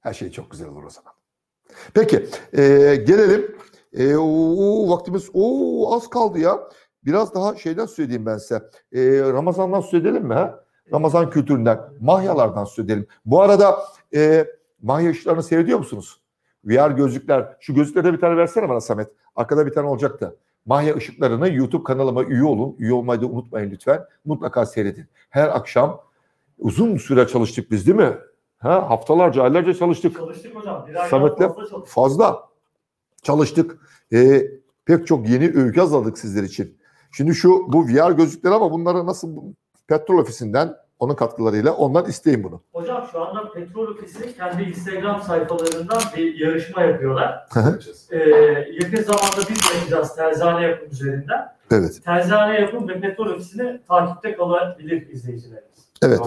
Her 0.00 0.14
şey 0.14 0.30
çok 0.30 0.50
güzel 0.50 0.68
olur 0.68 0.84
o 0.84 0.90
zaman. 0.90 1.12
Peki, 1.94 2.16
e, 2.52 2.62
gelelim. 2.96 3.58
E, 3.92 4.16
o, 4.16 4.88
vaktimiz 4.90 5.30
o 5.34 5.94
az 5.94 6.10
kaldı 6.10 6.38
ya. 6.38 6.70
Biraz 7.06 7.34
daha 7.34 7.56
şeyden 7.56 7.86
söyleyeyim 7.86 8.26
ben 8.26 8.38
size. 8.38 8.62
E, 8.92 9.20
Ramazan'dan 9.20 9.80
söyleyelim 9.80 10.24
mi? 10.24 10.34
Ha? 10.34 10.64
Ramazan 10.92 11.30
kültüründen, 11.30 11.80
mahyalardan 12.00 12.64
söyleyelim. 12.64 13.06
Bu 13.26 13.42
arada 13.42 13.78
e, 14.14 14.46
mahya 14.82 15.10
ışıklarını 15.10 15.42
seyrediyor 15.42 15.78
musunuz? 15.78 16.20
VR 16.64 16.90
gözlükler. 16.90 17.56
Şu 17.60 17.74
gözlüklere 17.74 18.12
bir 18.12 18.20
tane 18.20 18.36
versene 18.36 18.68
bana 18.68 18.80
Samet. 18.80 19.08
Arkada 19.36 19.66
bir 19.66 19.72
tane 19.72 19.88
olacaktı. 19.88 20.36
Mahya 20.66 20.94
Işıkları'nın 20.94 21.46
YouTube 21.46 21.84
kanalıma 21.84 22.24
üye 22.24 22.44
olun. 22.44 22.76
Üye 22.78 22.92
olmayı 22.92 23.20
da 23.20 23.26
unutmayın 23.26 23.70
lütfen. 23.70 24.04
Mutlaka 24.24 24.66
seyredin. 24.66 25.04
Her 25.30 25.48
akşam 25.48 26.00
uzun 26.58 26.96
süre 26.96 27.26
çalıştık 27.26 27.70
biz 27.70 27.86
değil 27.86 27.98
mi? 27.98 28.18
Ha, 28.58 28.90
haftalarca, 28.90 29.42
aylarca 29.42 29.74
çalıştık. 29.74 30.16
Çalıştık 30.16 30.56
hocam. 30.56 30.86
Bir 30.88 30.94
Samet'le 30.94 31.38
fazla 31.38 31.54
çalıştık. 31.56 31.86
fazla 31.86 32.48
çalıştık. 33.22 33.78
Ee, 34.12 34.46
pek 34.84 35.06
çok 35.06 35.28
yeni 35.28 35.44
öykü 35.44 35.80
hazırladık 35.80 36.18
sizler 36.18 36.42
için. 36.42 36.78
Şimdi 37.16 37.34
şu 37.34 37.72
bu 37.72 37.86
VR 37.86 38.12
gözlükler 38.12 38.50
ama 38.50 38.72
bunları 38.72 39.06
nasıl 39.06 39.36
petrol 39.88 40.18
ofisinden 40.18 40.76
onun 40.98 41.14
katkılarıyla 41.14 41.72
ondan 41.72 42.06
isteyin 42.08 42.44
bunu. 42.44 42.60
Hocam 42.72 43.08
şu 43.12 43.20
anda 43.24 43.52
Petrol 43.52 43.88
Ofisi 43.88 44.36
kendi 44.36 44.62
Instagram 44.62 45.22
sayfalarından 45.22 46.02
bir 46.16 46.34
yarışma 46.34 46.82
yapıyorlar. 46.82 47.48
Ee, 48.10 48.18
yakın 48.80 49.02
zamanda 49.02 49.36
biz 49.50 49.56
de 49.56 49.74
yapacağız 49.78 50.14
terzane 50.16 50.62
yapım 50.66 50.88
üzerinden. 50.90 51.48
evet. 51.70 52.04
Terzane 52.04 52.60
yapım 52.60 52.88
ve 52.88 53.00
Petrol 53.00 53.26
Ofisi'ni 53.26 53.80
takipte 53.88 54.36
kalabilir 54.36 55.10
izleyicilerimiz. 55.10 55.78
Evet. 56.02 56.20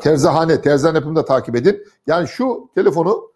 Terzahane, 0.00 0.60
terzane 0.60 0.98
yapımı 0.98 1.16
da 1.16 1.24
takip 1.24 1.56
edin. 1.56 1.84
Yani 2.06 2.28
şu 2.28 2.68
telefonu 2.74 3.30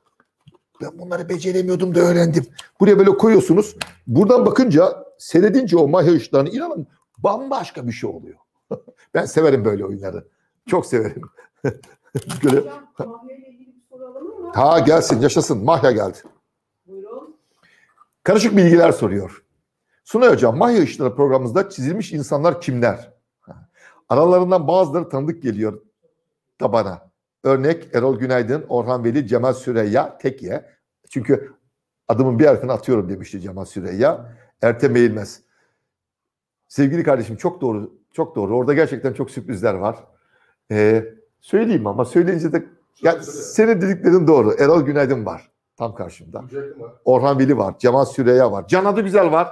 ben 0.82 0.98
bunları 0.98 1.28
beceremiyordum 1.28 1.94
da 1.94 2.00
öğrendim. 2.00 2.46
Buraya 2.80 2.98
böyle 2.98 3.10
koyuyorsunuz. 3.10 3.76
Buradan 4.06 4.46
bakınca, 4.46 5.09
seyredince 5.20 5.76
o 5.76 5.88
mahya 5.88 6.12
ışıklarını 6.12 6.48
inanın 6.48 6.86
bambaşka 7.18 7.86
bir 7.86 7.92
şey 7.92 8.10
oluyor. 8.10 8.38
ben 9.14 9.24
severim 9.24 9.64
böyle 9.64 9.84
oyunları. 9.84 10.28
Çok 10.68 10.86
severim. 10.86 11.22
mı? 11.64 11.72
ha 14.54 14.78
gelsin, 14.78 15.20
yaşasın. 15.20 15.64
Mahya 15.64 15.90
geldi. 15.90 16.18
Buyurun. 16.86 17.36
Karışık 18.22 18.56
bilgiler 18.56 18.92
soruyor. 18.92 19.44
Sunay 20.04 20.28
Hocam, 20.28 20.56
Mahya 20.56 20.82
Işıkları 20.82 21.16
programımızda 21.16 21.70
çizilmiş 21.70 22.12
insanlar 22.12 22.60
kimler? 22.60 23.12
Aralarından 24.08 24.68
bazıları 24.68 25.08
tanıdık 25.08 25.42
geliyor 25.42 25.82
da 26.60 26.72
bana. 26.72 27.10
Örnek 27.44 27.94
Erol 27.94 28.18
Günaydın, 28.18 28.64
Orhan 28.68 29.04
Veli, 29.04 29.26
Cemal 29.26 29.52
Süreyya, 29.52 30.18
Tekye. 30.18 30.66
Çünkü 31.10 31.52
adımın 32.08 32.38
bir 32.38 32.46
harfini 32.46 32.72
atıyorum 32.72 33.08
demişti 33.08 33.40
Cemal 33.40 33.64
Süreyya. 33.64 34.36
Ertem 34.62 34.96
Eğilmez. 34.96 35.40
Sevgili 36.68 37.02
kardeşim 37.02 37.36
çok 37.36 37.60
doğru, 37.60 37.92
çok 38.12 38.36
doğru. 38.36 38.56
Orada 38.56 38.74
gerçekten 38.74 39.12
çok 39.12 39.30
sürprizler 39.30 39.74
var. 39.74 39.96
Ee, 40.70 41.04
söyleyeyim 41.40 41.86
ama 41.86 42.04
söyleyince 42.04 42.52
de 42.52 42.66
ya, 43.02 43.22
senin 43.22 43.80
dediklerin 43.80 44.26
doğru. 44.26 44.54
Erol 44.58 44.82
Günaydın 44.82 45.26
var 45.26 45.50
tam 45.80 45.94
karşımda. 45.94 46.44
Orhan 47.04 47.38
Veli 47.38 47.58
var, 47.58 47.78
Cemal 47.78 48.04
Süreyya 48.04 48.52
var. 48.52 48.68
Can 48.68 48.84
adı 48.84 49.00
güzel 49.00 49.32
var. 49.32 49.48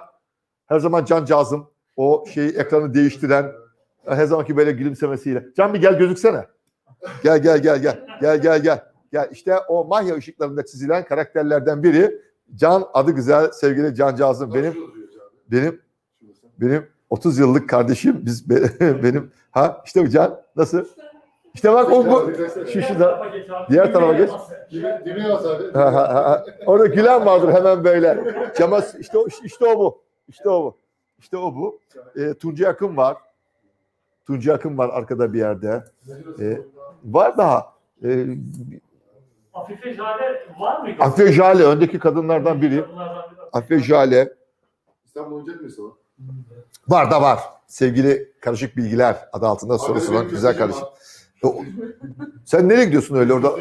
Her 0.66 0.78
zaman 0.78 1.04
Can 1.04 1.24
Cazım. 1.24 1.70
O 1.96 2.24
şeyi 2.34 2.50
ekranı 2.50 2.94
değiştiren 2.94 3.52
her 4.06 4.24
zamanki 4.24 4.56
böyle 4.56 4.72
gülümsemesiyle. 4.72 5.46
Can 5.56 5.74
bir 5.74 5.80
gel 5.80 5.98
gözüksene. 5.98 6.46
Gel 7.22 7.42
gel 7.42 7.58
gel 7.58 7.82
gel. 7.82 8.06
Gel 8.20 8.42
gel 8.42 8.62
gel. 8.62 8.84
Gel 9.12 9.28
işte 9.32 9.58
o 9.58 9.84
Mahya 9.84 10.14
ışıklarında 10.14 10.66
çizilen 10.66 11.04
karakterlerden 11.04 11.82
biri 11.82 12.20
Can 12.54 12.84
adı 12.94 13.10
güzel 13.10 13.50
sevgili 13.52 13.94
Can 13.94 14.16
Cazım. 14.16 14.54
Benim 14.54 14.74
benim 15.52 15.80
benim 16.58 16.86
30 17.10 17.38
yıllık 17.38 17.68
kardeşim. 17.68 18.20
Biz 18.22 18.50
be- 18.50 18.70
benim 19.02 19.30
ha 19.50 19.82
işte 19.84 20.04
bu 20.04 20.08
Can 20.08 20.40
nasıl? 20.56 20.84
İşte 21.54 21.72
bak 21.72 21.92
o 21.92 22.06
bu 22.06 22.32
şu 22.72 22.82
şu 22.82 22.98
da 22.98 23.26
diğer 23.70 23.92
tarafa 23.92 24.12
geç. 24.12 24.30
Ha, 25.74 25.94
ha, 25.94 26.14
ha. 26.14 26.44
Orada 26.66 26.86
gülen 26.86 27.26
vardır 27.26 27.52
hemen 27.52 27.84
böyle. 27.84 28.18
Cama 28.58 28.80
işte 29.00 29.18
o, 29.18 29.26
işte 29.44 29.66
o 29.66 29.78
bu. 29.78 30.02
İşte 30.28 30.48
o 30.48 30.62
bu. 30.62 30.76
İşte 31.18 31.36
o 31.36 31.54
bu. 31.54 31.78
E, 32.16 32.34
Tuncay 32.34 32.70
Akın 32.70 32.96
var. 32.96 33.16
Tuncay 34.26 34.54
Akın 34.54 34.78
var 34.78 34.88
arkada 34.92 35.32
bir 35.32 35.38
yerde. 35.38 35.84
E, 36.40 36.58
var 37.04 37.36
daha. 37.36 37.72
E, 38.04 38.26
Afife 39.54 39.94
Jale 39.94 40.46
var 40.60 40.80
mı? 40.82 40.88
Afife 41.00 41.32
Jale 41.32 41.64
öndeki 41.64 41.98
kadınlardan 41.98 42.62
biri. 42.62 42.80
Kadınlardan 42.80 43.30
biri. 43.30 43.40
Afife 43.52 43.78
Jale. 43.78 44.34
İstanbul 45.18 45.36
oynayacak 45.36 45.60
mıyız 45.60 45.78
o? 45.80 45.96
Var 46.88 47.10
da 47.10 47.22
var. 47.22 47.38
Sevgili 47.66 48.32
karışık 48.40 48.76
bilgiler 48.76 49.16
adı 49.32 49.46
altında 49.46 49.78
sorusu 49.78 50.12
olan 50.12 50.28
güzel 50.28 50.56
kardeşim. 50.58 50.82
O- 51.44 51.62
Sen 52.44 52.68
nereye 52.68 52.84
gidiyorsun 52.84 53.16
öyle 53.16 53.32
orada? 53.32 53.52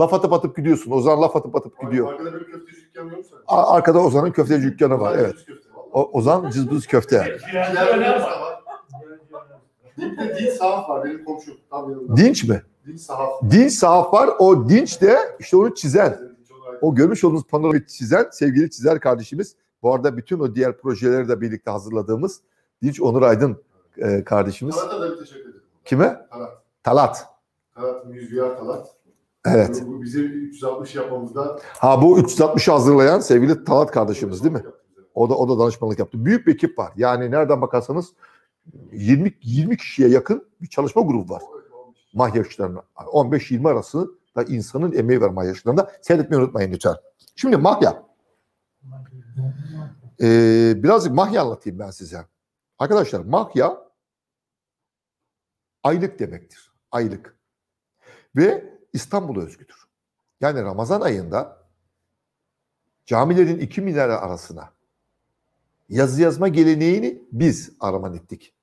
Laf 0.00 0.14
atıp 0.14 0.32
atıp 0.32 0.56
gidiyorsun. 0.56 0.90
Ozan 0.90 1.22
laf 1.22 1.36
atıp 1.36 1.56
atıp 1.56 1.80
gidiyor. 1.80 2.12
Arkada 2.12 2.40
bir 2.40 2.44
köfteci 2.46 2.80
dükkanı 2.86 3.10
yok 3.12 3.18
mu? 3.32 3.38
Arkada 3.48 3.98
Ozan'ın 4.04 4.30
köfteci 4.32 4.62
dükkanı 4.62 5.00
var. 5.00 5.16
Evet. 5.18 5.34
O, 5.92 6.10
Ozan 6.18 6.50
cızbız 6.50 6.86
köfte. 6.86 7.18
Var. 7.54 8.58
Dipte 10.00 10.36
Din 10.38 10.50
Sahaf 10.50 10.88
var 10.90 11.04
benim 11.04 11.24
komşum. 11.24 11.54
Tam 11.70 11.90
yanında. 11.90 12.16
Dinç 12.16 12.44
mi? 12.44 12.62
Din 12.86 12.96
Sahaf. 12.96 13.30
Dinç 13.50 13.72
sahaf 13.72 14.12
var. 14.12 14.30
O 14.38 14.68
dinç 14.68 15.00
de 15.02 15.18
işte 15.40 15.56
onu 15.56 15.74
çizen. 15.74 16.18
O 16.80 16.94
görmüş 16.94 17.24
olduğunuz 17.24 17.44
panoramayı 17.44 17.86
çizen 17.86 18.26
sevgili 18.32 18.70
çizer 18.70 19.00
kardeşimiz. 19.00 19.56
Bu 19.84 19.94
arada 19.94 20.16
bütün 20.16 20.38
o 20.38 20.54
diğer 20.54 20.78
projeleri 20.78 21.28
de 21.28 21.40
birlikte 21.40 21.70
hazırladığımız 21.70 22.40
Dinç 22.82 23.00
Onur 23.00 23.22
Aydın 23.22 23.62
e, 23.96 24.24
kardeşimiz. 24.24 24.76
Talat'a 24.76 25.00
da 25.00 25.12
bir 25.12 25.18
teşekkür 25.18 25.40
ederim. 25.40 25.62
Kime? 25.84 26.26
Talat. 26.30 26.62
Talat. 26.82 27.26
Talat, 27.74 28.06
Müzviyar 28.06 28.56
Talat. 28.56 28.88
Evet. 29.46 29.82
Bu, 29.86 30.02
bize 30.02 30.20
360 30.20 30.94
yapmamızda 30.94 31.58
Ha 31.78 32.02
bu 32.02 32.18
360'ı 32.18 32.72
hazırlayan 32.72 33.20
sevgili 33.20 33.64
Talat 33.64 33.90
kardeşimiz 33.90 34.44
değil 34.44 34.54
mi? 34.54 34.62
O 35.14 35.30
da 35.30 35.34
o 35.34 35.48
da 35.48 35.58
danışmanlık 35.58 35.98
yaptı. 35.98 36.24
Büyük 36.24 36.46
bir 36.46 36.54
ekip 36.54 36.78
var. 36.78 36.92
Yani 36.96 37.30
nereden 37.30 37.62
bakarsanız 37.62 38.12
20 38.92 39.34
20 39.42 39.76
kişiye 39.76 40.08
yakın 40.08 40.46
bir 40.60 40.66
çalışma 40.66 41.02
grubu 41.02 41.32
var. 41.32 41.42
Mahya 42.14 42.42
Işıkları'na. 42.42 42.82
15-20 42.96 43.68
arası 43.68 44.10
da 44.36 44.42
insanın 44.42 44.92
emeği 44.92 45.20
var 45.20 45.30
Mahya 45.30 45.52
Işıkları'nda. 45.52 45.92
Seyretmeyi 46.02 46.42
unutmayın 46.42 46.72
lütfen. 46.72 46.94
Şimdi 47.36 47.56
Mahya. 47.56 48.13
Ee, 50.20 50.74
birazcık 50.82 51.12
Mahya 51.12 51.42
anlatayım 51.42 51.78
ben 51.78 51.90
size. 51.90 52.26
Arkadaşlar 52.78 53.20
Mahya 53.20 53.84
aylık 55.82 56.18
demektir. 56.18 56.72
Aylık. 56.90 57.38
Ve 58.36 58.78
İstanbul'a 58.92 59.44
özgüdür. 59.44 59.88
Yani 60.40 60.62
Ramazan 60.62 61.00
ayında 61.00 61.64
camilerin 63.06 63.58
iki 63.58 63.80
minare 63.80 64.12
arasına 64.12 64.72
yazı 65.88 66.22
yazma 66.22 66.48
geleneğini 66.48 67.22
biz 67.32 67.72
araman 67.80 68.14
ettik 68.14 68.54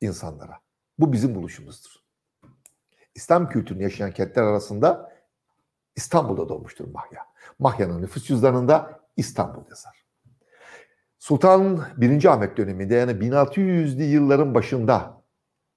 insanlara. 0.00 0.60
Bu 0.98 1.12
bizim 1.12 1.34
buluşumuzdur. 1.34 1.90
İslam 3.14 3.48
kültürünü 3.48 3.82
yaşayan 3.82 4.12
kentler 4.12 4.42
arasında 4.42 5.12
İstanbul'da 5.96 6.48
doğmuştur 6.48 6.88
Mahya. 6.88 7.26
Mahya'nın 7.58 8.02
nüfus 8.02 8.24
cüzdanında 8.24 9.00
İstanbul 9.18 9.62
yazar. 9.70 10.04
Sultan 11.18 11.84
1. 11.96 12.24
Ahmet 12.24 12.56
döneminde 12.56 12.94
yani 12.94 13.12
1600'lü 13.12 14.02
yılların 14.02 14.54
başında 14.54 15.22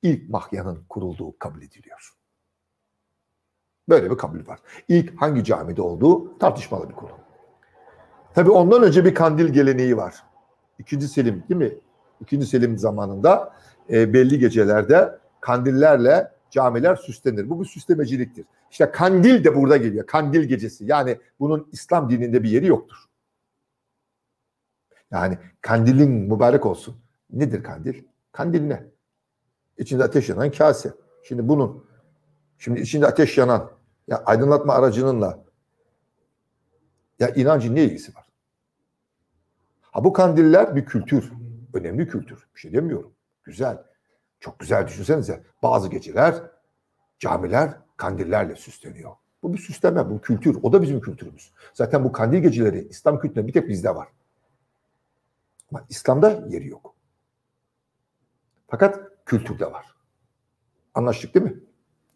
ilk 0.01 0.29
Mahya'nın 0.29 0.83
kurulduğu 0.89 1.39
kabul 1.39 1.61
ediliyor. 1.61 2.13
Böyle 3.89 4.11
bir 4.11 4.17
kabul 4.17 4.47
var. 4.47 4.59
İlk 4.87 5.21
hangi 5.21 5.43
camide 5.43 5.81
olduğu 5.81 6.37
tartışmalı 6.37 6.89
bir 6.89 6.93
konu. 6.93 7.11
Tabii 8.33 8.51
ondan 8.51 8.83
önce 8.83 9.05
bir 9.05 9.15
kandil 9.15 9.47
geleneği 9.47 9.97
var. 9.97 10.23
İkinci 10.79 11.07
Selim 11.07 11.43
değil 11.49 11.71
mi? 11.71 11.77
İkinci 12.21 12.45
Selim 12.45 12.77
zamanında 12.77 13.53
e, 13.89 14.13
belli 14.13 14.39
gecelerde 14.39 15.19
kandillerle 15.39 16.31
camiler 16.51 16.95
süslenir. 16.95 17.49
Bu 17.49 17.59
bir 17.59 17.65
süslemeciliktir. 17.65 18.45
İşte 18.71 18.91
kandil 18.91 19.43
de 19.43 19.55
burada 19.55 19.77
geliyor. 19.77 20.05
Kandil 20.05 20.43
gecesi. 20.43 20.85
Yani 20.85 21.17
bunun 21.39 21.67
İslam 21.71 22.09
dininde 22.09 22.43
bir 22.43 22.49
yeri 22.49 22.67
yoktur. 22.67 23.10
Yani 25.11 25.37
kandilin 25.61 26.11
mübarek 26.11 26.65
olsun. 26.65 26.97
Nedir 27.29 27.63
kandil? 27.63 28.03
Kandil 28.31 28.61
ne? 28.61 28.83
İçinde 29.77 30.03
ateş 30.03 30.29
yanan 30.29 30.51
kase. 30.51 30.93
Şimdi 31.23 31.47
bunun 31.47 31.85
şimdi 32.57 32.81
içinde 32.81 33.07
ateş 33.07 33.37
yanan 33.37 33.71
ya 34.07 34.23
aydınlatma 34.25 34.73
aracınınla 34.73 35.43
ya 37.19 37.29
inancın 37.29 37.75
ne 37.75 37.83
ilgisi 37.83 38.15
var? 38.15 38.25
Ha 39.81 40.03
bu 40.03 40.13
kandiller 40.13 40.75
bir 40.75 40.85
kültür. 40.85 41.31
Önemli 41.73 42.07
kültür. 42.07 42.47
Bir 42.55 42.59
şey 42.59 42.73
demiyorum. 42.73 43.13
Güzel. 43.43 43.83
Çok 44.39 44.59
güzel 44.59 44.87
düşünsenize. 44.87 45.43
Bazı 45.63 45.89
geceler 45.89 46.43
camiler 47.19 47.77
kandillerle 47.97 48.55
süsleniyor. 48.55 49.11
Bu 49.43 49.53
bir 49.53 49.57
süsleme, 49.57 50.09
bu 50.09 50.21
kültür. 50.21 50.57
O 50.63 50.73
da 50.73 50.81
bizim 50.81 51.01
kültürümüz. 51.01 51.53
Zaten 51.73 52.03
bu 52.03 52.11
kandil 52.11 52.37
geceleri 52.37 52.87
İslam 52.87 53.19
kültüründe 53.19 53.47
bir 53.47 53.53
tek 53.53 53.69
bizde 53.69 53.95
var. 53.95 54.07
Ama 55.71 55.85
İslam'da 55.89 56.43
yeri 56.49 56.67
yok. 56.67 56.95
Fakat 58.67 58.99
kültürde 59.25 59.71
var. 59.71 59.95
Anlaştık 60.93 61.35
değil 61.35 61.45
mi? 61.45 61.59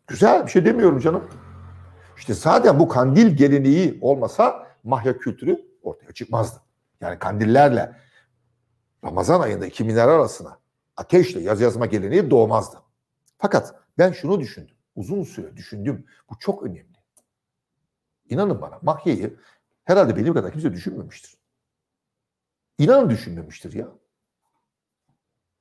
Güzel 0.07 0.45
bir 0.45 0.51
şey 0.51 0.65
demiyorum 0.65 0.99
canım. 0.99 1.29
İşte 2.17 2.33
zaten 2.33 2.79
bu 2.79 2.87
kandil 2.87 3.37
geleneği 3.37 3.99
olmasa 4.01 4.67
Mahya 4.83 5.17
kültürü 5.17 5.65
ortaya 5.81 6.11
çıkmazdı. 6.11 6.61
Yani 7.01 7.19
kandillerle 7.19 7.95
Ramazan 9.03 9.41
ayında 9.41 9.65
iki 9.65 9.83
minare 9.83 10.11
arasına 10.11 10.59
ateşle 10.97 11.39
yaz 11.39 11.61
yazma 11.61 11.85
geleneği 11.85 12.29
doğmazdı. 12.29 12.77
Fakat 13.37 13.75
ben 13.97 14.11
şunu 14.11 14.39
düşündüm. 14.39 14.75
Uzun 14.95 15.23
süre 15.23 15.57
düşündüm. 15.57 16.05
Bu 16.29 16.39
çok 16.39 16.63
önemli. 16.63 16.95
İnanın 18.29 18.61
bana 18.61 18.79
Mahya'yı 18.81 19.39
herhalde 19.83 20.15
benim 20.15 20.33
kadar 20.33 20.51
kimse 20.51 20.73
düşünmemiştir. 20.73 21.37
İnanın 22.77 23.09
düşünmemiştir 23.09 23.73
ya. 23.73 23.87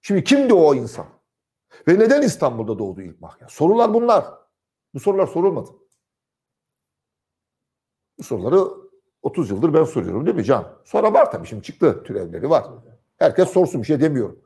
Şimdi 0.02 0.24
kimdi 0.24 0.54
o 0.54 0.74
insan? 0.74 1.06
Ve 1.88 1.98
neden 1.98 2.22
İstanbul'da 2.22 2.78
doğdu 2.78 3.02
ilk 3.02 3.20
Mahya? 3.20 3.48
Sorular 3.48 3.94
bunlar. 3.94 4.24
Bu 4.94 5.00
sorular 5.00 5.26
sorulmadı. 5.26 5.70
Bu 8.18 8.22
soruları 8.22 8.84
30 9.22 9.50
yıldır 9.50 9.74
ben 9.74 9.84
soruyorum 9.84 10.26
değil 10.26 10.36
mi 10.36 10.44
Can? 10.44 10.78
Sonra 10.84 11.12
var 11.12 11.30
tabii 11.30 11.46
şimdi 11.46 11.62
çıktı 11.62 12.02
türevleri 12.04 12.50
var. 12.50 12.64
Herkes 13.16 13.48
sorsun 13.48 13.82
bir 13.82 13.86
şey 13.86 14.00
demiyorum. 14.00 14.40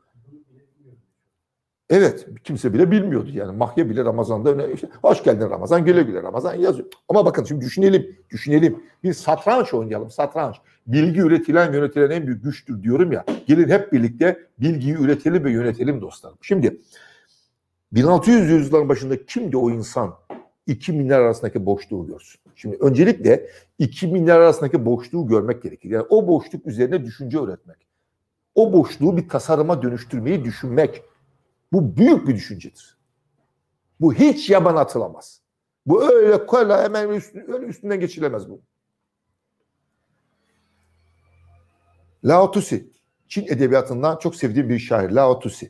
Evet 1.90 2.26
kimse 2.44 2.74
bile 2.74 2.90
bilmiyordu 2.90 3.30
yani. 3.32 3.56
Mahya 3.56 3.90
bile 3.90 4.04
Ramazan'da 4.04 4.52
öne 4.52 4.72
işte, 4.72 4.88
hoş 5.02 5.22
geldin 5.22 5.50
Ramazan 5.50 5.84
güle 5.84 6.02
güle 6.02 6.22
Ramazan 6.22 6.54
yazıyor. 6.54 6.88
Ama 7.08 7.26
bakın 7.26 7.44
şimdi 7.44 7.64
düşünelim 7.64 8.16
düşünelim. 8.30 8.82
Bir 9.04 9.12
satranç 9.12 9.74
oynayalım 9.74 10.10
satranç. 10.10 10.56
Bilgi 10.86 11.20
üretilen 11.20 11.72
yönetilen 11.72 12.10
en 12.10 12.26
büyük 12.26 12.44
güçtür 12.44 12.82
diyorum 12.82 13.12
ya. 13.12 13.24
Gelin 13.46 13.68
hep 13.68 13.92
birlikte 13.92 14.38
bilgiyi 14.60 14.94
üretelim 14.94 15.44
ve 15.44 15.52
yönetelim 15.52 16.00
dostlarım. 16.00 16.38
Şimdi 16.42 16.80
1600 17.92 18.50
yüzyılların 18.50 18.88
başında 18.88 19.26
kimdi 19.26 19.56
o 19.56 19.70
insan? 19.70 20.14
İki 20.66 20.92
milyar 20.92 21.20
arasındaki 21.20 21.66
boşluğu 21.66 22.06
görsün. 22.06 22.40
Şimdi 22.56 22.76
öncelikle 22.80 23.50
iki 23.78 24.06
milyar 24.06 24.40
arasındaki 24.40 24.86
boşluğu 24.86 25.26
görmek 25.26 25.62
gerekir. 25.62 25.90
Yani 25.90 26.06
o 26.08 26.28
boşluk 26.28 26.66
üzerine 26.66 27.04
düşünce 27.04 27.38
öğretmek. 27.38 27.76
O 28.54 28.72
boşluğu 28.72 29.16
bir 29.16 29.28
tasarıma 29.28 29.82
dönüştürmeyi 29.82 30.44
düşünmek. 30.44 31.02
Bu 31.72 31.96
büyük 31.96 32.28
bir 32.28 32.34
düşüncedir. 32.34 32.98
Bu 34.00 34.14
hiç 34.14 34.50
yaban 34.50 34.76
atılamaz. 34.76 35.40
Bu 35.86 36.12
öyle 36.12 36.46
kola 36.46 36.82
hemen 36.82 37.08
üstü, 37.08 37.44
öyle 37.48 37.66
üstünden 37.66 38.00
geçilemez 38.00 38.48
bu. 38.48 38.60
Lao 42.24 42.50
Tzu, 42.50 42.76
Çin 43.28 43.46
edebiyatından 43.46 44.18
çok 44.18 44.36
sevdiğim 44.36 44.68
bir 44.68 44.78
şair 44.78 45.10
Lao 45.10 45.40
Tzu. 45.40 45.66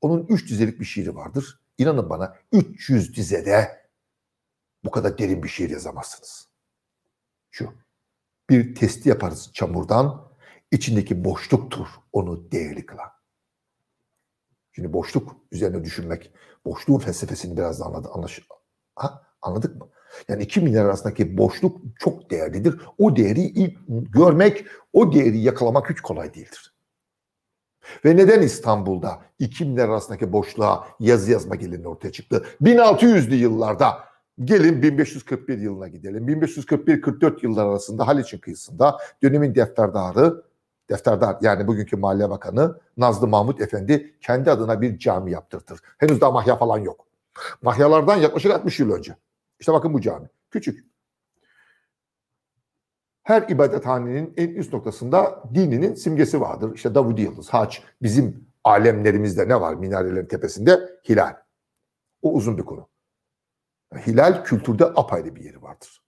Onun 0.00 0.26
üç 0.28 0.50
dizelik 0.50 0.80
bir 0.80 0.84
şiiri 0.84 1.14
vardır. 1.14 1.60
İnanın 1.78 2.10
bana 2.10 2.36
300 2.52 3.16
dizede 3.16 3.84
bu 4.84 4.90
kadar 4.90 5.18
derin 5.18 5.42
bir 5.42 5.48
şiir 5.48 5.70
yazamazsınız. 5.70 6.48
Şu, 7.50 7.72
bir 8.50 8.74
testi 8.74 9.08
yaparız 9.08 9.50
çamurdan, 9.52 10.28
içindeki 10.70 11.24
boşluktur 11.24 11.86
onu 12.12 12.52
değerli 12.52 12.86
kılan. 12.86 13.13
Şimdi 14.74 14.92
boşluk 14.92 15.36
üzerine 15.52 15.84
düşünmek, 15.84 16.32
boşluğun 16.64 16.98
felsefesini 16.98 17.56
biraz 17.56 17.80
da 17.80 17.84
anladı, 17.84 18.08
anlaş 18.12 18.40
ha, 18.96 19.22
anladık 19.42 19.76
mı? 19.76 19.88
Yani 20.28 20.42
iki 20.42 20.60
milyar 20.60 20.84
arasındaki 20.84 21.38
boşluk 21.38 21.80
çok 21.98 22.30
değerlidir. 22.30 22.80
O 22.98 23.16
değeri 23.16 23.40
ilk 23.40 23.78
görmek, 23.88 24.64
o 24.92 25.12
değeri 25.12 25.38
yakalamak 25.38 25.90
hiç 25.90 26.00
kolay 26.00 26.34
değildir. 26.34 26.74
Ve 28.04 28.16
neden 28.16 28.42
İstanbul'da 28.42 29.22
iki 29.38 29.64
milyar 29.64 29.88
arasındaki 29.88 30.32
boşluğa 30.32 30.88
yazı 31.00 31.32
yazma 31.32 31.54
gelini 31.54 31.88
ortaya 31.88 32.12
çıktı? 32.12 32.44
1600'lü 32.62 33.34
yıllarda 33.34 33.98
gelin 34.44 34.82
1541 34.82 35.58
yılına 35.58 35.88
gidelim. 35.88 36.28
1541-44 36.28 37.38
yıllar 37.42 37.66
arasında 37.66 38.06
Haliç'in 38.06 38.38
kıyısında 38.38 38.98
dönemin 39.22 39.54
defterdarı 39.54 40.42
defterdar 40.90 41.36
yani 41.40 41.66
bugünkü 41.66 41.96
Maliye 41.96 42.30
Bakanı 42.30 42.80
Nazlı 42.96 43.26
Mahmut 43.26 43.60
Efendi 43.60 44.14
kendi 44.20 44.50
adına 44.50 44.80
bir 44.80 44.98
cami 44.98 45.30
yaptırtır. 45.30 45.80
Henüz 45.98 46.20
daha 46.20 46.30
mahya 46.30 46.56
falan 46.56 46.78
yok. 46.78 47.06
Mahyalardan 47.62 48.16
yaklaşık 48.16 48.52
60 48.52 48.80
yıl 48.80 48.90
önce. 48.90 49.16
İşte 49.60 49.72
bakın 49.72 49.94
bu 49.94 50.00
cami. 50.00 50.28
Küçük. 50.50 50.84
Her 53.22 53.48
ibadethanenin 53.48 54.34
en 54.36 54.48
üst 54.48 54.72
noktasında 54.72 55.42
dininin 55.54 55.94
simgesi 55.94 56.40
vardır. 56.40 56.74
İşte 56.74 56.94
Davudi 56.94 57.22
Yıldız, 57.22 57.48
Haç, 57.48 57.82
bizim 58.02 58.46
alemlerimizde 58.64 59.48
ne 59.48 59.60
var 59.60 59.74
minarelerin 59.74 60.26
tepesinde? 60.26 60.98
Hilal. 61.08 61.36
O 62.22 62.32
uzun 62.32 62.58
bir 62.58 62.62
konu. 62.62 62.88
Hilal 64.06 64.44
kültürde 64.44 64.84
apayrı 64.84 65.36
bir 65.36 65.44
yeri 65.44 65.62
vardır. 65.62 66.02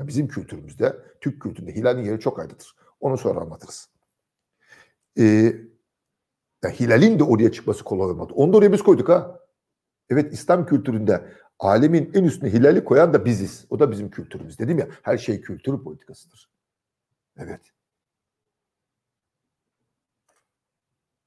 Bizim 0.00 0.28
kültürümüzde, 0.28 0.96
Türk 1.20 1.42
kültüründe 1.42 1.74
hilalin 1.74 2.02
yeri 2.02 2.20
çok 2.20 2.38
ayrıdır. 2.38 2.76
Onu 3.00 3.18
sonra 3.18 3.40
anlatırız. 3.40 3.88
Ee, 5.18 5.56
ya 6.64 6.70
hilalin 6.70 7.18
de 7.18 7.24
oraya 7.24 7.52
çıkması 7.52 7.84
kolay 7.84 8.10
olmadı. 8.10 8.32
Onu 8.36 8.52
da 8.52 8.56
oraya 8.56 8.72
biz 8.72 8.82
koyduk 8.82 9.08
ha. 9.08 9.40
Evet 10.10 10.32
İslam 10.32 10.66
kültüründe 10.66 11.32
alemin 11.58 12.10
en 12.14 12.24
üstüne 12.24 12.52
hilali 12.52 12.84
koyan 12.84 13.14
da 13.14 13.24
biziz. 13.24 13.66
O 13.70 13.78
da 13.78 13.90
bizim 13.90 14.10
kültürümüz. 14.10 14.58
Dedim 14.58 14.78
ya 14.78 14.88
her 15.02 15.18
şey 15.18 15.40
kültür 15.40 15.84
politikasıdır. 15.84 16.50
Evet. 17.36 17.60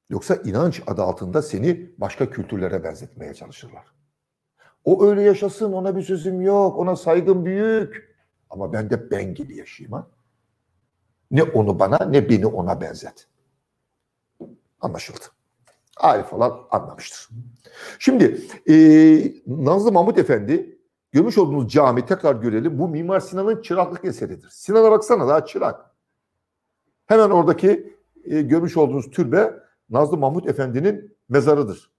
Yoksa 0.10 0.36
inanç 0.36 0.82
adı 0.88 1.02
altında 1.02 1.42
seni 1.42 1.92
başka 1.98 2.30
kültürlere 2.30 2.84
benzetmeye 2.84 3.34
çalışırlar. 3.34 3.86
O 4.84 5.06
öyle 5.06 5.22
yaşasın 5.22 5.74
ona 5.74 5.96
bir 5.96 6.02
sözüm 6.02 6.42
yok. 6.42 6.78
Ona 6.78 6.96
saygım 6.96 7.46
büyük. 7.46 8.16
Ama 8.50 8.74
ben 8.74 8.90
de 8.90 9.12
ben 9.12 9.34
gibi 9.34 9.58
yaşayayım 9.58 9.94
ha. 9.94 10.08
Ne 11.32 11.44
onu 11.44 11.80
bana 11.80 12.06
ne 12.06 12.30
beni 12.30 12.46
ona 12.48 12.82
benzet. 12.82 13.28
Anlaşıldı. 14.82 15.26
Arif 15.98 16.26
falan 16.26 16.60
anlamıştır. 16.72 17.30
Şimdi 18.00 18.42
e, 18.70 18.76
Nazlı 19.48 19.92
Mahmut 19.92 20.18
Efendi 20.18 20.80
görmüş 21.12 21.38
olduğunuz 21.38 21.72
cami 21.72 22.06
tekrar 22.06 22.36
görelim. 22.36 22.80
Bu 22.80 22.88
Mimar 22.88 23.20
Sinan'ın 23.20 23.62
çıraklık 23.62 24.06
eseridir. 24.06 24.50
Sinan'a 24.52 24.92
baksana 24.92 25.28
daha 25.28 25.46
çırak. 25.46 25.96
Hemen 27.06 27.30
oradaki 27.30 27.98
e, 28.24 28.42
görmüş 28.42 28.78
olduğunuz 28.78 29.12
türbe 29.12 29.60
Nazlı 29.90 30.18
Mahmut 30.18 30.48
Efendi'nin 30.48 31.18
mezarıdır. 31.30 31.92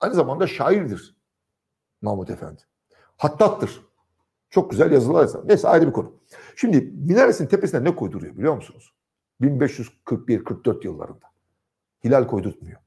Aynı 0.00 0.14
zamanda 0.14 0.46
şairdir 0.46 1.16
Mahmut 2.02 2.30
Efendi. 2.30 2.62
Hattattır. 3.16 3.85
Çok 4.50 4.70
güzel 4.70 4.92
yazılar 4.92 5.20
yazar. 5.20 5.48
Neyse 5.48 5.68
ayrı 5.68 5.86
bir 5.86 5.92
konu. 5.92 6.16
Şimdi 6.56 6.80
minaresinin 6.80 7.48
tepesine 7.48 7.84
ne 7.84 7.96
koyduruyor 7.96 8.36
biliyor 8.36 8.54
musunuz? 8.54 8.94
1541-44 9.40 10.84
yıllarında. 10.84 11.26
Hilal 12.04 12.26
koydurtmuyor. 12.26 12.80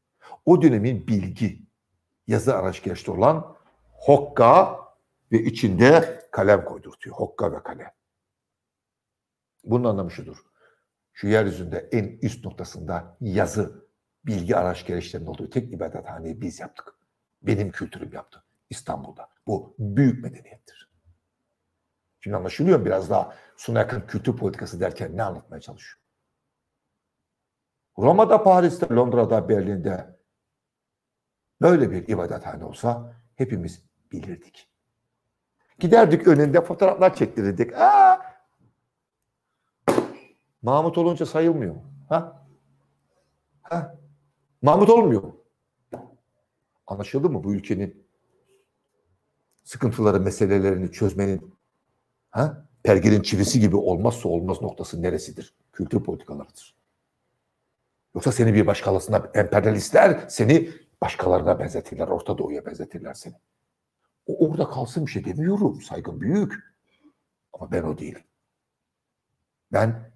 O 0.45 0.61
dönemin 0.61 1.07
bilgi, 1.07 1.61
yazı 2.27 2.55
araç 2.55 2.83
gereçte 2.83 3.11
olan 3.11 3.55
hokka 3.91 4.79
ve 5.31 5.43
içinde 5.43 6.21
kalem 6.31 6.65
koydurtuyor. 6.65 7.15
Hokka 7.15 7.51
ve 7.51 7.63
kalem. 7.63 7.91
Bunun 9.63 9.83
anlamı 9.83 10.11
şudur. 10.11 10.37
Şu 11.13 11.27
yeryüzünde 11.27 11.89
en 11.91 12.19
üst 12.21 12.45
noktasında 12.45 13.17
yazı, 13.21 13.85
bilgi 14.25 14.55
araç 14.55 14.85
gereçlerinin 14.85 15.27
olduğu 15.27 15.49
tek 15.49 15.73
ibadethaneyi 15.73 16.41
biz 16.41 16.59
yaptık. 16.59 16.95
Benim 17.41 17.71
kültürüm 17.71 18.13
yaptı 18.13 18.43
İstanbul'da. 18.69 19.29
Bu 19.47 19.75
büyük 19.79 20.23
medeniyettir. 20.23 20.88
Şimdi 22.19 22.37
anlaşılıyor 22.37 22.85
biraz 22.85 23.09
daha 23.09 23.35
sona 23.55 23.79
yakın 23.79 24.01
kültür 24.01 24.37
politikası 24.37 24.79
derken 24.79 25.17
ne 25.17 25.23
anlatmaya 25.23 25.61
çalışıyor? 25.61 25.99
Roma'da, 27.97 28.43
Paris'te, 28.43 28.95
Londra'da, 28.95 29.49
Berlin'de 29.49 30.19
böyle 31.61 31.91
bir 31.91 32.07
ibadethane 32.07 32.65
olsa 32.65 33.15
hepimiz 33.35 33.83
bilirdik. 34.11 34.69
Giderdik 35.79 36.27
önünde 36.27 36.61
fotoğraflar 36.61 37.15
çektirirdik. 37.15 37.73
Aa! 37.73 38.21
Mahmut 40.61 40.97
olunca 40.97 41.25
sayılmıyor. 41.25 41.75
Ha? 42.09 42.47
Ha? 43.61 43.95
Mahmut 44.61 44.89
olmuyor. 44.89 45.33
Anlaşıldı 46.87 47.29
mı 47.29 47.43
bu 47.43 47.53
ülkenin 47.53 48.07
sıkıntıları, 49.63 50.19
meselelerini 50.19 50.91
çözmenin 50.91 51.58
ha? 52.29 52.65
pergelin 52.83 53.21
çivisi 53.21 53.59
gibi 53.59 53.75
olmazsa 53.75 54.29
olmaz 54.29 54.61
noktası 54.61 55.01
neresidir? 55.01 55.55
Kültür 55.73 56.03
politikalarıdır. 56.03 56.75
Yoksa 58.15 58.31
seni 58.31 58.53
bir 58.53 58.67
başkalasına 58.67 59.31
emperyalistler 59.33 60.25
seni 60.29 60.69
başkalarına 61.01 61.59
benzetirler. 61.59 62.07
Orta 62.07 62.37
Doğu'ya 62.37 62.65
benzetirler 62.65 63.13
seni. 63.13 63.35
O 64.25 64.47
orada 64.47 64.69
kalsın 64.69 65.05
bir 65.05 65.11
şey 65.11 65.25
demiyorum. 65.25 65.81
Saygım 65.81 66.21
büyük. 66.21 66.53
Ama 67.53 67.71
ben 67.71 67.83
o 67.83 67.97
değilim. 67.97 68.23
Ben 69.71 70.11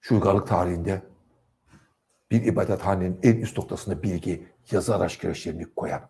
şu 0.00 0.14
uygarlık 0.14 0.46
tarihinde 0.46 1.02
bir 2.30 2.44
ibadethanenin 2.44 3.18
en 3.22 3.36
üst 3.36 3.58
noktasında 3.58 4.02
bilgi, 4.02 4.48
yazı 4.70 4.96
araç 4.96 5.20
gereçlerini 5.20 5.74
koyan. 5.74 6.08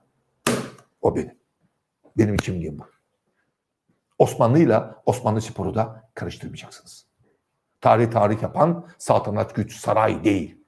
O 1.00 1.16
benim. 1.16 1.38
Benim 2.16 2.36
kimliğim 2.36 2.78
bu. 2.78 2.93
Osmanlı'yla 4.18 5.02
Osmanlı 5.06 5.40
sporu 5.40 5.74
da 5.74 6.10
karıştırmayacaksınız. 6.14 7.06
Tarih 7.80 8.10
tarih 8.10 8.42
yapan 8.42 8.86
saltanat 8.98 9.54
güç 9.54 9.76
saray 9.76 10.24
değil. 10.24 10.64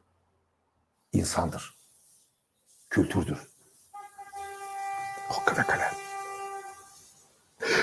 insandır. 1.12 1.76
Kültürdür. 2.90 3.38
Hokka 5.28 5.62
ve 5.62 5.66
kalem. 5.66 5.92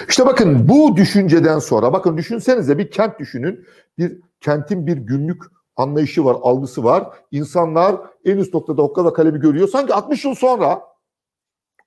İşte 0.09 0.25
bakın 0.25 0.69
bu 0.69 0.97
düşünceden 0.97 1.59
sonra 1.59 1.93
bakın 1.93 2.17
düşünsenize 2.17 2.77
bir 2.77 2.91
kent 2.91 3.19
düşünün. 3.19 3.67
Bir 3.97 4.21
kentin 4.41 4.87
bir 4.87 4.97
günlük 4.97 5.43
anlayışı 5.75 6.25
var, 6.25 6.37
algısı 6.41 6.83
var. 6.83 7.19
İnsanlar 7.31 7.95
en 8.25 8.37
üst 8.37 8.53
noktada 8.53 8.81
hokka 8.81 9.05
ve 9.05 9.13
kalemi 9.13 9.39
görüyor. 9.39 9.67
Sanki 9.67 9.93
60 9.93 10.25
yıl 10.25 10.35
sonra 10.35 10.81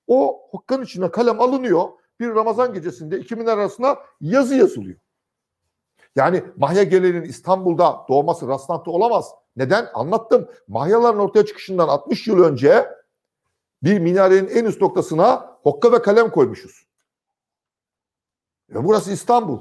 o 0.07 0.41
hokkanın 0.51 0.83
içine 0.83 1.11
kalem 1.11 1.41
alınıyor. 1.41 1.87
Bir 2.19 2.29
Ramazan 2.29 2.73
gecesinde 2.73 3.19
iki 3.19 3.35
minare 3.35 3.61
arasında 3.61 3.99
yazı 4.21 4.55
yazılıyor. 4.55 4.99
Yani 6.15 6.43
Mahya 6.55 6.83
gelenin 6.83 7.21
İstanbul'da 7.21 8.05
doğması 8.09 8.47
rastlantı 8.47 8.91
olamaz. 8.91 9.31
Neden? 9.55 9.87
Anlattım. 9.93 10.49
Mahyaların 10.67 11.19
ortaya 11.19 11.45
çıkışından 11.45 11.87
60 11.87 12.27
yıl 12.27 12.43
önce 12.43 12.89
bir 13.83 13.99
minarenin 13.99 14.47
en 14.47 14.65
üst 14.65 14.81
noktasına 14.81 15.57
hokka 15.63 15.91
ve 15.91 16.01
kalem 16.01 16.29
koymuşuz. 16.29 16.87
Ve 18.69 18.83
burası 18.83 19.11
İstanbul. 19.11 19.59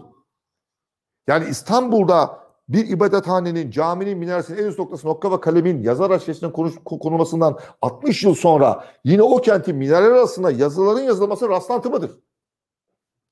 Yani 1.26 1.48
İstanbul'da 1.48 2.46
bir 2.68 2.88
ibadethanenin, 2.88 3.70
caminin 3.70 4.18
minaresinin 4.18 4.58
en 4.58 4.66
üst 4.66 4.78
noktasına 4.78 5.10
hokka 5.10 5.32
ve 5.32 5.40
kalemin 5.40 5.82
yazar 5.82 6.22
konuş, 6.52 6.74
konulmasından 6.84 7.58
60 7.82 8.24
yıl 8.24 8.34
sonra 8.34 8.84
yine 9.04 9.22
o 9.22 9.40
kentin 9.40 9.76
minareler 9.76 10.10
arasında 10.10 10.50
yazıların 10.50 11.00
yazılması 11.00 11.48
rastlantı 11.48 11.90
mıdır? 11.90 12.10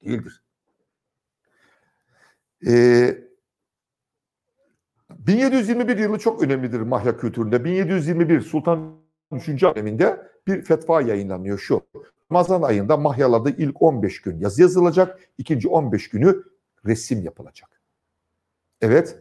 Değildir. 0.05 0.43
Ee, 2.67 3.19
1721 5.11 5.99
yılı 5.99 6.19
çok 6.19 6.43
önemlidir 6.43 6.81
Mahya 6.81 7.17
kültüründe. 7.17 7.65
1721 7.65 8.41
Sultan 8.41 8.97
3. 9.33 9.49
döneminde 9.49 10.31
bir 10.47 10.63
fetva 10.63 11.03
yayınlanıyor 11.03 11.59
şu. 11.59 11.83
Ramazan 12.33 12.63
ayında 12.63 12.97
Mahyalarda 12.97 13.51
ilk 13.51 13.83
15 13.83 14.23
gün 14.23 14.39
yazı 14.39 14.63
yazılacak, 14.63 15.29
ikinci 15.39 15.69
15 15.69 16.09
günü 16.09 16.45
resim 16.87 17.23
yapılacak. 17.23 17.81
Evet, 18.81 19.19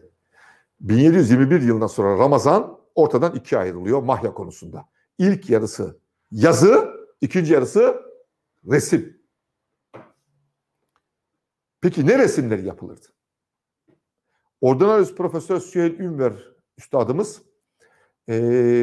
1721 0.80 1.62
yılından 1.62 1.88
sonra 1.88 2.20
Ramazan 2.20 2.80
ortadan 2.96 3.36
ikiye 3.36 3.62
ayrılıyor 3.62 4.04
Mahya 4.04 4.34
konusunda. 4.34 4.86
İlk 5.18 5.50
yarısı 5.50 6.00
yazı, 6.32 6.90
ikinci 7.22 7.54
yarısı 7.54 8.02
resim. 8.72 9.23
Peki 11.84 12.08
ne 12.08 12.20
resimleri 12.20 12.66
yapılırdı? 12.66 13.08
Ordinarius 14.62 15.16
Profesör 15.16 15.60
Süheyl 15.60 16.00
Ünver 16.00 16.34
üstadımız 16.78 17.42
e, 18.28 18.34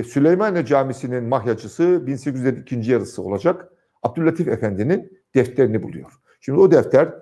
Süleymaniye 0.09 0.67
Camisi'nin 0.67 1.25
mahyacısı 1.25 1.83
1800'lerin 1.83 2.63
ikinci 2.63 2.91
yarısı 2.91 3.23
olacak. 3.23 3.73
Abdüllatif 4.03 4.49
Efendi'nin 4.49 5.23
defterini 5.35 5.83
buluyor. 5.83 6.13
Şimdi 6.41 6.61
o 6.61 6.71
defter 6.71 7.15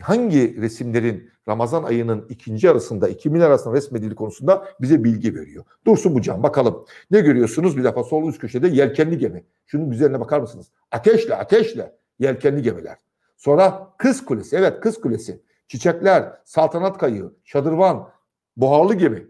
hangi 0.00 0.60
resimlerin 0.60 1.30
Ramazan 1.48 1.84
ayının 1.84 2.26
ikinci 2.28 2.70
arasında, 2.70 3.08
2000 3.08 3.40
arasında 3.40 3.74
resmedildiği 3.74 4.16
konusunda 4.16 4.68
bize 4.80 5.04
bilgi 5.04 5.34
veriyor. 5.34 5.64
Dursun 5.86 6.14
bu 6.14 6.22
cam 6.22 6.42
bakalım. 6.42 6.86
Ne 7.10 7.20
görüyorsunuz? 7.20 7.76
Bir 7.76 7.84
defa 7.84 8.04
sol 8.04 8.28
üst 8.28 8.40
köşede 8.40 8.68
yelkenli 8.68 9.18
gemi. 9.18 9.44
Şunun 9.66 9.90
güzelliğine 9.90 10.20
bakar 10.20 10.40
mısınız? 10.40 10.70
Ateşle, 10.90 11.34
ateşle 11.34 11.96
yelkenli 12.18 12.62
gemiler. 12.62 13.05
Sonra 13.36 13.94
Kız 13.98 14.24
Kulesi. 14.24 14.56
Evet 14.56 14.80
Kız 14.80 15.00
Kulesi. 15.00 15.42
Çiçekler, 15.68 16.32
saltanat 16.44 16.98
kayığı, 16.98 17.32
şadırvan, 17.44 18.08
buharlı 18.56 18.94
gemi. 18.94 19.26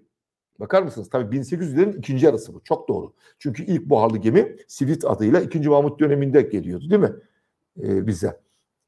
Bakar 0.61 0.83
mısınız? 0.83 1.11
Tabii 1.11 1.37
1800'lerin 1.37 1.99
ikinci 1.99 2.27
yarısı 2.27 2.55
bu. 2.55 2.61
Çok 2.65 2.89
doğru. 2.89 3.13
Çünkü 3.39 3.65
ilk 3.65 3.91
buharlı 3.91 4.19
gemi 4.19 4.57
Sivit 4.69 5.05
adıyla 5.05 5.41
2. 5.41 5.69
Mahmut 5.69 6.01
döneminde 6.01 6.43
geliyordu 6.43 6.91
değil 6.91 7.01
mi? 7.01 7.13
Ee, 7.83 8.07
bize. 8.07 8.41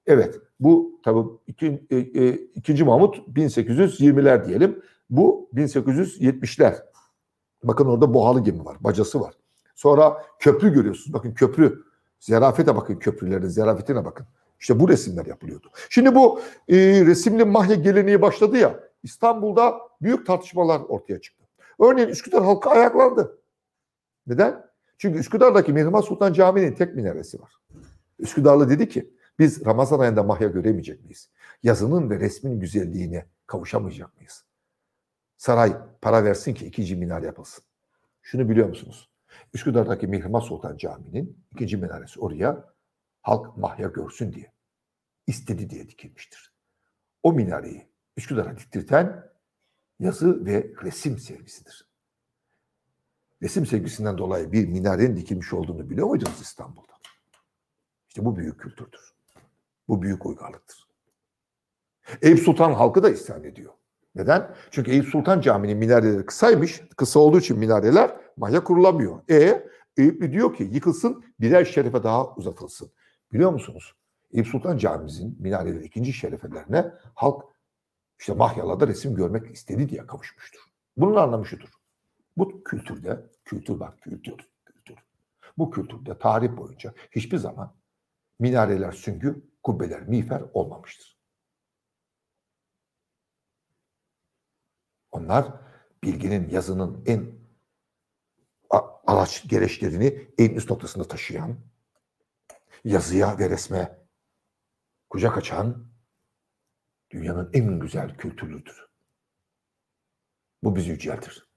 Evet. 0.06 0.40
Bu 0.60 1.00
tabii 1.04 1.28
iki, 1.46 1.86
e, 1.90 1.96
e, 1.96 2.28
2. 2.32 2.84
Mahmut 2.84 3.16
1820'ler 3.16 4.48
diyelim. 4.48 4.82
Bu 5.10 5.50
1870'ler. 5.54 6.74
Bakın 7.64 7.86
orada 7.86 8.14
buharlı 8.14 8.44
gemi 8.44 8.64
var. 8.64 8.76
Bacası 8.80 9.20
var. 9.20 9.34
Sonra 9.74 10.22
köprü 10.38 10.72
görüyorsunuz. 10.72 11.12
Bakın 11.12 11.34
köprü. 11.34 11.82
Zerafete 12.20 12.76
bakın 12.76 12.96
köprülerin. 12.96 13.48
Zerafetine 13.48 14.04
bakın. 14.04 14.26
İşte 14.60 14.80
bu 14.80 14.88
resimler 14.88 15.26
yapılıyordu. 15.26 15.70
Şimdi 15.90 16.14
bu 16.14 16.40
e, 16.68 16.76
resimli 17.06 17.44
mahya 17.44 17.74
geleneği 17.74 18.22
başladı 18.22 18.56
ya. 18.56 18.80
İstanbul'da 19.02 19.78
büyük 20.02 20.26
tartışmalar 20.26 20.80
ortaya 20.80 21.20
çıktı. 21.20 21.44
Örneğin 21.80 22.08
Üsküdar 22.08 22.44
halkı 22.44 22.70
ayaklandı. 22.70 23.38
Neden? 24.26 24.64
Çünkü 24.98 25.18
Üsküdar'daki 25.18 25.72
Mihrimah 25.72 26.02
Sultan 26.02 26.32
Camii'nin 26.32 26.72
tek 26.72 26.94
minaresi 26.94 27.40
var. 27.40 27.52
Üsküdarlı 28.18 28.70
dedi 28.70 28.88
ki 28.88 29.14
biz 29.38 29.66
Ramazan 29.66 29.98
ayında 29.98 30.22
mahya 30.22 30.48
göremeyecek 30.48 31.04
miyiz? 31.04 31.30
Yazının 31.62 32.10
ve 32.10 32.20
resmin 32.20 32.60
güzelliğine 32.60 33.26
kavuşamayacak 33.46 34.16
mıyız? 34.16 34.44
Saray 35.36 35.76
para 36.02 36.24
versin 36.24 36.54
ki 36.54 36.66
ikinci 36.66 36.96
minare 36.96 37.26
yapılsın. 37.26 37.64
Şunu 38.22 38.48
biliyor 38.48 38.68
musunuz? 38.68 39.10
Üsküdar'daki 39.54 40.06
Mihrimah 40.06 40.40
Sultan 40.40 40.76
Camii'nin 40.76 41.44
ikinci 41.52 41.76
minaresi 41.76 42.20
oraya 42.20 42.64
halk 43.28 43.56
mahya 43.56 43.88
görsün 43.88 44.32
diye 44.32 44.52
istedi 45.26 45.70
diye 45.70 45.88
dikilmiştir. 45.88 46.52
O 47.22 47.32
minareyi 47.32 47.88
Üsküdar'a 48.16 48.58
diktirten 48.58 49.30
yazı 49.98 50.46
ve 50.46 50.72
resim 50.82 51.18
sevgisidir. 51.18 51.88
Resim 53.42 53.66
sevgisinden 53.66 54.18
dolayı 54.18 54.52
bir 54.52 54.68
minarenin 54.68 55.16
dikilmiş 55.16 55.52
olduğunu 55.52 55.90
biliyor 55.90 56.06
muydunuz 56.06 56.40
İstanbul'da? 56.40 56.92
İşte 58.08 58.24
bu 58.24 58.36
büyük 58.36 58.60
kültürdür. 58.60 59.14
Bu 59.88 60.02
büyük 60.02 60.26
uygarlıktır. 60.26 60.88
Eyüp 62.22 62.38
Sultan 62.38 62.72
halkı 62.72 63.02
da 63.02 63.10
isyan 63.10 63.44
ediyor. 63.44 63.72
Neden? 64.14 64.54
Çünkü 64.70 64.90
Eyüp 64.90 65.06
Sultan 65.06 65.40
Camii'nin 65.40 65.78
minareleri 65.78 66.26
kısaymış. 66.26 66.80
Kısa 66.96 67.20
olduğu 67.20 67.38
için 67.38 67.58
minareler 67.58 68.16
mahya 68.36 68.64
kurulamıyor. 68.64 69.22
E 69.30 69.68
Eyüplü 69.96 70.32
diyor 70.32 70.54
ki 70.54 70.70
yıkılsın 70.72 71.24
birer 71.40 71.64
şerefe 71.64 72.02
daha 72.02 72.34
uzatılsın. 72.34 72.92
Biliyor 73.32 73.52
musunuz? 73.52 73.94
Eyüp 74.32 74.46
Sultan 74.46 74.78
Camimizin 74.78 75.36
minareleri 75.40 75.84
ikinci 75.84 76.12
şerefelerine 76.12 76.92
halk 77.14 77.44
işte 78.18 78.32
Mahyalarda 78.32 78.86
resim 78.86 79.14
görmek 79.14 79.54
istedi 79.54 79.88
diye 79.88 80.06
kavuşmuştur. 80.06 80.60
Bunun 80.96 81.16
anlamı 81.16 81.46
şudur. 81.46 81.68
Bu 82.36 82.64
kültürde, 82.64 83.26
kültür 83.44 83.80
bak 83.80 84.02
kültür, 84.02 84.36
kültür. 84.64 84.96
Bu 85.58 85.70
kültürde 85.70 86.18
tarih 86.18 86.56
boyunca 86.56 86.94
hiçbir 87.10 87.38
zaman 87.38 87.74
minareler 88.38 88.92
süngü, 88.92 89.42
kubbeler 89.62 90.02
miğfer 90.02 90.42
olmamıştır. 90.52 91.18
Onlar 95.10 95.60
bilginin, 96.04 96.48
yazının 96.48 97.04
en 97.06 97.38
araç 99.06 99.48
gereçlerini 99.48 100.28
en 100.38 100.50
üst 100.50 100.70
noktasında 100.70 101.08
taşıyan, 101.08 101.56
yazıya 102.84 103.38
ve 103.38 103.50
resme 103.50 103.98
kucak 105.10 105.38
açan 105.38 105.88
dünyanın 107.10 107.50
en 107.52 107.80
güzel 107.80 108.16
kültürlüdür. 108.16 108.88
Bu 110.62 110.76
bizi 110.76 110.90
yüceltir. 110.90 111.48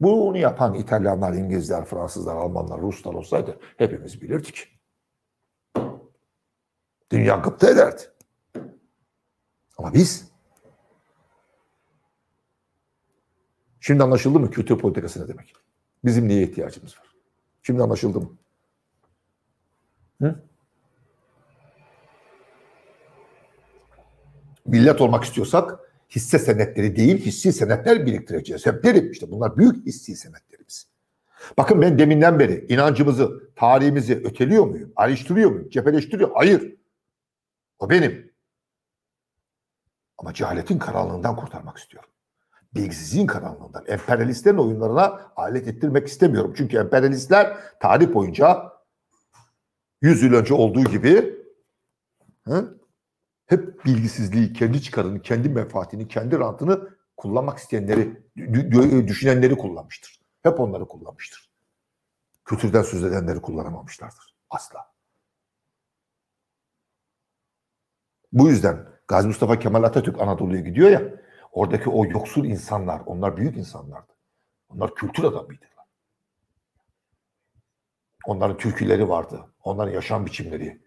Bunu 0.00 0.38
yapan 0.38 0.74
İtalyanlar, 0.74 1.32
İngilizler, 1.32 1.84
Fransızlar, 1.84 2.36
Almanlar, 2.36 2.80
Ruslar 2.80 3.14
olsaydı 3.14 3.60
hepimiz 3.76 4.22
bilirdik. 4.22 4.80
Dünya 7.10 7.36
gıpta 7.36 7.70
ederdi. 7.70 8.02
Ama 9.78 9.94
biz 9.94 10.32
şimdi 13.80 14.02
anlaşıldı 14.02 14.40
mı 14.40 14.50
kültür 14.50 14.78
politikası 14.78 15.24
ne 15.24 15.28
demek? 15.28 15.54
Bizim 16.04 16.28
neye 16.28 16.42
ihtiyacımız 16.42 16.98
var? 16.98 17.14
Şimdi 17.62 17.82
anlaşıldı 17.82 18.20
mı? 18.20 18.38
Hı? 20.22 20.42
Millet 24.66 25.00
olmak 25.00 25.24
istiyorsak 25.24 25.78
hisse 26.10 26.38
senetleri 26.38 26.96
değil, 26.96 27.18
hissi 27.18 27.52
senetler 27.52 28.06
biriktireceğiz. 28.06 28.66
Hep 28.66 28.84
derim 28.84 29.10
işte 29.10 29.30
bunlar 29.30 29.56
büyük 29.56 29.86
hissi 29.86 30.16
senetlerimiz. 30.16 30.88
Bakın 31.56 31.82
ben 31.82 31.98
deminden 31.98 32.38
beri 32.38 32.66
inancımızı, 32.68 33.50
tarihimizi 33.56 34.14
öteliyor 34.14 34.66
muyum? 34.66 34.92
Ayrıştırıyor 34.96 35.50
muyum? 35.50 35.68
Cepheleştiriyor? 35.70 36.30
Hayır. 36.34 36.74
O 37.78 37.90
benim. 37.90 38.32
Ama 40.18 40.34
cehaletin 40.34 40.78
karanlığından 40.78 41.36
kurtarmak 41.36 41.78
istiyorum. 41.78 42.10
Bilgisizliğin 42.74 43.26
karanlığından, 43.26 43.84
emperyalistlerin 43.86 44.58
oyunlarına 44.58 45.32
alet 45.36 45.68
ettirmek 45.68 46.08
istemiyorum. 46.08 46.54
Çünkü 46.56 46.76
emperyalistler 46.78 47.56
tarih 47.80 48.14
boyunca 48.14 48.73
100 50.04 50.22
yıl 50.22 50.32
önce 50.32 50.54
olduğu 50.54 50.84
gibi 50.84 51.34
hı, 52.44 52.78
hep 53.46 53.84
bilgisizliği, 53.84 54.52
kendi 54.52 54.82
çıkarını, 54.82 55.22
kendi 55.22 55.48
menfaatini, 55.48 56.08
kendi 56.08 56.38
rantını 56.38 56.88
kullanmak 57.16 57.58
isteyenleri, 57.58 58.22
düşünenleri 59.08 59.56
kullanmıştır. 59.56 60.20
Hep 60.42 60.60
onları 60.60 60.88
kullanmıştır. 60.88 61.50
Kültürden 62.44 62.82
söz 62.82 63.04
edenleri 63.04 63.40
kullanamamışlardır. 63.40 64.36
Asla. 64.50 64.92
Bu 68.32 68.48
yüzden 68.48 68.88
Gazi 69.08 69.28
Mustafa 69.28 69.58
Kemal 69.58 69.82
Atatürk 69.82 70.20
Anadolu'ya 70.20 70.60
gidiyor 70.60 70.90
ya, 70.90 71.02
oradaki 71.52 71.90
o 71.90 72.04
yoksul 72.04 72.44
insanlar, 72.44 73.02
onlar 73.06 73.36
büyük 73.36 73.56
insanlardı. 73.56 74.12
Onlar 74.68 74.94
kültür 74.94 75.24
adamıydılar. 75.24 75.73
Onların 78.26 78.56
türküleri 78.56 79.08
vardı. 79.08 79.40
Onların 79.64 79.92
yaşam 79.92 80.26
biçimleri. 80.26 80.80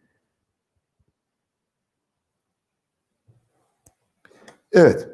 Evet. 4.71 5.09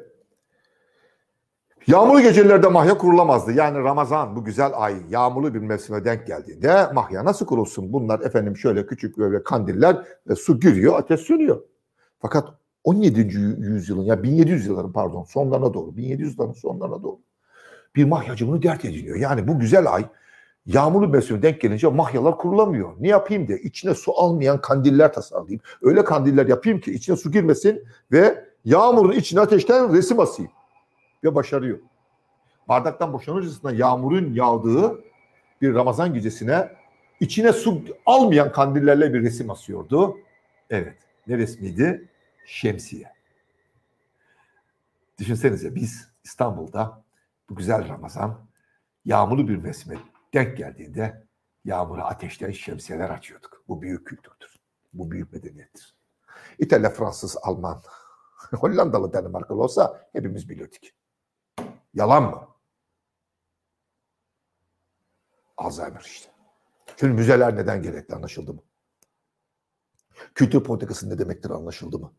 Yağmurlu 1.86 2.20
gecelerde 2.20 2.68
mahya 2.68 2.98
kurulamazdı. 2.98 3.52
Yani 3.52 3.78
Ramazan 3.78 4.36
bu 4.36 4.44
güzel 4.44 4.72
ay 4.74 4.94
yağmurlu 5.08 5.54
bir 5.54 5.58
mevsime 5.58 6.04
denk 6.04 6.26
geldiğinde 6.26 6.92
mahya 6.92 7.24
nasıl 7.24 7.46
kurulsun? 7.46 7.92
Bunlar 7.92 8.20
efendim 8.20 8.56
şöyle 8.56 8.86
küçük 8.86 9.18
böyle 9.18 9.42
kandiller 9.42 10.04
ve 10.28 10.36
su 10.36 10.60
giriyor, 10.60 10.98
ateş 10.98 11.20
sönüyor. 11.20 11.62
Fakat 12.20 12.48
17. 12.84 13.20
yüzyılın 13.58 14.02
ya 14.02 14.22
1700 14.22 14.66
yılların 14.66 14.92
pardon 14.92 15.24
sonlarına 15.24 15.74
doğru 15.74 15.90
1700'lerin 15.90 16.54
sonlarına 16.54 17.02
doğru 17.02 17.20
bir 17.96 18.04
mahyacı 18.04 18.48
bunu 18.48 18.62
dert 18.62 18.84
ediniyor. 18.84 19.16
Yani 19.16 19.48
bu 19.48 19.58
güzel 19.58 19.94
ay 19.94 20.04
yağmurlu 20.66 21.08
mevsime 21.08 21.42
denk 21.42 21.60
gelince 21.60 21.88
mahyalar 21.88 22.38
kurulamıyor. 22.38 22.92
Ne 23.00 23.08
yapayım 23.08 23.48
diye 23.48 23.58
içine 23.58 23.94
su 23.94 24.12
almayan 24.16 24.60
kandiller 24.60 25.12
tasarlayayım. 25.12 25.60
Öyle 25.82 26.04
kandiller 26.04 26.46
yapayım 26.46 26.80
ki 26.80 26.92
içine 26.92 27.16
su 27.16 27.32
girmesin 27.32 27.84
ve 28.12 28.44
yağmurun 28.64 29.12
içine 29.12 29.40
ateşten 29.40 29.92
resim 29.92 30.20
asayım. 30.20 30.52
Ve 31.24 31.34
başarıyor. 31.34 31.78
Bardaktan 32.68 33.12
boşanırcasına 33.12 33.72
yağmurun 33.72 34.34
yağdığı 34.34 35.04
bir 35.62 35.74
Ramazan 35.74 36.14
gecesine 36.14 36.68
içine 37.20 37.52
su 37.52 37.82
almayan 38.06 38.52
kandillerle 38.52 39.14
bir 39.14 39.22
resim 39.22 39.50
asıyordu. 39.50 40.16
Evet. 40.70 40.96
Ne 41.26 41.38
resmiydi? 41.38 42.08
Şemsiye. 42.46 43.12
Düşünsenize 45.18 45.74
biz 45.74 46.08
İstanbul'da 46.24 47.02
bu 47.50 47.54
güzel 47.54 47.88
Ramazan 47.88 48.38
yağmurlu 49.04 49.48
bir 49.48 49.56
mevsime 49.56 49.96
denk 50.34 50.56
geldiğinde 50.56 51.28
yağmura 51.64 52.04
ateşten 52.04 52.50
şemsiyeler 52.50 53.10
açıyorduk. 53.10 53.64
Bu 53.68 53.82
büyük 53.82 54.06
kültürdür. 54.06 54.56
Bu 54.92 55.10
büyük 55.10 55.32
medeniyettir. 55.32 55.96
İtalya, 56.58 56.90
Fransız, 56.90 57.36
Alman, 57.42 57.82
Hollandalı, 58.52 59.12
Danimarkalı 59.12 59.62
olsa 59.62 60.08
hepimiz 60.12 60.48
bilirdik. 60.48 60.94
Yalan 61.94 62.22
mı? 62.22 62.48
Alzheimer 65.56 66.00
işte. 66.00 66.30
Şimdi 67.00 67.12
müzeler 67.12 67.56
neden 67.56 67.82
gerekli 67.82 68.14
anlaşıldı 68.14 68.54
mı? 68.54 68.62
Kültür 70.34 70.64
politikası 70.64 71.10
ne 71.10 71.18
demektir 71.18 71.50
anlaşıldı 71.50 71.98
mı? 71.98 72.14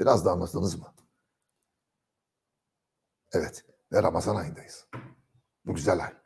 Biraz 0.00 0.24
da 0.24 0.30
anladınız 0.30 0.78
mı? 0.78 0.94
Evet. 3.32 3.64
Ve 3.92 4.02
Ramazan 4.02 4.36
ayındayız. 4.36 4.86
Bu 5.64 5.74
güzel 5.74 6.04
ay. 6.04 6.19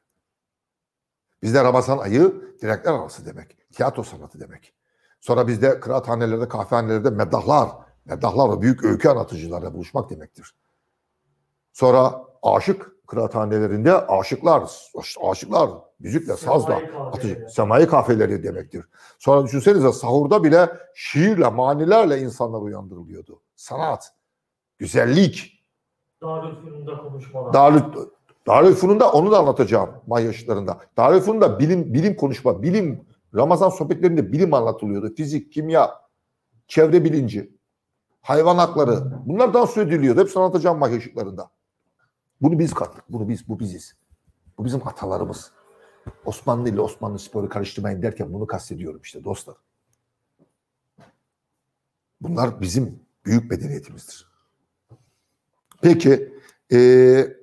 Bizde 1.44 1.64
Ramazan 1.64 1.98
ayı 1.98 2.34
direkler 2.62 2.92
arası 2.92 3.26
demek. 3.26 3.56
Tiyatro 3.72 4.02
sanatı 4.02 4.40
demek. 4.40 4.74
Sonra 5.20 5.48
bizde 5.48 5.80
kıraathanelerde, 5.80 6.48
kahvehanelerde 6.48 7.10
meddahlar, 7.10 7.68
meddahlar 8.04 8.48
o 8.48 8.62
büyük 8.62 8.84
öykü 8.84 9.08
anlatıcılarla 9.08 9.74
buluşmak 9.74 10.10
demektir. 10.10 10.54
Sonra 11.72 12.24
aşık 12.42 13.06
kıraathanelerinde 13.06 14.06
aşıklar, 14.06 14.70
aşıklar 15.30 15.70
müzikle, 15.98 16.36
sazla, 16.36 16.80
atıcı, 17.12 17.46
semai 17.50 17.86
kahveleri 17.86 18.42
demektir. 18.42 18.84
Sonra 19.18 19.44
düşünsenize 19.44 19.92
sahurda 19.92 20.44
bile 20.44 20.68
şiirle, 20.94 21.48
manilerle 21.48 22.20
insanlar 22.20 22.60
uyandırılıyordu. 22.60 23.40
Sanat, 23.56 24.12
güzellik, 24.78 25.64
Darülfünun'da 26.22 26.96
konuşmalar. 26.96 27.52
Darül, 27.52 27.82
Darülfünun'da 28.46 29.12
onu 29.12 29.32
da 29.32 29.38
anlatacağım 29.38 29.90
Mahya 30.06 30.30
ışıklarında. 30.30 30.80
Darülfünun'da 30.96 31.58
bilim, 31.58 31.94
bilim 31.94 32.16
konuşma, 32.16 32.62
bilim, 32.62 33.06
Ramazan 33.34 33.68
sohbetlerinde 33.68 34.32
bilim 34.32 34.54
anlatılıyordu. 34.54 35.14
Fizik, 35.14 35.52
kimya, 35.52 35.90
çevre 36.68 37.04
bilinci, 37.04 37.52
hayvan 38.20 38.56
hakları. 38.56 39.12
Bunlardan 39.26 39.64
söz 39.64 39.88
ediliyordu. 39.88 40.20
Hepsini 40.20 40.42
anlatacağım 40.42 40.78
Mahya 40.78 40.96
ışıklarında. 40.96 41.50
Bunu 42.40 42.58
biz 42.58 42.74
kattık. 42.74 43.04
Bunu 43.08 43.28
biz, 43.28 43.48
bu 43.48 43.60
biziz. 43.60 43.94
Bu 44.58 44.64
bizim 44.64 44.88
atalarımız. 44.88 45.52
Osmanlı 46.24 46.68
ile 46.68 46.80
Osmanlı 46.80 47.18
sporu 47.18 47.48
karıştırmayın 47.48 48.02
derken 48.02 48.32
bunu 48.32 48.46
kastediyorum 48.46 49.00
işte 49.04 49.24
dostlar. 49.24 49.56
Bunlar 52.20 52.60
bizim 52.60 53.00
büyük 53.24 53.50
medeniyetimizdir. 53.50 54.28
Peki, 55.82 56.32
eee, 56.70 57.36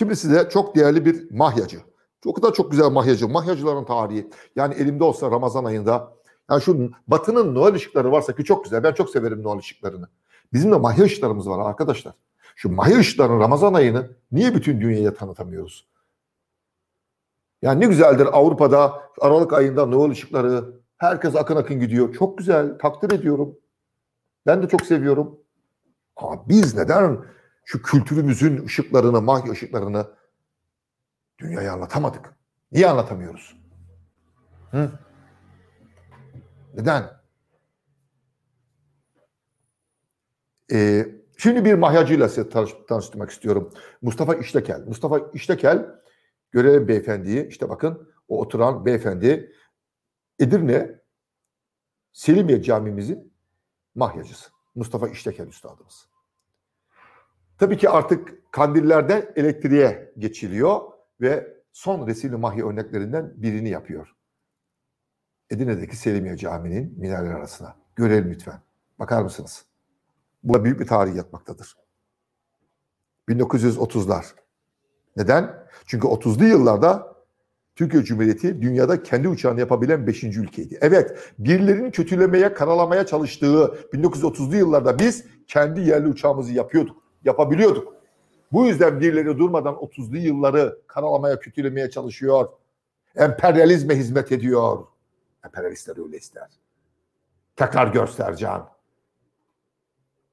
şimdi 0.00 0.16
size 0.16 0.48
çok 0.48 0.76
değerli 0.76 1.04
bir 1.04 1.30
mahyacı. 1.30 1.80
O 2.26 2.32
kadar 2.32 2.54
çok 2.54 2.70
güzel 2.70 2.90
mahyacı. 2.90 3.28
Mahyacıların 3.28 3.84
tarihi. 3.84 4.30
Yani 4.56 4.74
elimde 4.74 5.04
olsa 5.04 5.30
Ramazan 5.30 5.64
ayında. 5.64 6.12
Yani 6.50 6.62
şu 6.62 6.90
Batı'nın 7.08 7.54
Noel 7.54 7.74
ışıkları 7.74 8.12
varsa 8.12 8.34
ki 8.34 8.44
çok 8.44 8.64
güzel. 8.64 8.82
Ben 8.82 8.92
çok 8.92 9.10
severim 9.10 9.42
Noel 9.42 9.58
ışıklarını. 9.58 10.08
Bizim 10.52 10.72
de 10.72 10.76
mahya 10.76 11.04
ışıklarımız 11.04 11.48
var 11.48 11.68
arkadaşlar. 11.68 12.14
Şu 12.56 12.72
mahya 12.72 12.98
ışıklarının 12.98 13.40
Ramazan 13.40 13.74
ayını 13.74 14.10
niye 14.32 14.54
bütün 14.54 14.80
dünyaya 14.80 15.14
tanıtamıyoruz? 15.14 15.88
Yani 17.62 17.80
ne 17.80 17.86
güzeldir 17.86 18.28
Avrupa'da 18.32 19.02
Aralık 19.20 19.52
ayında 19.52 19.86
Noel 19.86 20.10
ışıkları. 20.10 20.64
Herkes 20.98 21.36
akın 21.36 21.56
akın 21.56 21.80
gidiyor. 21.80 22.14
Çok 22.14 22.38
güzel. 22.38 22.78
Takdir 22.78 23.10
ediyorum. 23.10 23.56
Ben 24.46 24.62
de 24.62 24.68
çok 24.68 24.82
seviyorum. 24.82 25.38
Ama 26.16 26.48
biz 26.48 26.76
neden 26.76 27.18
şu 27.64 27.82
kültürümüzün 27.82 28.64
ışıklarını, 28.64 29.22
mahya 29.22 29.52
ışıklarını 29.52 30.06
dünyaya 31.38 31.72
anlatamadık? 31.72 32.34
Niye 32.72 32.88
anlatamıyoruz? 32.88 33.56
Hı? 34.70 34.92
Neden? 36.74 37.20
Ee, 40.72 41.06
şimdi 41.36 41.64
bir 41.64 41.74
mahyacıyla 41.74 42.28
size 42.28 42.48
tanış- 42.48 42.86
tanıştırmak 42.88 43.30
istiyorum. 43.30 43.72
Mustafa 44.02 44.34
İştekel. 44.34 44.84
Mustafa 44.86 45.18
İştekel 45.18 45.86
görev 46.50 46.88
beyefendiyi, 46.88 47.46
işte 47.46 47.68
bakın 47.68 48.12
o 48.28 48.40
oturan 48.40 48.86
beyefendi 48.86 49.52
Edirne 50.38 51.00
Selimiye 52.12 52.62
Camimizin 52.62 53.32
mahyacısı. 53.94 54.50
Mustafa 54.74 55.08
İştekel 55.08 55.46
Üstadımız. 55.46 56.08
Tabii 57.60 57.76
ki 57.76 57.90
artık 57.90 58.52
kandillerden 58.52 59.32
elektriğe 59.36 60.12
geçiliyor 60.18 60.80
ve 61.20 61.56
son 61.72 62.06
resimli 62.06 62.36
mahya 62.36 62.66
örneklerinden 62.66 63.32
birini 63.36 63.68
yapıyor. 63.68 64.14
Edirne'deki 65.50 65.96
Selimiye 65.96 66.36
Camii'nin 66.36 66.94
minareler 66.98 67.34
arasına. 67.34 67.76
Görelim 67.96 68.30
lütfen. 68.30 68.60
Bakar 68.98 69.22
mısınız? 69.22 69.64
Burada 70.44 70.64
büyük 70.64 70.80
bir 70.80 70.86
tarih 70.86 71.14
yatmaktadır. 71.14 71.76
1930'lar. 73.28 74.24
Neden? 75.16 75.66
Çünkü 75.86 76.06
30'lu 76.06 76.44
yıllarda 76.44 77.16
Türkiye 77.76 78.02
Cumhuriyeti 78.02 78.62
dünyada 78.62 79.02
kendi 79.02 79.28
uçağını 79.28 79.60
yapabilen 79.60 80.06
5. 80.06 80.24
ülkeydi. 80.24 80.78
Evet, 80.80 81.32
birilerinin 81.38 81.90
kötülemeye, 81.90 82.54
karalamaya 82.54 83.06
çalıştığı 83.06 83.74
1930'lu 83.92 84.56
yıllarda 84.56 84.98
biz 84.98 85.24
kendi 85.46 85.80
yerli 85.80 86.08
uçağımızı 86.08 86.52
yapıyorduk, 86.52 87.09
yapabiliyorduk. 87.24 87.94
Bu 88.52 88.66
yüzden 88.66 89.00
birileri 89.00 89.38
durmadan 89.38 89.74
30'lu 89.74 90.16
yılları 90.16 90.78
karalamaya, 90.86 91.40
kötülemeye 91.40 91.90
çalışıyor. 91.90 92.48
Emperyalizme 93.16 93.96
hizmet 93.96 94.32
ediyor. 94.32 94.86
Emperyalistler 95.44 96.04
öyle 96.04 96.16
ister. 96.16 96.48
Tekrar 97.56 97.86
göster 97.92 98.36
Can. 98.36 98.70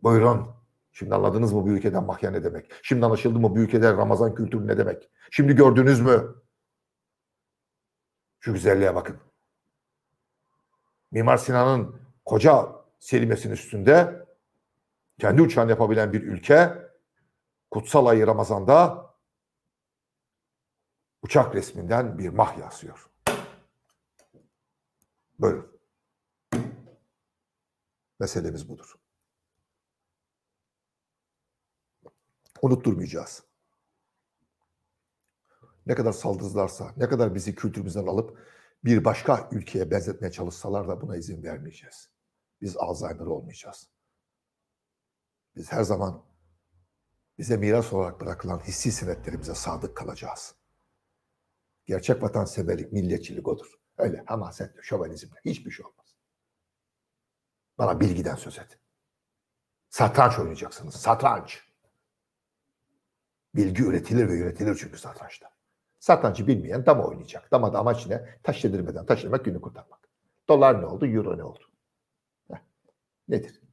Buyurun. 0.04 0.48
Şimdi 0.92 1.16
anladınız 1.16 1.54
mı 1.54 1.64
bu 1.64 1.70
ülkeden 1.70 2.04
mahya 2.04 2.32
ne 2.32 2.44
demek? 2.44 2.72
Şimdi 2.84 3.06
anlaşıldı 3.06 3.40
mı 3.40 3.56
bu 3.56 3.60
ülkede 3.60 3.92
Ramazan 3.92 4.36
kültürü 4.36 4.68
ne 4.68 4.78
demek? 4.78 5.10
Şimdi 5.32 5.56
gördünüz 5.56 6.02
mü? 6.02 6.36
Şu 8.40 8.54
güzelliğe 8.54 8.96
bakın. 8.96 9.18
Mimar 11.12 11.38
Sinan'ın 11.38 11.96
koca 12.26 12.68
selimesinin 13.00 13.54
üstünde 13.54 14.27
kendi 15.20 15.42
uçağını 15.42 15.70
yapabilen 15.70 16.14
bir 16.14 16.24
ülke 16.24 16.90
kutsal 17.72 18.06
ayı 18.06 18.28
Ramazan'da 18.28 19.08
uçak 21.22 21.56
resminden 21.56 22.18
bir 22.18 22.30
mahya 22.30 22.66
asıyor. 22.66 23.10
Buyurun. 25.40 25.80
Meselemiz 28.20 28.70
budur. 28.70 28.96
Unutturmayacağız. 32.62 33.44
ne 35.86 35.96
kadar 35.96 36.12
saldırırlarsa, 36.12 36.94
ne 36.98 37.10
kadar 37.10 37.36
bizi 37.36 37.56
kültürümüzden 37.56 38.08
alıp 38.08 38.40
bir 38.84 39.06
başka 39.06 39.50
ülkeye 39.52 39.92
benzetmeye 39.92 40.32
çalışsalar 40.32 40.88
da 40.88 41.02
buna 41.02 41.18
izin 41.18 41.44
vermeyeceğiz. 41.44 42.10
Biz 42.62 42.78
Alzheimer 42.78 43.26
olmayacağız. 43.26 43.90
Biz 45.58 45.72
her 45.72 45.84
zaman 45.84 46.24
bize 47.38 47.58
miras 47.58 47.94
olarak 47.94 48.22
bırakılan 48.22 48.60
hissi 48.60 48.92
senetlerimize 48.92 49.56
sadık 49.56 49.98
kalacağız. 49.98 50.56
Gerçek 51.86 52.24
vatanseverlik, 52.24 52.92
milliyetçilik 52.92 53.48
odur. 53.48 53.74
Öyle 53.98 54.24
hamasetle, 54.26 54.82
şövenizmle 54.82 55.40
hiçbir 55.46 55.72
şey 55.72 55.86
olmaz. 55.86 56.16
Bana 57.78 58.00
bilgiden 58.00 58.36
söz 58.36 58.60
et. 58.60 58.80
Satranç 59.90 60.40
oynayacaksınız. 60.40 60.96
Satranç. 60.96 61.64
Bilgi 63.56 63.84
üretilir 63.84 64.30
ve 64.30 64.38
üretilir 64.38 64.76
çünkü 64.76 64.98
satrançta. 64.98 65.50
Satrancı 66.00 66.48
bilmeyen 66.48 66.86
dama 66.86 67.04
oynayacak. 67.04 67.52
Dama 67.52 67.74
da 67.74 67.80
amaç 67.80 68.08
ne? 68.08 68.40
Taş 68.44 68.64
yedirmeden 68.64 69.06
taşırmak, 69.06 69.46
günü 69.46 69.62
kurtarmak. 69.62 70.10
Dolar 70.50 70.82
ne 70.82 70.86
oldu? 70.86 71.06
Euro 71.06 71.38
ne 71.38 71.44
oldu? 71.44 71.72
Heh. 72.52 72.62
Nedir? 73.28 73.67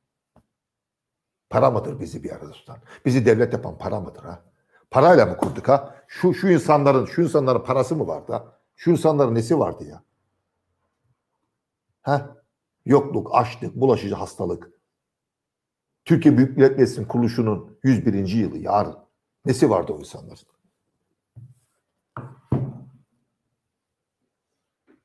Para 1.51 1.71
mıdır 1.71 2.01
bizi 2.01 2.25
bir 2.25 2.31
arada 2.31 2.51
tutan? 2.51 2.79
Bizi 3.05 3.27
devlet 3.27 3.53
yapan 3.53 3.79
para 3.79 4.01
mıdır 4.01 4.23
ha? 4.23 4.43
Parayla 4.91 5.27
mı 5.27 5.37
kurduk 5.37 5.69
ha? 5.69 5.95
Şu 6.09 6.35
şu 6.35 6.49
insanların 6.49 7.07
şu 7.07 7.23
insanların 7.23 7.65
parası 7.65 7.97
mı 7.97 8.07
vardı 8.07 8.33
ha? 8.33 8.59
Şu 8.77 8.91
insanların 8.91 9.35
nesi 9.35 9.59
vardı 9.59 9.85
ya? 9.85 10.03
Ha? 12.03 12.37
Yokluk, 12.87 13.35
açlık, 13.35 13.75
bulaşıcı 13.77 14.15
hastalık. 14.15 14.71
Türkiye 16.05 16.37
Büyük 16.37 16.57
Millet 16.57 16.79
Meclisi'nin 16.79 17.07
kuruluşunun 17.07 17.79
101. 17.83 18.29
yılı 18.29 18.59
yarın. 18.59 18.97
Nesi 19.45 19.71
vardı 19.71 19.93
o 19.93 19.99
insanların? 19.99 20.39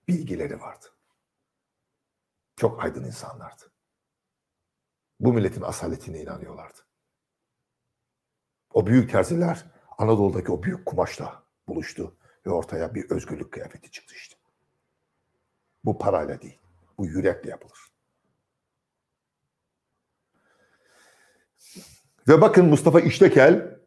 Bilgileri 0.08 0.62
vardı. 0.62 0.86
Çok 2.56 2.84
aydın 2.84 3.04
insanlardı. 3.04 3.64
Bu 5.20 5.34
milletin 5.34 5.62
asaletine 5.62 6.22
inanıyorlardı. 6.22 6.78
O 8.74 8.88
büyük 8.88 9.12
terziler 9.12 9.66
Anadolu'daki 9.98 10.52
o 10.52 10.64
büyük 10.64 10.86
kumaşla 10.86 11.44
buluştu 11.68 12.18
ve 12.46 12.52
ortaya 12.52 12.96
bir 12.96 13.10
özgürlük 13.10 13.52
kıyafeti 13.54 13.92
çıktı 13.92 14.16
işte. 14.16 14.36
Bu 15.86 15.98
parayla 15.98 16.42
değil, 16.42 16.60
bu 16.98 17.06
yürekle 17.06 17.50
yapılır. 17.50 17.80
Ve 22.28 22.42
bakın 22.42 22.66
Mustafa 22.66 23.00
İştekel 23.00 23.80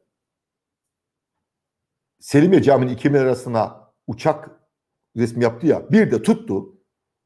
Selimiye 2.20 2.62
Camii'nin 2.62 2.94
iki 2.94 3.10
minare 3.10 3.26
arasına 3.26 3.92
uçak 4.06 4.50
resmi 5.16 5.44
yaptı 5.44 5.66
ya 5.66 5.90
bir 5.90 6.10
de 6.10 6.22
tuttu 6.22 6.78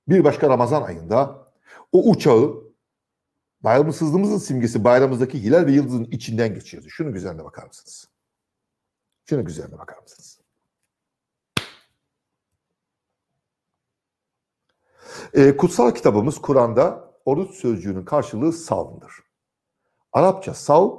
bir 0.08 0.24
başka 0.24 0.48
Ramazan 0.48 0.82
ayında 0.82 1.52
o 1.92 2.10
uçağı 2.10 2.65
bayramsızlığımızın 3.60 4.38
simgesi 4.38 4.84
bayramımızdaki 4.84 5.42
hilal 5.42 5.66
ve 5.66 5.72
yıldızın 5.72 6.04
içinden 6.04 6.54
geçiyordu. 6.54 6.88
Şunu 6.90 7.12
güzelliğine 7.12 7.44
bakar 7.44 7.66
mısınız? 7.66 8.08
Şunu 9.24 9.44
güzelliğine 9.44 9.78
bakar 9.78 9.98
mısınız? 10.02 10.40
Ee, 15.34 15.56
kutsal 15.56 15.90
kitabımız 15.90 16.38
Kur'an'da 16.38 17.14
oruç 17.24 17.54
sözcüğünün 17.54 18.04
karşılığı 18.04 18.52
savmdır. 18.52 19.12
Arapça 20.12 20.54
sav 20.54 20.90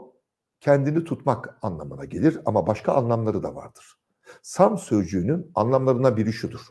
kendini 0.59 1.03
tutmak 1.03 1.59
anlamına 1.61 2.05
gelir 2.05 2.39
ama 2.45 2.67
başka 2.67 2.93
anlamları 2.93 3.43
da 3.43 3.55
vardır. 3.55 3.97
Sam 4.41 4.77
sözcüğünün 4.77 5.51
anlamlarından 5.55 6.17
biri 6.17 6.33
şudur. 6.33 6.61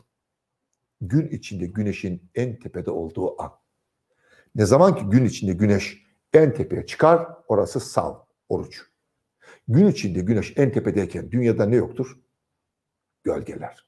Gün 1.01 1.27
içinde 1.27 1.65
güneşin 1.65 2.29
en 2.35 2.59
tepede 2.59 2.91
olduğu 2.91 3.41
an. 3.41 3.51
Ne 4.57 4.65
zaman 4.65 4.95
ki 4.95 5.05
gün 5.05 5.25
içinde 5.25 5.53
güneş 5.53 6.07
en 6.33 6.53
tepeye 6.53 6.85
çıkar, 6.85 7.27
orası 7.47 7.79
sav, 7.79 8.15
oruç. 8.49 8.81
Gün 9.67 9.87
içinde 9.87 10.19
güneş 10.19 10.53
en 10.57 10.71
tepedeyken 10.71 11.31
dünyada 11.31 11.65
ne 11.65 11.75
yoktur? 11.75 12.19
Gölgeler. 13.23 13.87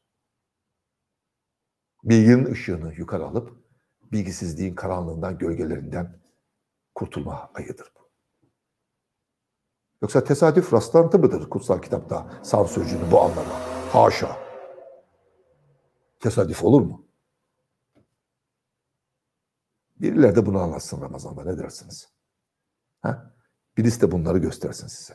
Bilginin 2.03 2.45
ışığını 2.45 2.93
yukarı 2.93 3.25
alıp 3.25 3.63
bilgisizliğin 4.11 4.75
karanlığından, 4.75 5.37
gölgelerinden 5.37 6.19
kurtulma 6.95 7.51
ayıdır 7.53 7.91
bu. 7.95 8.09
Yoksa 10.01 10.23
tesadüf 10.23 10.73
rastlantı 10.73 11.19
mıdır 11.19 11.49
kutsal 11.49 11.81
kitapta 11.81 12.41
sav 12.43 12.65
sözcüğünün 12.65 13.11
bu 13.11 13.21
anlamı? 13.21 13.53
Haşa. 13.91 14.37
Tesadüf 16.19 16.63
olur 16.63 16.81
mu? 16.81 17.08
Birileri 20.01 20.35
de 20.35 20.45
bunu 20.45 20.59
anlatsın 20.59 21.01
Ramazan'da 21.01 21.43
ne 21.43 21.57
dersiniz? 21.57 22.09
Ha? 23.01 23.33
Birisi 23.77 24.01
de 24.01 24.11
bunları 24.11 24.37
göstersin 24.37 24.87
size. 24.87 25.13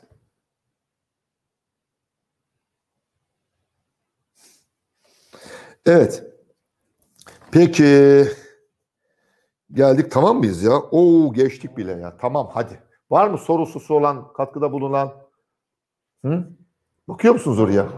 Evet. 5.86 6.24
Peki. 7.52 8.24
Geldik 9.72 10.10
tamam 10.10 10.38
mıyız 10.38 10.62
ya? 10.62 10.72
Oo 10.72 11.32
geçtik 11.32 11.76
bile 11.76 11.92
ya. 11.92 12.16
Tamam 12.16 12.50
hadi. 12.52 12.82
Var 13.10 13.28
mı 13.28 13.38
sorusu 13.38 13.94
olan, 13.94 14.32
katkıda 14.32 14.72
bulunan? 14.72 15.12
Hı? 16.24 16.48
Bakıyor 17.08 17.34
musunuz 17.34 17.60
oraya? 17.60 17.88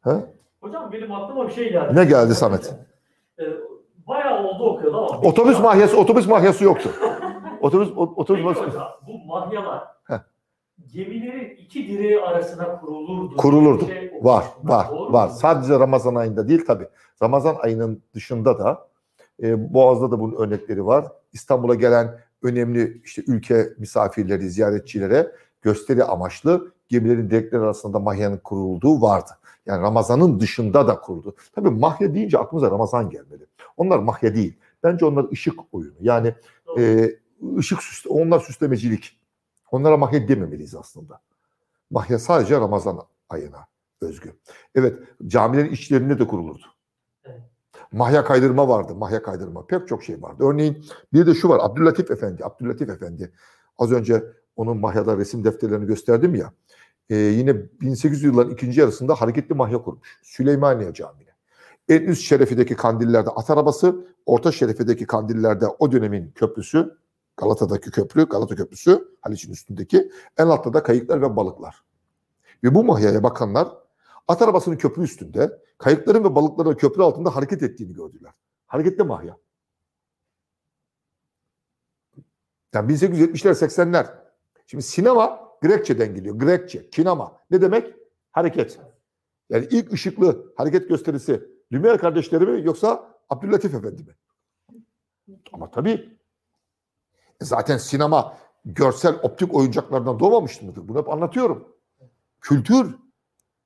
Ha? 0.00 0.22
Hocam 0.60 0.92
benim 0.92 1.12
aklıma 1.12 1.48
bir 1.48 1.52
şey 1.52 1.72
geldi. 1.72 1.96
Ne 1.96 2.04
geldi 2.04 2.34
Samet? 2.34 2.74
Ee, 3.40 3.44
bayağı 4.06 4.44
oldu 4.44 4.64
okuyordu 4.64 4.95
ama. 4.95 4.95
Otobüs 5.10 5.60
mahyası, 5.60 5.96
otobüs 5.98 6.26
mahyası 6.28 6.64
yoktu. 6.64 6.90
Otobüs, 7.60 7.88
otobüs 7.96 8.44
mahyası 8.44 8.78
bu 9.08 9.26
mahyalar 9.26 9.84
Heh. 10.04 10.18
gemilerin 10.92 11.56
iki 11.56 11.88
direği 11.88 12.20
arasına 12.20 12.80
kurulurdu. 12.80 13.36
kurulurdu. 13.36 13.86
Şey 13.86 14.12
Var, 14.22 14.44
var, 14.64 14.86
Doğru 14.90 15.12
var. 15.12 15.26
mu? 15.28 15.34
Sadece 15.34 15.78
Ramazan 15.78 16.14
ayında 16.14 16.48
değil 16.48 16.64
tabii. 16.66 16.88
Ramazan 17.22 17.56
ayının 17.60 18.02
dışında 18.14 18.58
da 18.58 18.88
e, 19.42 19.74
Boğaz'da 19.74 20.10
da 20.10 20.20
bunun 20.20 20.34
örnekleri 20.36 20.86
var. 20.86 21.04
İstanbul'a 21.32 21.74
gelen 21.74 22.18
önemli 22.42 23.00
işte 23.04 23.22
ülke 23.26 23.66
misafirleri, 23.78 24.50
ziyaretçilere 24.50 25.32
gösteri 25.62 26.04
amaçlı 26.04 26.72
gemilerin 26.88 27.30
direkleri 27.30 27.62
arasında 27.62 27.98
mahyanın 27.98 28.38
kurulduğu 28.38 29.02
vardı. 29.02 29.30
Yani 29.66 29.82
Ramazan'ın 29.82 30.40
dışında 30.40 30.88
da 30.88 31.00
kuruldu. 31.00 31.34
Tabii 31.54 31.70
mahya 31.70 32.14
deyince 32.14 32.38
aklımıza 32.38 32.70
Ramazan 32.70 33.10
gelmeli. 33.10 33.46
Onlar 33.76 33.98
mahya 33.98 34.34
değil. 34.34 34.56
Bence 34.86 35.04
onlar 35.04 35.32
ışık 35.32 35.54
oyunu. 35.72 35.94
Yani 36.00 36.34
e, 36.78 37.10
ışık 37.58 37.82
süsle, 37.82 38.10
onlar 38.10 38.40
süslemecilik. 38.40 39.20
Onlara 39.70 39.96
mahya 39.96 40.28
dememeliyiz 40.28 40.74
aslında. 40.74 41.20
Mahya 41.90 42.18
sadece 42.18 42.60
Ramazan 42.60 43.02
ayına 43.28 43.66
özgü. 44.00 44.32
Evet, 44.74 44.98
camilerin 45.26 45.72
içlerinde 45.72 46.18
de 46.18 46.26
kurulurdu. 46.26 46.64
Evet. 47.24 47.40
Mahya 47.92 48.24
kaydırma 48.24 48.68
vardı, 48.68 48.94
mahya 48.94 49.22
kaydırma. 49.22 49.66
Pek 49.66 49.88
çok 49.88 50.04
şey 50.04 50.22
vardı. 50.22 50.44
Örneğin 50.44 50.84
bir 51.12 51.26
de 51.26 51.34
şu 51.34 51.48
var, 51.48 51.60
Abdülatif 51.62 52.10
Efendi, 52.10 52.44
Abdülatif 52.44 52.88
Efendi. 52.88 53.32
Az 53.78 53.92
önce 53.92 54.24
onun 54.56 54.76
mahyada 54.76 55.16
resim 55.16 55.44
defterlerini 55.44 55.86
gösterdim 55.86 56.34
ya. 56.34 56.52
Ee, 57.10 57.16
yine 57.16 57.56
1800 57.80 58.22
yılların 58.22 58.52
ikinci 58.52 58.80
yarısında 58.80 59.14
hareketli 59.14 59.54
mahya 59.54 59.82
kurmuş. 59.82 60.18
Süleymaniye 60.22 60.94
Camii'ne. 60.94 61.25
En 61.88 62.02
üst 62.02 62.22
şerefideki 62.22 62.76
kandillerde 62.76 63.30
at 63.30 63.50
arabası, 63.50 64.06
orta 64.26 64.52
şerefideki 64.52 65.06
kandillerde 65.06 65.66
o 65.78 65.92
dönemin 65.92 66.30
köprüsü, 66.30 66.98
Galata'daki 67.36 67.90
köprü, 67.90 68.28
Galata 68.28 68.56
Köprüsü, 68.56 69.08
Haliç'in 69.20 69.52
üstündeki, 69.52 70.10
en 70.38 70.46
altta 70.46 70.72
da 70.74 70.82
kayıklar 70.82 71.22
ve 71.22 71.36
balıklar. 71.36 71.84
Ve 72.64 72.74
bu 72.74 72.84
mahyaya 72.84 73.22
bakanlar 73.22 73.68
at 74.28 74.42
arabasının 74.42 74.76
köprü 74.76 75.02
üstünde, 75.02 75.62
kayıkların 75.78 76.24
ve 76.24 76.34
balıkların 76.34 76.74
köprü 76.74 77.02
altında 77.02 77.36
hareket 77.36 77.62
ettiğini 77.62 77.94
gördüler. 77.94 78.32
Hareketli 78.66 79.04
mahya. 79.04 79.36
Yani 82.74 82.92
1870'ler 82.92 83.50
80'ler. 83.50 84.06
Şimdi 84.66 84.82
sinema 84.82 85.46
Grekçeden 85.62 86.14
geliyor. 86.14 86.36
Grekçe, 86.38 86.90
kinema. 86.90 87.40
Ne 87.50 87.60
demek? 87.60 87.94
Hareket. 88.32 88.78
Yani 89.50 89.68
ilk 89.70 89.92
ışıklı 89.92 90.52
hareket 90.56 90.88
gösterisi 90.88 91.55
Lumière 91.72 91.98
kardeşleri 91.98 92.46
mi 92.46 92.66
yoksa 92.66 93.14
Abdülatif 93.30 93.74
Efendi 93.74 94.02
mi? 94.02 94.14
Ama 95.52 95.70
tabii 95.70 96.16
e 97.40 97.44
zaten 97.44 97.78
sinema 97.78 98.36
görsel 98.64 99.14
optik 99.22 99.54
oyuncaklardan 99.54 100.20
doğmamış 100.20 100.62
mıdır? 100.62 100.88
Bunu 100.88 100.98
hep 100.98 101.08
anlatıyorum. 101.08 101.68
Kültür, 102.40 102.94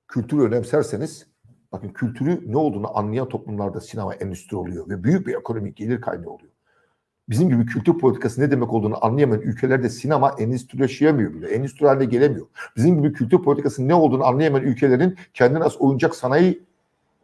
kültürü 0.09 0.43
önemserseniz 0.43 1.27
bakın 1.73 1.89
kültürü 1.89 2.53
ne 2.53 2.57
olduğunu 2.57 2.99
anlayan 2.99 3.29
toplumlarda 3.29 3.81
sinema 3.81 4.15
endüstri 4.15 4.57
oluyor 4.57 4.89
ve 4.89 5.05
büyük 5.05 5.27
bir 5.27 5.35
ekonomik 5.35 5.77
gelir 5.77 6.01
kaynağı 6.01 6.31
oluyor. 6.31 6.51
bizim 7.29 7.49
gibi 7.49 7.67
kültür 7.67 7.99
politikası 7.99 8.41
ne 8.41 8.51
demek 8.51 8.73
olduğunu 8.73 9.05
anlayamayan 9.05 9.43
ülkelerde 9.43 9.89
sinema 9.89 10.31
endüstrileşemiyor 10.39 11.35
bile. 11.35 11.49
Endüstri 11.49 11.87
haline 11.87 12.05
gelemiyor. 12.05 12.47
Bizim 12.77 12.97
gibi 13.03 13.13
kültür 13.13 13.43
politikasının 13.43 13.89
ne 13.89 13.95
olduğunu 13.95 14.25
anlayamayan 14.25 14.67
ülkelerin 14.67 15.19
kendine 15.35 15.59
has 15.63 15.77
oyuncak 15.81 16.17
sanayi 16.17 16.63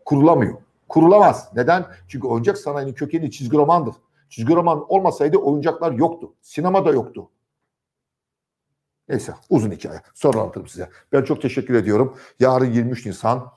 kurulamıyor. 0.05 0.66
Kurulamaz. 0.89 1.49
Neden? 1.55 1.87
Çünkü 2.09 2.27
oyuncak 2.27 2.59
sanayinin 2.59 2.93
kökeni 2.93 3.31
çizgi 3.31 3.57
romandır. 3.57 3.95
Çizgi 4.29 4.55
roman 4.55 4.93
olmasaydı 4.93 5.37
oyuncaklar 5.39 5.93
yoktu. 5.93 6.35
Sinema 6.41 6.85
da 6.85 6.91
yoktu. 6.91 7.31
Neyse 9.09 9.35
uzun 9.51 9.71
hikaye. 9.71 10.03
Sonra 10.15 10.41
anlatırım 10.41 10.67
size. 10.67 10.91
Ben 11.13 11.23
çok 11.23 11.43
teşekkür 11.43 11.75
ediyorum. 11.75 12.17
Yarın 12.41 12.73
23 12.73 13.07
Nisan 13.07 13.53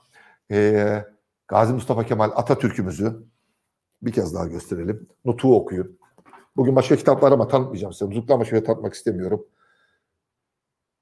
eee, 0.50 1.06
Gazi 1.48 1.72
Mustafa 1.72 2.04
Kemal 2.04 2.30
Atatürk'ümüzü 2.34 3.22
bir 4.02 4.12
kez 4.12 4.34
daha 4.34 4.46
gösterelim. 4.46 5.08
Nutuk'u 5.24 5.56
okuyun. 5.56 5.98
Bugün 6.56 6.76
başka 6.76 6.96
kitaplar 6.96 7.32
ama 7.32 7.48
tanıtmayacağım 7.48 7.92
size. 7.92 8.10
Nutuk'la 8.10 8.34
ama 8.34 8.44
şöyle 8.44 8.64
tanıtmak 8.64 8.94
istemiyorum. 8.94 9.46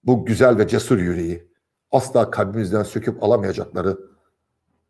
Bu 0.04 0.24
güzel 0.24 0.58
ve 0.58 0.68
cesur 0.68 0.98
yüreği 0.98 1.48
asla 1.90 2.30
kalbimizden 2.30 2.82
söküp 2.82 3.22
alamayacakları 3.22 3.98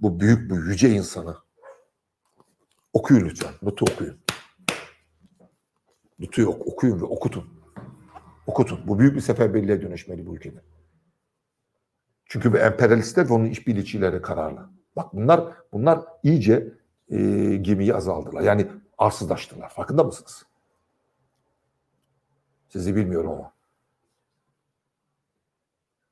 bu 0.01 0.20
büyük 0.20 0.51
bu 0.51 0.57
yüce 0.57 0.90
insanı 0.90 1.36
okuyun 2.92 3.24
lütfen. 3.24 3.55
Nutuk'u 3.62 3.92
okuyun. 3.92 4.18
Nutuk'u 6.18 6.51
ok- 6.51 6.66
okuyun 6.66 7.01
ve 7.01 7.05
okutun. 7.05 7.59
Okutun. 8.46 8.80
Bu 8.86 8.99
büyük 8.99 9.16
bir 9.16 9.20
seferberliğe 9.20 9.82
dönüşmeli 9.82 10.26
bu 10.26 10.36
ülkede. 10.36 10.62
Çünkü 12.24 12.53
bu 12.53 12.59
emperyalistler 12.59 13.28
ve 13.28 13.32
onun 13.32 13.44
işbirlikçileri 13.44 14.22
kararlı. 14.22 14.70
Bak 14.96 15.14
bunlar 15.14 15.55
bunlar 15.72 16.05
iyice 16.22 16.72
e, 17.09 17.16
gemiyi 17.57 17.94
azaldılar. 17.94 18.40
Yani 18.42 18.66
arsızlaştılar. 18.99 19.68
Farkında 19.68 20.05
mısınız? 20.05 20.46
Sizi 22.68 22.96
bilmiyorum 22.96 23.30
ama. 23.30 23.53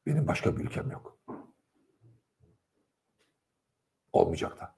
Benim 0.07 0.27
başka 0.27 0.57
bir 0.57 0.65
ülkem 0.65 0.91
yok. 0.91 1.19
Olmayacak 4.17 4.61
da. 4.61 4.75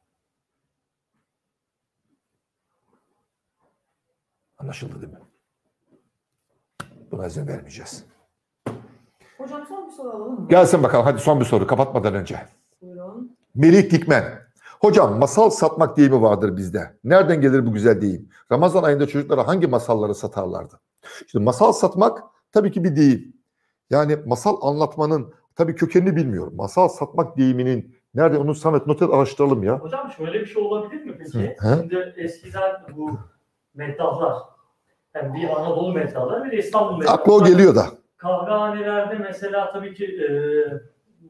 Anlaşıldı 4.59 5.03
değil 5.03 5.13
mi? 5.13 5.19
Buna 7.11 7.27
izin 7.27 7.47
vermeyeceğiz. 7.47 8.05
Hocam 9.39 9.67
son 9.69 9.87
bir 9.87 9.93
soru 9.93 10.09
alalım 10.11 10.41
mı? 10.41 10.49
Gelsin 10.49 10.83
bakalım 10.83 11.05
hadi 11.05 11.21
son 11.21 11.41
bir 11.41 11.45
soru 11.45 11.67
kapatmadan 11.67 12.15
önce. 12.15 12.47
Buyurun. 12.83 13.37
Melih 13.55 13.91
Dikmen. 13.91 14.49
Hocam 14.81 15.19
masal 15.19 15.51
satmak 15.51 15.97
deyimi 15.97 16.23
vardır 16.23 16.57
bizde. 16.57 16.99
Nereden 17.05 17.41
gelir 17.41 17.67
bu 17.67 17.73
güzel 17.73 18.01
deyim? 18.01 18.29
Ramazan 18.53 18.83
ayında 18.83 19.07
çocuklara 19.07 19.47
hangi 19.47 19.67
masalları 19.67 20.15
satarlardı? 20.15 20.81
Şimdi 21.27 21.45
masal 21.45 21.73
satmak 21.73 22.23
tabii 22.53 22.73
ki 22.73 22.85
bir 22.85 22.97
deyim. 22.97 23.37
Yani 23.91 24.17
masal 24.17 24.57
anlatmanın 24.61 25.35
tabii 25.55 25.75
kökenini 25.75 26.17
bilmiyorum. 26.17 26.57
Masal 26.57 26.89
satmak 26.89 27.37
deyiminin 27.37 27.98
nerede 28.15 28.39
onu 28.39 28.55
Samet 28.55 28.87
not 28.87 29.03
et 29.03 29.11
araştıralım 29.13 29.63
ya. 29.63 29.79
Hocam 29.79 30.11
şöyle 30.17 30.41
bir 30.41 30.47
şey 30.47 30.63
olabilir 30.63 31.05
mi 31.05 31.19
peki? 31.19 31.57
Hı. 31.59 31.77
Şimdi 31.81 32.15
eskiden 32.17 32.73
bu 32.97 33.19
meddahlar, 33.75 34.39
yani 35.15 35.35
bir 35.35 35.49
Anadolu 35.49 35.93
meddahlar 35.93 36.45
bir 36.45 36.51
de 36.53 36.57
İstanbul 36.57 36.99
meddahlar. 36.99 37.19
Aklı 37.19 37.35
o 37.35 37.45
geliyor 37.45 37.75
da. 37.75 37.87
Kahvehanelerde 38.17 39.19
mesela 39.19 39.73
tabii 39.73 39.95
ki 39.95 40.05
e, 40.05 40.29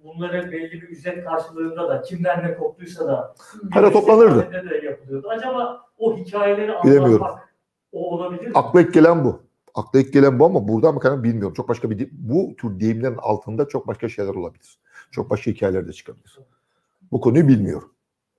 bunların 0.05 0.53
belli 0.53 0.72
bir 0.72 0.89
ücret 0.89 1.24
karşılığında 1.24 1.89
da 1.89 2.03
kimden 2.03 2.45
ne 2.45 2.55
koptuysa 2.57 3.07
da 3.07 3.35
Para 3.72 3.93
toplanırdı. 3.93 4.70
de 4.70 4.87
yapılıyordu. 4.87 5.29
Acaba 5.29 5.81
o 5.99 6.16
hikayeleri 6.16 6.72
Bilemiyorum. 6.85 7.22
anlatmak 7.22 7.49
o 7.93 8.11
olabilir 8.11 8.47
mi? 8.47 8.53
Akla 8.55 8.81
ilk 8.81 8.95
gelen 8.95 9.24
bu. 9.24 9.43
Akla 9.74 10.01
ilk 10.01 10.12
gelen 10.12 10.39
bu 10.39 10.45
ama 10.45 10.68
buradan 10.68 10.95
mı 10.95 11.01
kaynaklı 11.01 11.24
bilmiyorum. 11.24 11.55
Çok 11.55 11.68
başka 11.68 11.91
bir 11.91 12.09
bu 12.12 12.57
tür 12.57 12.81
deyimlerin 12.81 13.16
altında 13.18 13.68
çok 13.68 13.87
başka 13.87 14.09
şeyler 14.09 14.35
olabilir. 14.35 14.79
Çok 15.11 15.31
başka 15.31 15.51
hikayeler 15.51 15.89
de 15.89 15.93
çıkabilir. 15.93 16.39
Bu 17.12 17.20
konuyu 17.20 17.48
bilmiyorum. 17.48 17.94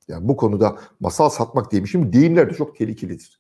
Yani 0.08 0.28
bu 0.28 0.38
konuda 0.38 0.78
masal 1.00 1.30
satmak 1.30 1.72
deyim. 1.72 1.88
Şimdi 1.88 2.14
deyimler 2.14 2.50
de 2.50 2.54
çok 2.54 2.78
tehlikelidir. 2.78 3.40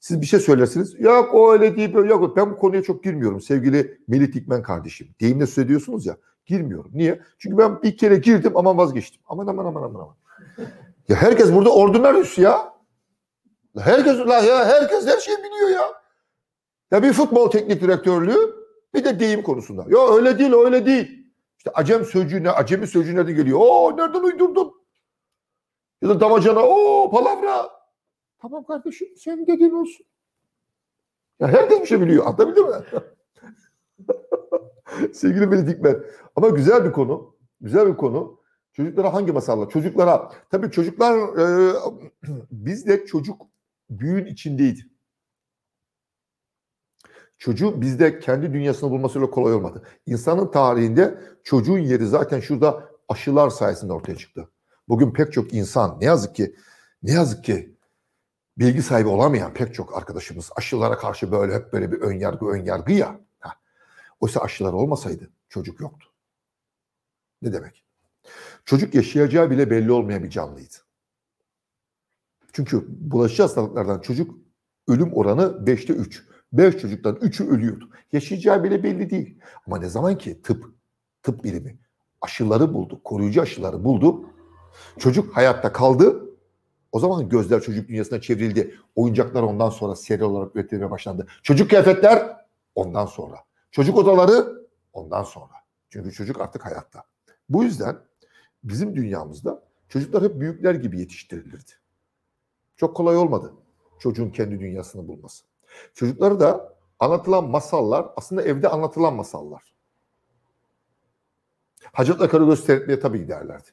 Siz 0.00 0.20
bir 0.20 0.26
şey 0.26 0.40
söylersiniz. 0.40 1.00
Yok 1.00 1.34
o 1.34 1.52
öyle 1.52 1.76
değil 1.76 1.94
böyle 1.94 2.10
yok. 2.10 2.36
Ben 2.36 2.50
bu 2.50 2.58
konuya 2.58 2.82
çok 2.82 3.04
girmiyorum 3.04 3.40
sevgili 3.40 3.98
Melih 4.08 4.32
Dikmen 4.32 4.62
kardeşim. 4.62 5.08
Deyimle 5.20 5.46
söylüyorsunuz 5.46 6.06
ya. 6.06 6.16
Girmiyorum. 6.46 6.90
Niye? 6.94 7.20
Çünkü 7.38 7.58
ben 7.58 7.82
bir 7.82 7.96
kere 7.96 8.16
girdim 8.16 8.52
ama 8.54 8.76
vazgeçtim. 8.76 9.22
Aman 9.26 9.46
aman 9.46 9.64
aman 9.64 9.82
aman 9.82 10.00
aman. 10.00 10.16
Ya 11.08 11.16
herkes 11.16 11.52
burada 11.52 11.74
ordinarius 11.74 12.38
ya. 12.38 12.74
Herkes 13.78 14.18
la 14.18 14.38
ya 14.38 14.64
herkes 14.64 15.06
her 15.06 15.18
şeyi 15.18 15.38
biliyor 15.38 15.70
ya. 15.70 15.82
Ya 16.90 17.02
bir 17.02 17.12
futbol 17.12 17.50
teknik 17.50 17.80
direktörlüğü 17.80 18.54
bir 18.94 19.04
de 19.04 19.20
deyim 19.20 19.42
konusunda. 19.42 19.86
Ya 19.88 20.14
öyle 20.16 20.38
değil 20.38 20.52
öyle 20.52 20.86
değil. 20.86 21.19
İşte 21.60 21.70
acem 21.74 22.04
sözcüğüne, 22.04 22.50
acemi 22.50 22.86
sözcüğü 22.86 23.16
nereden 23.16 23.34
geliyor? 23.34 23.58
Oo 23.62 23.96
nereden 23.96 24.22
uydurdun? 24.22 24.72
Ya 26.02 26.08
da 26.08 26.20
damacana, 26.20 26.60
o 26.62 27.10
palavra. 27.10 27.70
Tamam 28.38 28.64
kardeşim 28.64 29.08
sen 29.16 29.46
dediğin 29.46 29.70
olsun. 29.70 30.06
Ya 31.40 31.48
herkes 31.48 31.80
bir 31.80 31.86
şey 31.86 32.00
biliyor. 32.00 32.26
Anlatabildim 32.26 32.68
mi? 32.68 32.74
Sevgili 35.14 35.46
Melih 35.46 35.66
Dikmen. 35.66 36.04
Ama 36.36 36.48
güzel 36.48 36.84
bir 36.84 36.92
konu. 36.92 37.36
Güzel 37.60 37.86
bir 37.86 37.96
konu. 37.96 38.40
Çocuklara 38.72 39.14
hangi 39.14 39.32
masallar? 39.32 39.70
Çocuklara. 39.70 40.32
Tabii 40.50 40.70
çocuklar 40.70 41.38
e, 41.38 41.74
bizde 42.50 43.06
çocuk 43.06 43.42
büyün 43.90 44.26
içindeydi. 44.26 44.89
Çocuğu 47.40 47.80
bizde 47.80 48.20
kendi 48.20 48.52
dünyasını 48.52 48.90
bulması 48.90 49.18
öyle 49.20 49.30
kolay 49.30 49.54
olmadı. 49.54 49.82
İnsanın 50.06 50.50
tarihinde 50.50 51.20
çocuğun 51.44 51.78
yeri 51.78 52.06
zaten 52.06 52.40
şurada 52.40 52.90
aşılar 53.08 53.50
sayesinde 53.50 53.92
ortaya 53.92 54.16
çıktı. 54.16 54.48
Bugün 54.88 55.12
pek 55.12 55.32
çok 55.32 55.54
insan 55.54 56.00
ne 56.00 56.04
yazık 56.04 56.34
ki 56.34 56.56
ne 57.02 57.12
yazık 57.12 57.44
ki 57.44 57.76
bilgi 58.58 58.82
sahibi 58.82 59.08
olamayan 59.08 59.54
pek 59.54 59.74
çok 59.74 59.96
arkadaşımız 59.96 60.50
aşılara 60.56 60.98
karşı 60.98 61.32
böyle 61.32 61.54
hep 61.54 61.72
böyle 61.72 61.92
bir 61.92 62.00
ön 62.00 62.18
yargı 62.18 62.46
ön 62.46 62.64
yargı 62.64 62.92
ya. 62.92 63.20
Ha. 63.38 63.52
Oysa 64.20 64.40
aşılar 64.40 64.72
olmasaydı 64.72 65.30
çocuk 65.48 65.80
yoktu. 65.80 66.08
Ne 67.42 67.52
demek? 67.52 67.84
Çocuk 68.64 68.94
yaşayacağı 68.94 69.50
bile 69.50 69.70
belli 69.70 69.92
olmayan 69.92 70.22
bir 70.22 70.30
canlıydı. 70.30 70.76
Çünkü 72.52 72.84
bulaşıcı 72.88 73.42
hastalıklardan 73.42 74.00
çocuk 74.00 74.34
ölüm 74.88 75.12
oranı 75.12 75.42
5'te 75.42 75.92
3. 75.92 76.29
5 76.52 76.78
çocuktan 76.78 77.14
3'ü 77.14 77.48
ölüyordu. 77.48 77.90
Yaşayacağı 78.12 78.64
bile 78.64 78.82
belli 78.82 79.10
değil. 79.10 79.38
Ama 79.66 79.78
ne 79.78 79.88
zaman 79.88 80.18
ki 80.18 80.42
tıp, 80.42 80.64
tıp 81.22 81.44
bilimi 81.44 81.78
aşıları 82.20 82.74
buldu, 82.74 83.00
koruyucu 83.04 83.42
aşıları 83.42 83.84
buldu. 83.84 84.30
Çocuk 84.98 85.36
hayatta 85.36 85.72
kaldı. 85.72 86.26
O 86.92 87.00
zaman 87.00 87.28
gözler 87.28 87.60
çocuk 87.60 87.88
dünyasına 87.88 88.20
çevrildi. 88.20 88.74
Oyuncaklar 88.94 89.42
ondan 89.42 89.70
sonra 89.70 89.96
seri 89.96 90.24
olarak 90.24 90.56
üretilmeye 90.56 90.90
başlandı. 90.90 91.26
Çocuk 91.42 91.70
kıyafetler 91.70 92.36
ondan 92.74 93.06
sonra. 93.06 93.36
Çocuk 93.70 93.98
odaları 93.98 94.66
ondan 94.92 95.22
sonra. 95.22 95.52
Çünkü 95.90 96.12
çocuk 96.12 96.40
artık 96.40 96.66
hayatta. 96.66 97.02
Bu 97.48 97.64
yüzden 97.64 97.96
bizim 98.64 98.96
dünyamızda 98.96 99.62
çocuklar 99.88 100.22
hep 100.22 100.40
büyükler 100.40 100.74
gibi 100.74 101.00
yetiştirilirdi. 101.00 101.72
Çok 102.76 102.96
kolay 102.96 103.16
olmadı 103.16 103.52
çocuğun 104.00 104.30
kendi 104.30 104.60
dünyasını 104.60 105.08
bulması. 105.08 105.44
Çocukları 105.94 106.40
da 106.40 106.76
anlatılan 106.98 107.44
masallar 107.50 108.06
aslında 108.16 108.42
evde 108.42 108.68
anlatılan 108.68 109.14
masallar. 109.14 109.74
Hacettepe 111.92 112.28
Karagöz 112.28 112.64
seyretmeye 112.64 113.00
tabii 113.00 113.18
giderlerdi. 113.18 113.68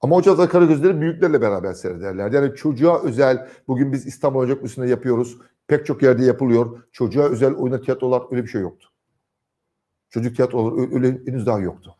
Ama 0.00 0.16
Hacettepe 0.16 0.48
Karagözleri 0.48 1.00
büyüklerle 1.00 1.40
beraber 1.40 1.72
seyrederlerdi. 1.72 2.36
Yani 2.36 2.54
çocuğa 2.54 3.02
özel, 3.02 3.48
bugün 3.68 3.92
biz 3.92 4.06
İstanbul 4.06 4.38
Ocak 4.38 4.62
Müzesi'nde 4.62 4.86
yapıyoruz. 4.86 5.38
Pek 5.66 5.86
çok 5.86 6.02
yerde 6.02 6.24
yapılıyor. 6.24 6.82
Çocuğa 6.92 7.28
özel 7.28 7.54
oyuna 7.54 7.80
tiyatrolar 7.80 8.22
öyle 8.30 8.42
bir 8.42 8.48
şey 8.48 8.60
yoktu. 8.60 8.88
Çocuk 10.10 10.36
tiyatroları 10.36 10.74
ö- 10.74 10.94
öyle 10.94 11.20
henüz 11.26 11.46
daha 11.46 11.58
yoktu. 11.58 11.96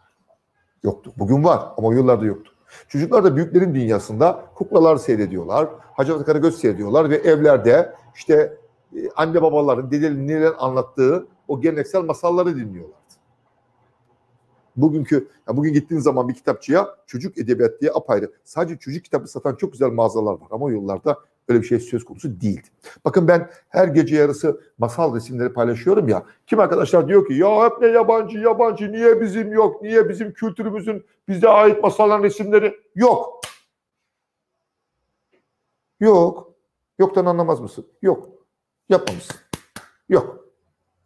Yoktu. 0.82 1.12
Bugün 1.16 1.44
var 1.44 1.72
ama 1.76 1.88
o 1.88 1.92
yıllarda 1.92 2.24
yoktu. 2.24 2.52
Çocuklar 2.88 3.24
da 3.24 3.36
büyüklerin 3.36 3.74
dünyasında 3.74 4.44
kuklalar 4.54 4.96
seyrediyorlar. 4.96 5.68
Hacı 5.92 6.24
Karagöz 6.24 6.58
seyrediyorlar 6.58 7.10
ve 7.10 7.16
evlerde 7.16 7.94
işte 8.14 8.56
e, 8.96 9.10
anne 9.16 9.42
babaların, 9.42 9.90
dedelerin 9.90 10.28
neler 10.28 10.52
anlattığı 10.58 11.26
o 11.48 11.60
geleneksel 11.60 12.02
masalları 12.02 12.56
dinliyorlardı. 12.56 12.98
Bugünkü, 14.76 15.28
ya 15.48 15.56
bugün 15.56 15.72
gittiğin 15.72 16.00
zaman 16.00 16.28
bir 16.28 16.34
kitapçıya 16.34 16.88
çocuk 17.06 17.38
edebiyat 17.38 17.80
diye 17.80 17.90
apayrı. 17.92 18.32
Sadece 18.44 18.78
çocuk 18.78 19.04
kitabı 19.04 19.28
satan 19.28 19.54
çok 19.54 19.72
güzel 19.72 19.88
mağazalar 19.88 20.32
var 20.32 20.48
ama 20.50 20.64
o 20.64 20.68
yıllarda 20.68 21.18
öyle 21.48 21.62
bir 21.62 21.66
şey 21.66 21.80
söz 21.80 22.04
konusu 22.04 22.40
değildi. 22.40 22.68
Bakın 23.04 23.28
ben 23.28 23.50
her 23.68 23.88
gece 23.88 24.16
yarısı 24.16 24.60
masal 24.78 25.16
resimleri 25.16 25.52
paylaşıyorum 25.52 26.08
ya. 26.08 26.24
Kim 26.46 26.60
arkadaşlar 26.60 27.08
diyor 27.08 27.28
ki 27.28 27.34
ya 27.34 27.64
hep 27.64 27.80
ne 27.80 27.86
yabancı 27.86 28.38
yabancı 28.38 28.92
niye 28.92 29.20
bizim 29.20 29.52
yok 29.52 29.82
niye 29.82 30.08
bizim 30.08 30.32
kültürümüzün 30.32 31.06
bize 31.28 31.48
ait 31.48 31.82
masalların 31.82 32.22
resimleri 32.24 32.80
yok. 32.94 33.40
Yok. 36.00 36.54
Yoktan 36.98 37.26
anlamaz 37.26 37.60
mısın? 37.60 37.86
Yok. 38.02 38.28
Yapmamışsın. 38.88 39.36
Yok. 40.08 40.44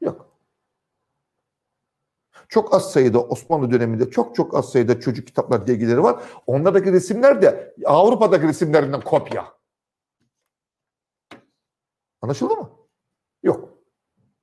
Yok. 0.00 0.26
Çok 2.48 2.74
az 2.74 2.92
sayıda 2.92 3.22
Osmanlı 3.22 3.70
döneminde 3.70 4.10
çok 4.10 4.34
çok 4.34 4.56
az 4.56 4.72
sayıda 4.72 5.00
çocuk 5.00 5.26
kitaplar 5.26 5.66
dergileri 5.66 6.02
var. 6.02 6.22
Onlardaki 6.46 6.92
resimler 6.92 7.42
de 7.42 7.74
Avrupa'daki 7.84 8.48
resimlerinden 8.48 9.00
kopya. 9.00 9.61
Anlaşıldı 12.22 12.56
mı? 12.56 12.70
Yok. 13.42 13.78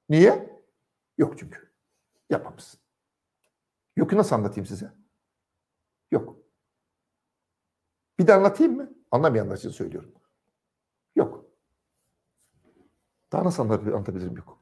Niye? 0.09 0.61
Yok 1.17 1.37
çünkü. 1.39 1.71
Yapmamışsın. 2.29 2.79
Yok 3.97 4.13
nasıl 4.13 4.35
anlatayım 4.35 4.65
size? 4.65 4.93
Yok. 6.11 6.35
Bir 8.19 8.27
de 8.27 8.33
anlatayım 8.33 8.75
mı? 8.75 8.91
Anlamayanlar 9.11 9.57
için 9.57 9.69
söylüyorum. 9.69 10.11
Yok. 11.15 11.45
Daha 13.31 13.43
nasıl 13.43 13.63
anlat- 13.63 13.87
anlatabilirim 13.87 14.37
yok. 14.37 14.59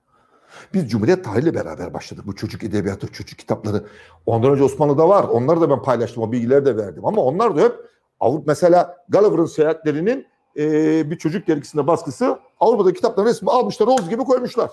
Biz 0.74 0.90
Cumhuriyet 0.92 1.26
tarihiyle 1.26 1.56
beraber 1.56 1.94
başladık. 1.94 2.28
Bu 2.28 2.36
çocuk 2.36 2.64
edebiyatı, 2.64 3.08
çocuk 3.12 3.40
kitapları. 3.40 3.88
Ondan 4.26 4.52
önce 4.52 4.64
Osmanlı'da 4.64 5.10
var. 5.10 5.24
Onları 5.24 5.62
da 5.62 5.70
ben 5.70 5.82
paylaştım. 5.82 6.24
O 6.24 6.32
bilgileri 6.32 6.66
de 6.66 6.78
verdim. 6.78 7.06
Ama 7.06 7.22
onlar 7.22 7.56
da 7.56 7.62
hep 7.62 7.76
Avrupa 8.20 8.44
mesela 8.48 9.06
Gulliver'ın 9.10 9.46
seyahatlerinin 9.46 10.28
eee, 10.58 11.12
bir 11.12 11.18
çocuk 11.18 11.48
dergisinde 11.48 11.88
baskısı 11.88 12.40
Avrupa'da 12.60 12.94
kitapların 12.94 13.28
resmi 13.28 13.52
almışlar 13.52 13.88
olduğu 13.88 14.10
gibi 14.10 14.24
koymuşlar. 14.24 14.72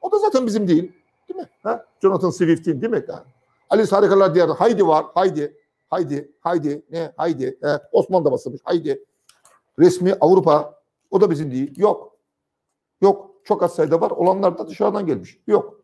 O 0.00 0.12
da 0.12 0.18
zaten 0.18 0.46
bizim 0.46 0.68
değil. 0.68 0.92
Değil 1.28 1.40
mi? 1.40 1.48
Ha? 1.62 1.86
Jonathan 2.02 2.30
Swift'in 2.30 2.80
değil 2.80 2.92
mi? 2.92 3.04
Ha. 3.08 3.24
Alice 3.70 3.96
Harikalar 3.96 4.34
Diyarı. 4.34 4.52
Haydi 4.52 4.86
var. 4.86 5.06
Haydi. 5.14 5.56
Haydi. 5.88 6.32
Haydi. 6.40 6.82
Ne? 6.90 7.12
Haydi. 7.16 7.58
He. 7.62 7.78
Osmanlı'da 7.92 8.32
basılmış. 8.32 8.60
Haydi. 8.64 9.04
Resmi 9.78 10.14
Avrupa. 10.20 10.82
O 11.10 11.20
da 11.20 11.30
bizim 11.30 11.50
değil. 11.50 11.78
Yok. 11.78 12.16
Yok. 13.00 13.30
Çok 13.44 13.62
az 13.62 13.74
sayıda 13.74 14.00
var. 14.00 14.10
Olanlar 14.10 14.58
da 14.58 14.68
dışarıdan 14.68 15.06
gelmiş. 15.06 15.38
Yok. 15.46 15.80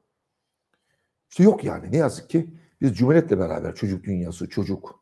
İşte 1.30 1.42
yok 1.42 1.64
yani. 1.64 1.92
Ne 1.92 1.96
yazık 1.96 2.30
ki 2.30 2.54
biz 2.80 2.94
Cumhuriyet'le 2.96 3.30
beraber 3.30 3.74
çocuk 3.74 4.04
dünyası, 4.04 4.48
çocuk 4.48 5.00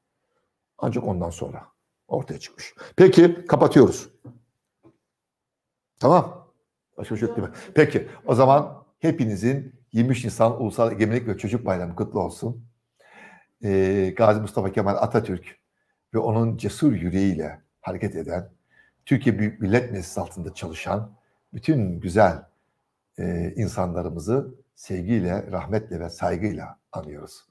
ancak 0.78 1.04
ondan 1.04 1.30
sonra 1.30 1.66
ortaya 2.08 2.38
çıkmış. 2.40 2.74
Peki 2.96 3.46
kapatıyoruz. 3.46 4.08
Tamam. 6.00 6.48
Başka 6.96 7.14
bir 7.14 7.20
şey 7.20 7.28
değil 7.28 7.48
mi? 7.48 7.54
Peki 7.74 8.08
o 8.26 8.34
zaman 8.34 8.84
hepinizin 8.98 9.74
23 9.92 10.24
Nisan 10.24 10.62
Ulusal 10.62 10.92
Egemenlik 10.92 11.28
ve 11.28 11.38
Çocuk 11.38 11.66
Bayramı 11.66 11.96
kutlu 11.96 12.20
olsun. 12.20 12.64
Ee, 13.64 14.14
Gazi 14.16 14.40
Mustafa 14.40 14.72
Kemal 14.72 14.96
Atatürk 14.96 15.58
ve 16.14 16.18
onun 16.18 16.56
cesur 16.56 16.92
yüreğiyle 16.92 17.60
hareket 17.80 18.16
eden, 18.16 18.50
Türkiye 19.06 19.38
Büyük 19.38 19.60
Millet 19.60 19.92
Meclisi 19.92 20.20
altında 20.20 20.54
çalışan 20.54 21.12
bütün 21.54 22.00
güzel 22.00 22.44
e, 23.18 23.52
insanlarımızı 23.56 24.54
sevgiyle, 24.74 25.50
rahmetle 25.50 26.00
ve 26.00 26.10
saygıyla 26.10 26.78
anıyoruz. 26.92 27.48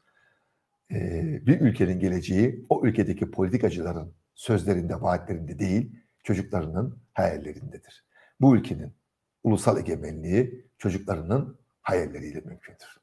Ee, 0.92 1.42
bir 1.48 1.62
ülkenin 1.62 2.00
geleceği 2.00 2.66
o 2.70 2.86
ülkedeki 2.86 3.32
politikacıların 3.32 4.14
sözlerinde, 4.38 5.02
vaatlerinde 5.02 5.60
değil, 5.60 6.00
çocuklarının 6.24 7.04
hayallerindedir. 7.14 8.06
Bu 8.42 8.56
ülkenin 8.56 8.94
ulusal 9.44 9.78
egemenliği 9.78 10.66
çocuklarının 10.78 11.60
hayalleriyle 11.82 12.40
mümkündür. 12.40 12.98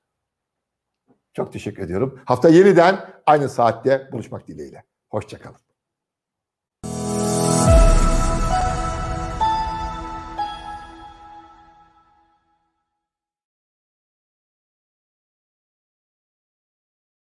Çok 1.32 1.52
teşekkür 1.52 1.82
ediyorum. 1.82 2.20
Hafta 2.24 2.48
yeniden 2.48 3.10
aynı 3.26 3.48
saatte 3.48 4.08
buluşmak 4.12 4.48
dileğiyle. 4.48 4.84
Hoşçakalın. 5.10 5.60